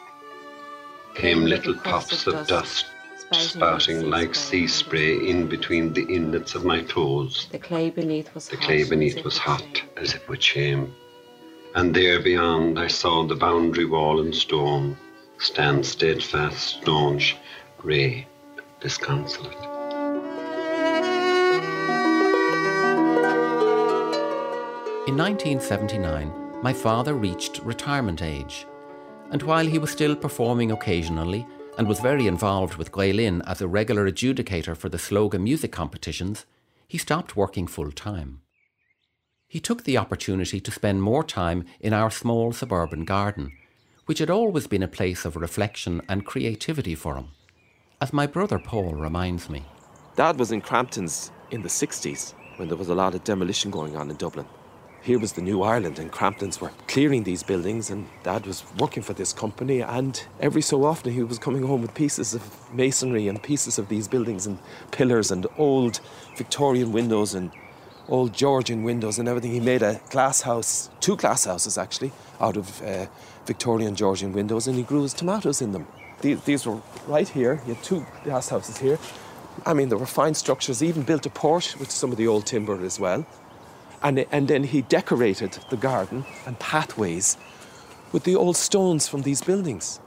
Came 1.16 1.46
little 1.46 1.76
puffs 1.76 2.26
of 2.28 2.48
dust, 2.48 2.86
spouting 3.34 4.10
like 4.10 4.34
sea 4.36 4.68
spray 4.68 5.28
in 5.28 5.48
between 5.48 5.94
the 5.94 6.04
inlets 6.04 6.56
of 6.56 6.66
my 6.66 6.82
toes. 6.82 7.48
The 7.52 7.60
clay 7.60 7.90
beneath 7.90 8.34
was 8.34 8.48
The 8.48 8.58
hot 8.58 8.66
clay 8.66 8.84
beneath 8.84 9.24
was 9.24 9.38
hot 9.38 9.84
as 9.98 10.14
if 10.14 10.28
with 10.28 10.42
shame. 10.42 10.94
And 11.74 11.96
there 11.96 12.22
beyond 12.22 12.78
I 12.78 12.88
saw 12.88 13.26
the 13.26 13.36
boundary 13.36 13.86
wall 13.86 14.20
and 14.20 14.36
stone 14.36 14.98
stand 15.38 15.86
steadfast, 15.86 16.82
staunch, 16.82 17.38
grey, 17.78 18.28
disconsolate. 18.82 19.54
In 25.08 25.18
1979, 25.18 26.62
my 26.62 26.74
father 26.74 27.14
reached 27.14 27.60
retirement 27.60 28.22
age, 28.22 28.68
and 29.32 29.42
while 29.42 29.66
he 29.66 29.80
was 29.80 29.92
still 29.92 30.16
performing 30.16 30.72
occasionally 30.72 31.48
and 31.78 31.88
was 31.88 32.02
very 32.02 32.28
involved 32.28 32.76
with 32.76 32.92
Gael 32.92 33.16
Linn 33.16 33.42
as 33.48 33.62
a 33.62 33.68
regular 33.68 34.12
adjudicator 34.12 34.76
for 34.76 34.90
the 34.90 34.98
Slógadh 34.98 35.42
music 35.42 35.72
competitions, 35.72 36.46
he 36.88 36.98
stopped 36.98 37.38
working 37.38 37.66
full 37.66 37.92
time. 37.92 38.42
He 39.52 39.60
took 39.60 39.84
the 39.84 39.98
opportunity 39.98 40.62
to 40.62 40.72
spend 40.72 41.04
more 41.04 41.26
time 41.26 41.66
in 41.82 41.92
our 41.92 42.10
small 42.10 42.54
suburban 42.54 43.04
garden, 43.04 43.52
which 44.06 44.20
had 44.20 44.30
always 44.30 44.66
been 44.66 44.82
a 44.82 44.88
place 44.88 45.26
of 45.26 45.36
reflection 45.36 46.02
and 46.08 46.26
creativity 46.26 46.96
for 46.96 47.16
him, 47.16 47.28
as 48.00 48.14
my 48.14 48.28
brother 48.28 48.58
Paul 48.58 48.94
reminds 48.94 49.50
me. 49.50 49.66
Dad 50.16 50.40
was 50.40 50.54
in 50.54 50.62
Crampton's 50.62 51.34
in 51.52 51.64
the 51.64 51.68
60s 51.68 52.34
when 52.56 52.70
there 52.70 52.78
was 52.78 52.88
a 52.88 52.96
lot 52.96 53.14
of 53.14 53.26
demolition 53.26 53.72
going 53.72 53.98
on 53.98 54.10
in 54.10 54.16
Dublin. 54.16 54.46
Here 55.02 55.20
was 55.20 55.34
the 55.34 55.42
New 55.42 55.64
Ireland, 55.64 56.00
and 56.00 56.10
Cramptons 56.10 56.62
were 56.62 56.72
clearing 56.88 57.24
these 57.24 57.44
buildings, 57.44 57.90
and 57.90 58.08
Dad 58.24 58.46
was 58.46 58.64
working 58.78 59.04
for 59.04 59.12
this 59.12 59.34
company. 59.34 59.82
And 59.82 60.24
every 60.40 60.62
so 60.62 60.86
often, 60.86 61.12
he 61.12 61.24
was 61.24 61.40
coming 61.40 61.64
home 61.64 61.82
with 61.82 61.94
pieces 61.94 62.34
of 62.34 62.74
masonry 62.74 63.28
and 63.28 63.44
pieces 63.44 63.78
of 63.78 63.90
these 63.90 64.08
buildings, 64.08 64.48
and 64.48 64.60
pillars, 64.92 65.30
and 65.30 65.46
old 65.58 66.00
Victorian 66.38 66.94
windows, 66.94 67.34
and 67.34 67.52
old 68.12 68.34
Georgian 68.34 68.84
windows 68.84 69.18
and 69.18 69.28
everything. 69.28 69.52
He 69.52 69.62
made 69.62 69.82
a 69.82 70.00
glass 70.10 70.42
house, 70.42 70.90
two 71.00 71.16
glass 71.16 71.46
houses 71.46 71.78
actually, 71.78 72.12
out 72.40 72.58
of 72.58 72.82
uh, 72.84 73.08
Victorian 73.46 73.96
Georgian 73.96 74.34
windows, 74.34 74.68
and 74.68 74.76
he 74.76 74.84
grew 74.84 75.04
his 75.04 75.14
tomatoes 75.14 75.62
in 75.62 75.72
them. 75.72 75.88
These, 76.20 76.44
these 76.44 76.66
were 76.68 76.80
right 77.08 77.28
here. 77.28 77.56
He 77.66 77.74
had 77.74 77.84
two 77.84 78.06
glass 78.24 78.50
houses 78.50 78.78
here. 78.78 79.00
I 79.66 79.74
mean, 79.74 79.90
there 79.90 79.98
were 79.98 80.06
fine 80.06 80.34
structures. 80.34 80.82
He 80.82 80.88
even 80.88 81.04
built 81.04 81.26
a 81.26 81.30
porch 81.30 81.78
with 81.80 81.90
some 81.90 82.12
of 82.12 82.18
the 82.18 82.28
old 82.28 82.46
timber 82.46 82.84
as 82.86 83.00
well. 83.00 83.26
And, 84.04 84.26
and 84.32 84.48
then 84.48 84.66
he 84.66 84.82
decorated 84.82 85.58
the 85.70 85.78
garden 85.78 86.26
and 86.46 86.60
pathways 86.60 87.38
with 88.12 88.24
the 88.24 88.36
old 88.36 88.58
stones 88.58 89.08
from 89.08 89.22
these 89.22 89.42
buildings. 89.42 90.00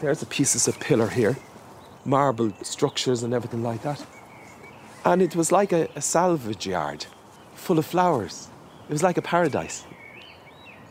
There's 0.00 0.20
the 0.20 0.26
pieces 0.26 0.68
of 0.68 0.80
pillar 0.80 1.08
here, 1.08 1.36
marble 2.04 2.52
structures 2.62 3.22
and 3.22 3.34
everything 3.34 3.62
like 3.62 3.82
that. 3.82 4.04
And 5.04 5.22
it 5.22 5.36
was 5.36 5.52
like 5.52 5.72
a, 5.72 5.88
a 5.94 6.02
salvage 6.02 6.66
yard 6.66 7.06
full 7.56 7.78
of 7.78 7.86
flowers. 7.86 8.48
It 8.88 8.92
was 8.92 9.02
like 9.02 9.18
a 9.18 9.22
paradise. 9.22 9.84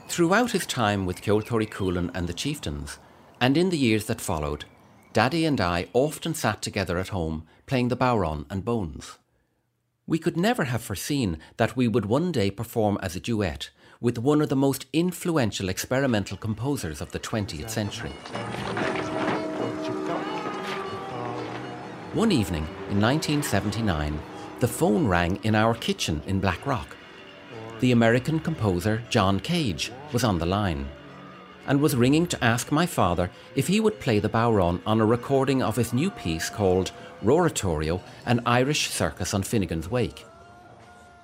Throughout 0.08 0.52
his 0.52 0.66
time 0.66 1.06
with 1.06 1.22
Ceoltóirí 1.22 1.70
Chualann 1.70 2.12
and 2.14 2.28
the 2.28 2.34
chieftains, 2.34 3.00
and 3.40 3.58
in 3.58 3.70
the 3.70 3.78
years 3.78 4.06
that 4.06 4.22
followed, 4.22 4.66
Daddy 5.14 5.46
and 5.46 5.62
I 5.62 5.88
often 5.94 6.34
sat 6.34 6.62
together 6.62 6.98
at 6.98 7.10
home 7.10 7.48
playing 7.66 7.88
the 7.88 7.98
bodhrán 7.98 8.46
and 8.50 8.66
bones. 8.66 9.18
We 10.06 10.20
could 10.20 10.38
never 10.38 10.66
have 10.66 10.84
foreseen 10.84 11.40
that 11.58 11.76
we 11.76 11.88
would 11.88 12.06
one 12.06 12.32
day 12.32 12.52
perform 12.52 13.00
as 13.02 13.16
a 13.16 13.20
duet 13.20 13.70
with 14.02 14.20
one 14.20 14.42
of 14.42 14.50
the 14.50 14.56
most 14.56 14.86
influential 14.94 15.70
experimental 15.70 16.38
composers 16.38 17.02
of 17.02 17.12
the 17.12 17.20
20th 17.20 17.70
century. 17.70 18.12
One 22.14 22.32
evening 22.32 22.68
in 22.92 23.02
1979, 23.02 24.20
the 24.60 24.68
phone 24.68 25.08
rang 25.08 25.40
in 25.44 25.56
our 25.56 25.74
kitchen 25.74 26.22
in 26.28 26.40
Blackrock. 26.40 26.96
The 27.82 27.92
American 27.92 28.40
composer 28.40 29.04
John 29.10 29.40
Cage 29.40 29.92
was 30.14 30.24
on 30.24 30.40
the 30.40 30.46
line 30.46 30.88
and 31.68 31.82
was 31.82 31.96
ringing 31.96 32.28
to 32.28 32.44
ask 32.44 32.72
my 32.72 32.86
father 32.86 33.30
if 33.56 33.68
he 33.68 33.80
would 33.80 34.00
play 34.00 34.20
the 34.20 34.30
bodhrán 34.30 34.82
on 34.86 35.02
a 35.02 35.06
recording 35.06 35.62
of 35.62 35.76
his 35.76 35.94
new 35.94 36.10
piece 36.10 36.50
called 36.50 36.92
Roaratorio, 37.24 38.02
an 38.26 38.42
Irish 38.46 38.90
circus 38.90 39.34
on 39.34 39.44
Finnegans 39.44 39.90
Wake. 39.90 40.26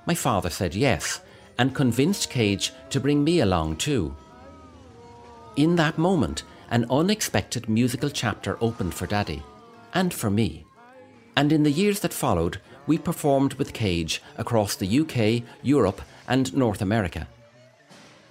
My 0.06 0.16
father 0.16 0.50
said 0.50 0.76
yes 0.76 1.22
and 1.58 1.76
convinced 1.76 2.30
Cage 2.30 2.74
to 2.90 3.00
bring 3.00 3.24
me 3.24 3.40
along 3.40 3.78
too. 3.78 4.16
In 5.56 5.76
that 5.76 5.98
moment, 5.98 6.44
an 6.70 6.86
unexpected 6.90 7.70
musical 7.70 8.10
chapter 8.10 8.58
opened 8.62 8.94
for 8.94 9.06
Daddy 9.06 9.44
and 9.94 10.14
for 10.14 10.30
me. 10.30 10.66
And 11.36 11.52
in 11.52 11.64
the 11.64 11.72
years 11.72 12.00
that 12.00 12.14
followed, 12.14 12.60
we 12.88 12.98
performed 12.98 13.54
with 13.56 13.74
Cage 13.74 14.22
across 14.38 14.76
the 14.76 15.00
UK, 15.00 15.44
Europe, 15.64 16.02
and 16.28 16.56
North 16.56 16.82
America. 16.82 17.28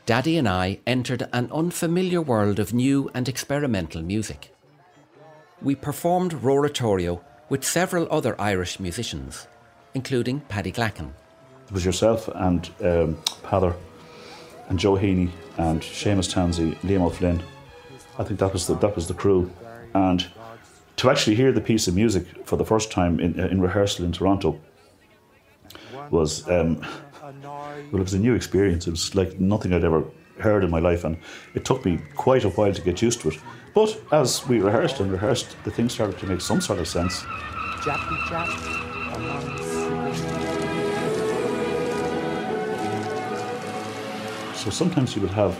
Daddy 0.06 0.36
and 0.38 0.48
I 0.48 0.80
entered 0.86 1.28
an 1.32 1.50
unfamiliar 1.52 2.20
world 2.20 2.58
of 2.58 2.74
new 2.74 3.10
and 3.14 3.28
experimental 3.28 4.02
music. 4.02 4.54
We 5.62 5.74
performed 5.74 6.32
Roaratorio 6.32 7.20
with 7.48 7.64
several 7.64 8.08
other 8.10 8.40
Irish 8.40 8.80
musicians, 8.80 9.46
including 9.94 10.40
Paddy 10.40 10.72
Glacken. 10.72 11.10
It 11.66 11.72
was 11.72 11.84
yourself 11.84 12.28
and 12.34 12.68
um, 12.80 13.18
Peadar 13.44 13.76
and 14.68 14.78
Joe 14.78 14.94
Heaney 14.94 15.30
and 15.58 15.80
Seamus 15.82 16.32
Tansey, 16.32 16.74
Liam 16.78 17.02
O'Flynn. 17.02 17.42
I 18.18 18.24
think 18.24 18.40
that 18.40 18.52
was 18.52 18.66
the, 18.66 18.74
that 18.76 18.96
was 18.96 19.06
the 19.06 19.14
crew. 19.14 19.50
And 19.94 20.26
to 21.00 21.08
actually 21.08 21.34
hear 21.34 21.50
the 21.50 21.62
piece 21.62 21.88
of 21.88 21.94
music 21.94 22.26
for 22.44 22.56
the 22.56 22.64
first 22.64 22.92
time 22.92 23.18
in, 23.20 23.40
in 23.40 23.58
rehearsal 23.58 24.04
in 24.04 24.12
Toronto 24.12 24.60
was 26.10 26.46
um, 26.46 26.84
well, 27.90 28.00
it 28.00 28.02
was 28.02 28.12
a 28.12 28.18
new 28.18 28.34
experience. 28.34 28.86
It 28.86 28.90
was 28.90 29.14
like 29.14 29.40
nothing 29.40 29.72
I'd 29.72 29.82
ever 29.82 30.04
heard 30.40 30.62
in 30.62 30.70
my 30.70 30.78
life, 30.78 31.04
and 31.04 31.16
it 31.54 31.64
took 31.64 31.86
me 31.86 32.02
quite 32.16 32.44
a 32.44 32.50
while 32.50 32.74
to 32.74 32.82
get 32.82 33.00
used 33.00 33.22
to 33.22 33.30
it. 33.30 33.38
But 33.74 33.98
as 34.12 34.46
we 34.46 34.60
rehearsed 34.60 35.00
and 35.00 35.10
rehearsed, 35.10 35.56
the 35.64 35.70
thing 35.70 35.88
started 35.88 36.18
to 36.18 36.26
make 36.26 36.42
some 36.42 36.60
sort 36.60 36.80
of 36.80 36.86
sense. 36.86 37.22
Jap 37.80 38.00
So 44.54 44.68
sometimes 44.68 45.16
you 45.16 45.22
would 45.22 45.30
have, 45.30 45.58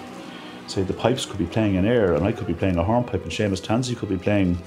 say, 0.70 0.82
the 0.82 0.92
pipes 0.92 1.26
could 1.26 1.38
be 1.38 1.46
playing 1.46 1.74
in 1.74 1.84
air, 1.84 2.14
and 2.14 2.24
I 2.24 2.32
could 2.32 2.46
be 2.46 2.54
playing 2.54 2.76
a 2.76 2.84
hornpipe, 2.84 3.22
and 3.22 3.32
Seamus 3.32 3.60
Tansey 3.60 3.96
could 3.96 4.08
be 4.08 4.16
playing, 4.16 4.58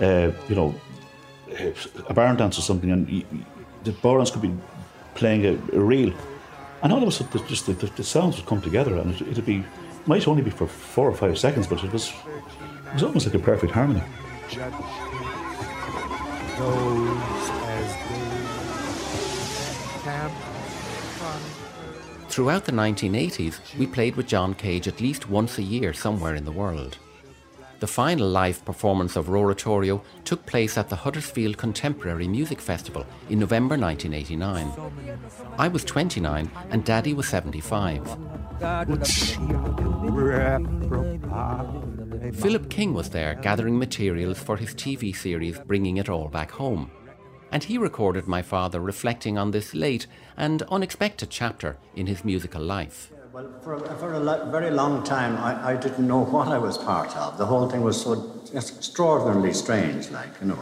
uh, 0.00 0.32
you 0.48 0.54
know, 0.54 0.74
a 2.08 2.14
barn 2.14 2.36
dance 2.36 2.58
or 2.58 2.62
something, 2.62 2.90
and 2.90 3.06
the 3.84 3.92
bodhráns 3.92 4.32
could 4.32 4.42
be 4.42 4.54
playing 5.14 5.46
a, 5.46 5.52
a, 5.76 5.80
reel. 5.80 6.12
And 6.82 6.92
all 6.92 7.02
of 7.02 7.08
a 7.08 7.12
sudden, 7.12 7.46
just 7.46 7.66
the, 7.66 7.72
the, 7.72 7.86
the 7.86 8.04
sounds 8.04 8.36
would 8.36 8.46
come 8.46 8.60
together, 8.60 8.96
and 8.96 9.20
it, 9.20 9.36
would 9.36 9.46
be, 9.46 9.64
might 10.06 10.26
only 10.26 10.42
be 10.42 10.50
for 10.50 10.66
four 10.66 11.08
or 11.08 11.14
five 11.14 11.38
seconds, 11.38 11.66
but 11.66 11.82
it 11.84 11.92
was, 11.92 12.12
it 12.88 12.94
was 12.94 13.02
almost 13.02 13.26
like 13.26 13.34
a 13.34 13.38
perfect 13.38 13.72
harmony. 13.72 14.02
Throughout 22.34 22.64
the 22.64 22.72
1980s, 22.72 23.60
we 23.78 23.86
played 23.86 24.16
with 24.16 24.26
John 24.26 24.54
Cage 24.54 24.88
at 24.88 25.00
least 25.00 25.30
once 25.30 25.58
a 25.58 25.62
year 25.62 25.92
somewhere 25.92 26.34
in 26.34 26.44
the 26.44 26.50
world. 26.50 26.98
The 27.78 27.86
final 27.86 28.28
live 28.28 28.64
performance 28.64 29.14
of 29.14 29.28
Roaratorio 29.28 30.02
took 30.24 30.44
place 30.44 30.76
at 30.76 30.88
the 30.88 30.96
Huddersfield 30.96 31.56
Contemporary 31.56 32.26
Music 32.26 32.60
Festival 32.60 33.06
in 33.30 33.38
November 33.38 33.78
1989. 33.78 34.72
I 35.58 35.68
was 35.68 35.84
29 35.84 36.50
and 36.70 36.84
Daddy 36.84 37.14
was 37.14 37.28
75. 37.28 38.02
Philip 42.34 42.68
King 42.68 42.94
was 42.94 43.10
there 43.10 43.36
gathering 43.36 43.78
materials 43.78 44.40
for 44.40 44.56
his 44.56 44.74
TV 44.74 45.14
series 45.14 45.60
Bringing 45.60 45.98
It 45.98 46.08
All 46.08 46.26
Back 46.26 46.50
Home 46.50 46.90
and 47.54 47.62
he 47.62 47.78
recorded 47.78 48.26
my 48.26 48.42
father 48.42 48.80
reflecting 48.80 49.38
on 49.38 49.52
this 49.52 49.74
late 49.74 50.08
and 50.36 50.62
unexpected 50.62 51.30
chapter 51.30 51.76
in 51.94 52.08
his 52.08 52.24
musical 52.24 52.60
life. 52.60 53.12
Well, 53.32 53.48
for, 53.62 53.78
for 53.78 54.12
a 54.12 54.50
very 54.50 54.72
long 54.72 55.04
time, 55.04 55.36
I, 55.36 55.70
I 55.70 55.76
didn't 55.76 56.08
know 56.08 56.24
what 56.24 56.48
I 56.48 56.58
was 56.58 56.76
part 56.76 57.16
of. 57.16 57.38
The 57.38 57.46
whole 57.46 57.70
thing 57.70 57.82
was 57.82 58.02
so 58.02 58.28
extraordinarily 58.52 59.52
strange, 59.52 60.10
like, 60.10 60.30
you 60.40 60.48
know. 60.48 60.58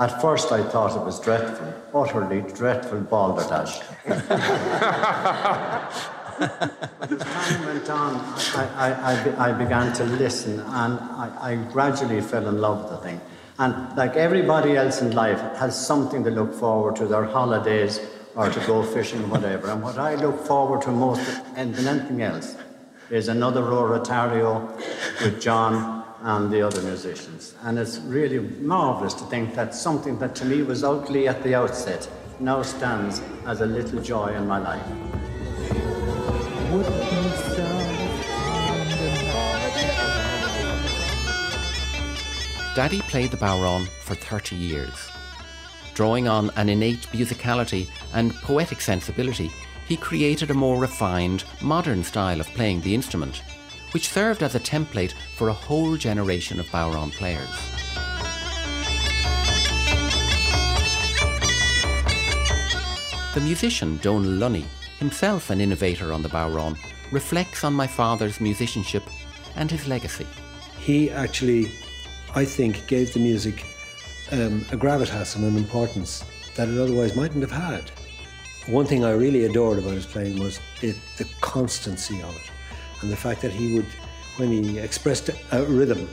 At 0.00 0.20
first, 0.20 0.50
I 0.50 0.64
thought 0.64 1.00
it 1.00 1.04
was 1.04 1.20
dreadful, 1.20 1.72
utterly 1.94 2.40
dreadful 2.52 3.02
balderdash. 3.02 3.78
But 6.38 7.12
as 7.12 7.22
time 7.22 7.64
went 7.64 7.88
on, 7.88 8.16
I, 8.56 8.68
I, 8.76 8.90
I, 8.90 9.48
I, 9.48 9.52
began 9.52 9.94
to 9.94 10.04
listen, 10.04 10.60
and 10.60 11.00
I, 11.00 11.30
I 11.40 11.54
gradually 11.72 12.20
fell 12.20 12.46
in 12.46 12.60
love 12.60 12.82
with 12.82 12.90
the 12.90 12.98
thing. 12.98 13.18
And 13.58 13.96
like 13.96 14.16
everybody 14.16 14.76
else 14.76 15.00
in 15.00 15.12
life 15.12 15.40
has 15.56 15.86
something 15.86 16.22
to 16.24 16.30
look 16.30 16.52
forward 16.54 16.96
to, 16.96 17.06
their 17.06 17.24
holidays 17.24 18.00
or 18.34 18.50
to 18.50 18.60
go 18.66 18.82
fishing 18.82 19.24
or 19.24 19.28
whatever. 19.28 19.70
And 19.70 19.82
what 19.82 19.98
I 19.98 20.14
look 20.14 20.44
forward 20.44 20.82
to 20.82 20.90
most 20.90 21.22
and 21.56 21.74
than 21.74 21.86
anything 21.86 22.22
else 22.22 22.54
is 23.08 23.28
another 23.28 23.62
Roaratorio 23.62 24.76
with 25.22 25.40
John 25.40 26.04
and 26.20 26.52
the 26.52 26.60
other 26.60 26.82
musicians. 26.82 27.54
And 27.62 27.78
it's 27.78 27.98
really 27.98 28.40
marvellous 28.40 29.14
to 29.14 29.24
think 29.24 29.54
that 29.54 29.74
something 29.74 30.18
that 30.18 30.34
to 30.36 30.44
me 30.44 30.62
was 30.62 30.84
ugly 30.84 31.28
at 31.28 31.42
the 31.42 31.54
outset 31.54 32.08
now 32.40 32.60
stands 32.62 33.22
as 33.46 33.62
a 33.62 33.66
little 33.66 34.02
joy 34.02 34.34
in 34.34 34.46
my 34.46 34.58
life. 34.58 34.86
Daddy 42.76 43.00
played 43.00 43.30
the 43.30 43.38
bodhrán 43.38 43.88
for 43.88 44.14
30 44.14 44.54
years. 44.54 45.08
Drawing 45.94 46.28
on 46.28 46.50
an 46.56 46.68
innate 46.68 47.08
musicality 47.10 47.88
and 48.12 48.34
poetic 48.34 48.82
sensibility, 48.82 49.50
he 49.88 49.96
created 49.96 50.50
a 50.50 50.54
more 50.54 50.78
refined, 50.78 51.44
modern 51.62 52.04
style 52.04 52.38
of 52.38 52.46
playing 52.48 52.82
the 52.82 52.94
instrument, 52.94 53.40
which 53.92 54.10
served 54.10 54.42
as 54.42 54.54
a 54.54 54.60
template 54.60 55.14
for 55.36 55.48
a 55.48 55.54
whole 55.54 55.96
generation 55.96 56.60
of 56.60 56.66
bodhrán 56.66 57.10
players. 57.12 57.48
The 63.32 63.40
musician 63.40 63.98
Dónal 64.00 64.38
Lunny, 64.38 64.66
himself 64.98 65.48
an 65.48 65.62
innovator 65.62 66.12
on 66.12 66.20
the 66.20 66.28
bodhrán, 66.28 66.76
reflects 67.10 67.64
on 67.64 67.72
my 67.72 67.86
father's 67.86 68.38
musicianship 68.38 69.04
and 69.54 69.70
his 69.70 69.88
legacy. 69.88 70.26
He 70.78 71.10
actually 71.10 71.72
I 72.36 72.44
think, 72.44 72.86
gave 72.86 73.14
the 73.14 73.18
music 73.18 73.64
um, 74.30 74.60
a 74.70 74.76
gravitas 74.76 75.36
and 75.36 75.44
an 75.46 75.56
importance 75.56 76.22
that 76.54 76.68
it 76.68 76.78
otherwise 76.78 77.16
mightn't 77.16 77.40
have 77.40 77.50
had. 77.50 77.90
One 78.66 78.84
thing 78.84 79.06
I 79.06 79.12
really 79.12 79.46
adored 79.46 79.78
about 79.78 79.94
his 79.94 80.04
playing 80.04 80.38
was 80.38 80.60
it, 80.82 80.96
the 81.16 81.26
constancy 81.40 82.20
of 82.20 82.36
it, 82.36 82.50
and 83.00 83.10
the 83.10 83.16
fact 83.16 83.40
that 83.40 83.52
he 83.52 83.74
would, 83.74 83.86
when 84.36 84.52
he 84.52 84.78
expressed 84.78 85.30
a 85.50 85.64
rhythm, 85.64 86.10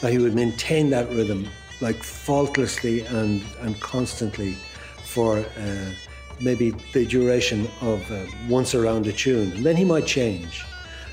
that 0.00 0.12
he 0.12 0.18
would 0.18 0.34
maintain 0.34 0.90
that 0.90 1.08
rhythm 1.08 1.48
like 1.80 2.02
faultlessly 2.02 3.06
and, 3.06 3.42
and 3.60 3.80
constantly 3.80 4.52
for 5.02 5.38
uh, 5.38 5.90
maybe 6.40 6.72
the 6.92 7.06
duration 7.06 7.66
of 7.80 8.10
uh, 8.10 8.26
once 8.50 8.74
around 8.74 9.06
a 9.06 9.12
tune. 9.12 9.52
And 9.52 9.64
then 9.64 9.76
he 9.76 9.84
might 9.84 10.04
change 10.04 10.62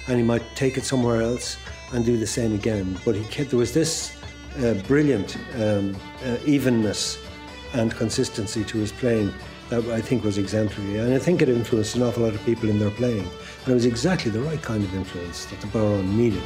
and 0.10 0.18
he 0.18 0.24
might 0.24 0.44
take 0.56 0.78
it 0.78 0.84
somewhere 0.84 1.22
else 1.22 1.56
and 1.94 2.04
do 2.04 2.18
the 2.18 2.28
same 2.28 2.54
again. 2.54 3.00
But 3.06 3.16
he 3.16 3.24
kept, 3.26 3.52
there 3.52 3.60
was 3.60 3.74
this 3.74 4.15
brilliant 4.88 5.38
um, 5.56 5.96
uh, 6.24 6.38
evenness 6.46 7.18
and 7.74 7.96
consistency 7.96 8.64
to 8.64 8.78
his 8.78 8.92
playing 8.92 9.34
that 9.70 9.84
I 9.86 10.02
think 10.02 10.24
was 10.24 10.38
exemplary. 10.38 10.98
And 11.00 11.14
I 11.14 11.20
think 11.20 11.42
it 11.42 11.50
influenced 11.50 11.96
an 11.96 12.04
awful 12.04 12.24
lot 12.24 12.34
of 12.34 12.44
people 12.46 12.70
in 12.70 12.80
their 12.80 12.92
playing. 12.92 13.28
And 13.64 13.68
it 13.68 13.74
was 13.74 13.86
exactly 13.86 14.32
the 14.32 14.42
right 14.42 14.62
kind 14.62 14.84
of 14.84 14.94
influence 14.94 15.46
that 15.46 15.60
the 15.62 15.68
Bodhrán 15.68 16.14
needed. 16.14 16.44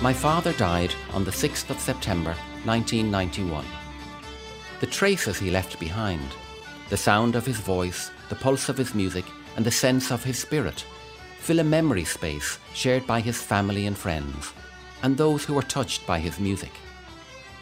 My 0.00 0.12
father 0.12 0.52
died 0.52 0.94
on 1.12 1.24
the 1.24 1.30
6th 1.30 1.70
of 1.70 1.80
September 1.80 2.34
1991. 2.64 3.64
The 4.80 4.86
traces 4.86 5.38
he 5.38 5.50
left 5.50 5.80
behind, 5.80 6.28
the 6.90 6.96
sound 6.96 7.36
of 7.36 7.46
his 7.46 7.58
voice, 7.58 8.10
the 8.28 8.34
pulse 8.34 8.68
of 8.68 8.76
his 8.76 8.94
music, 8.94 9.24
and 9.56 9.64
the 9.64 9.70
sense 9.70 10.10
of 10.10 10.22
his 10.22 10.38
spirit 10.38 10.84
fill 11.38 11.60
a 11.60 11.64
memory 11.64 12.04
space 12.04 12.58
shared 12.74 13.06
by 13.06 13.20
his 13.20 13.40
family 13.40 13.86
and 13.86 13.96
friends, 13.96 14.52
and 15.04 15.18
those 15.18 15.44
who 15.44 15.52
were 15.52 15.62
touched 15.62 16.06
by 16.06 16.18
his 16.18 16.40
music. 16.40 16.72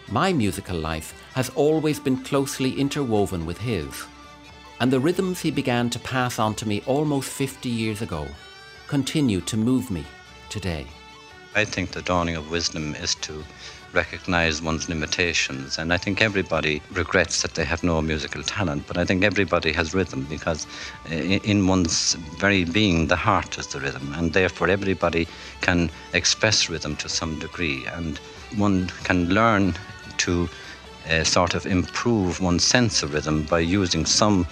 My 0.08 0.32
musical 0.32 0.78
life 0.78 1.12
has 1.34 1.50
always 1.50 1.98
been 1.98 2.22
closely 2.22 2.78
interwoven 2.78 3.44
with 3.44 3.58
his, 3.58 4.06
and 4.78 4.92
the 4.92 5.00
rhythms 5.00 5.40
he 5.40 5.50
began 5.50 5.90
to 5.90 5.98
pass 5.98 6.38
on 6.38 6.54
to 6.54 6.68
me 6.68 6.82
almost 6.86 7.28
50 7.30 7.68
years 7.68 8.00
ago 8.00 8.28
continue 8.86 9.40
to 9.40 9.56
move 9.56 9.90
me 9.90 10.04
today. 10.50 10.86
I 11.56 11.64
think 11.64 11.90
the 11.90 12.02
dawning 12.02 12.36
of 12.36 12.48
wisdom 12.50 12.94
is 12.94 13.16
to 13.16 13.44
recognize 13.92 14.62
one's 14.62 14.88
limitations. 14.88 15.78
And 15.78 15.92
I 15.92 15.96
think 15.96 16.22
everybody 16.22 16.82
regrets 16.92 17.42
that 17.42 17.54
they 17.54 17.64
have 17.64 17.82
no 17.82 18.00
musical 18.02 18.42
talent, 18.42 18.86
but 18.86 18.96
I 18.96 19.04
think 19.04 19.24
everybody 19.24 19.72
has 19.72 19.94
rhythm 19.94 20.26
because 20.28 20.66
in 21.10 21.66
one's 21.66 22.14
very 22.38 22.64
being, 22.64 23.06
the 23.08 23.16
heart 23.16 23.58
is 23.58 23.66
the 23.68 23.80
rhythm. 23.80 24.12
And 24.16 24.32
therefore, 24.32 24.68
everybody 24.68 25.28
can 25.60 25.90
express 26.12 26.68
rhythm 26.68 26.96
to 26.96 27.08
some 27.08 27.38
degree. 27.38 27.84
And 27.86 28.18
one 28.56 28.88
can 29.04 29.28
learn 29.28 29.74
to 30.18 30.48
uh, 31.10 31.24
sort 31.24 31.54
of 31.54 31.66
improve 31.66 32.40
one's 32.40 32.64
sense 32.64 33.02
of 33.02 33.12
rhythm 33.12 33.44
by 33.44 33.60
using 33.60 34.06
some 34.06 34.46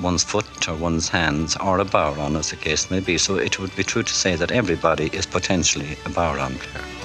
one's 0.00 0.24
foot 0.24 0.68
or 0.68 0.74
one's 0.74 1.08
hands 1.08 1.56
or 1.56 1.78
a 1.78 1.84
bodhrán, 1.84 2.38
as 2.38 2.50
the 2.50 2.56
case 2.56 2.90
may 2.90 3.00
be. 3.00 3.18
So 3.18 3.36
it 3.36 3.58
would 3.58 3.74
be 3.76 3.84
true 3.84 4.02
to 4.02 4.14
say 4.14 4.36
that 4.36 4.50
everybody 4.50 5.10
is 5.12 5.26
potentially 5.26 5.92
a 5.92 6.08
bodhrán 6.08 6.58
player. 6.58 7.01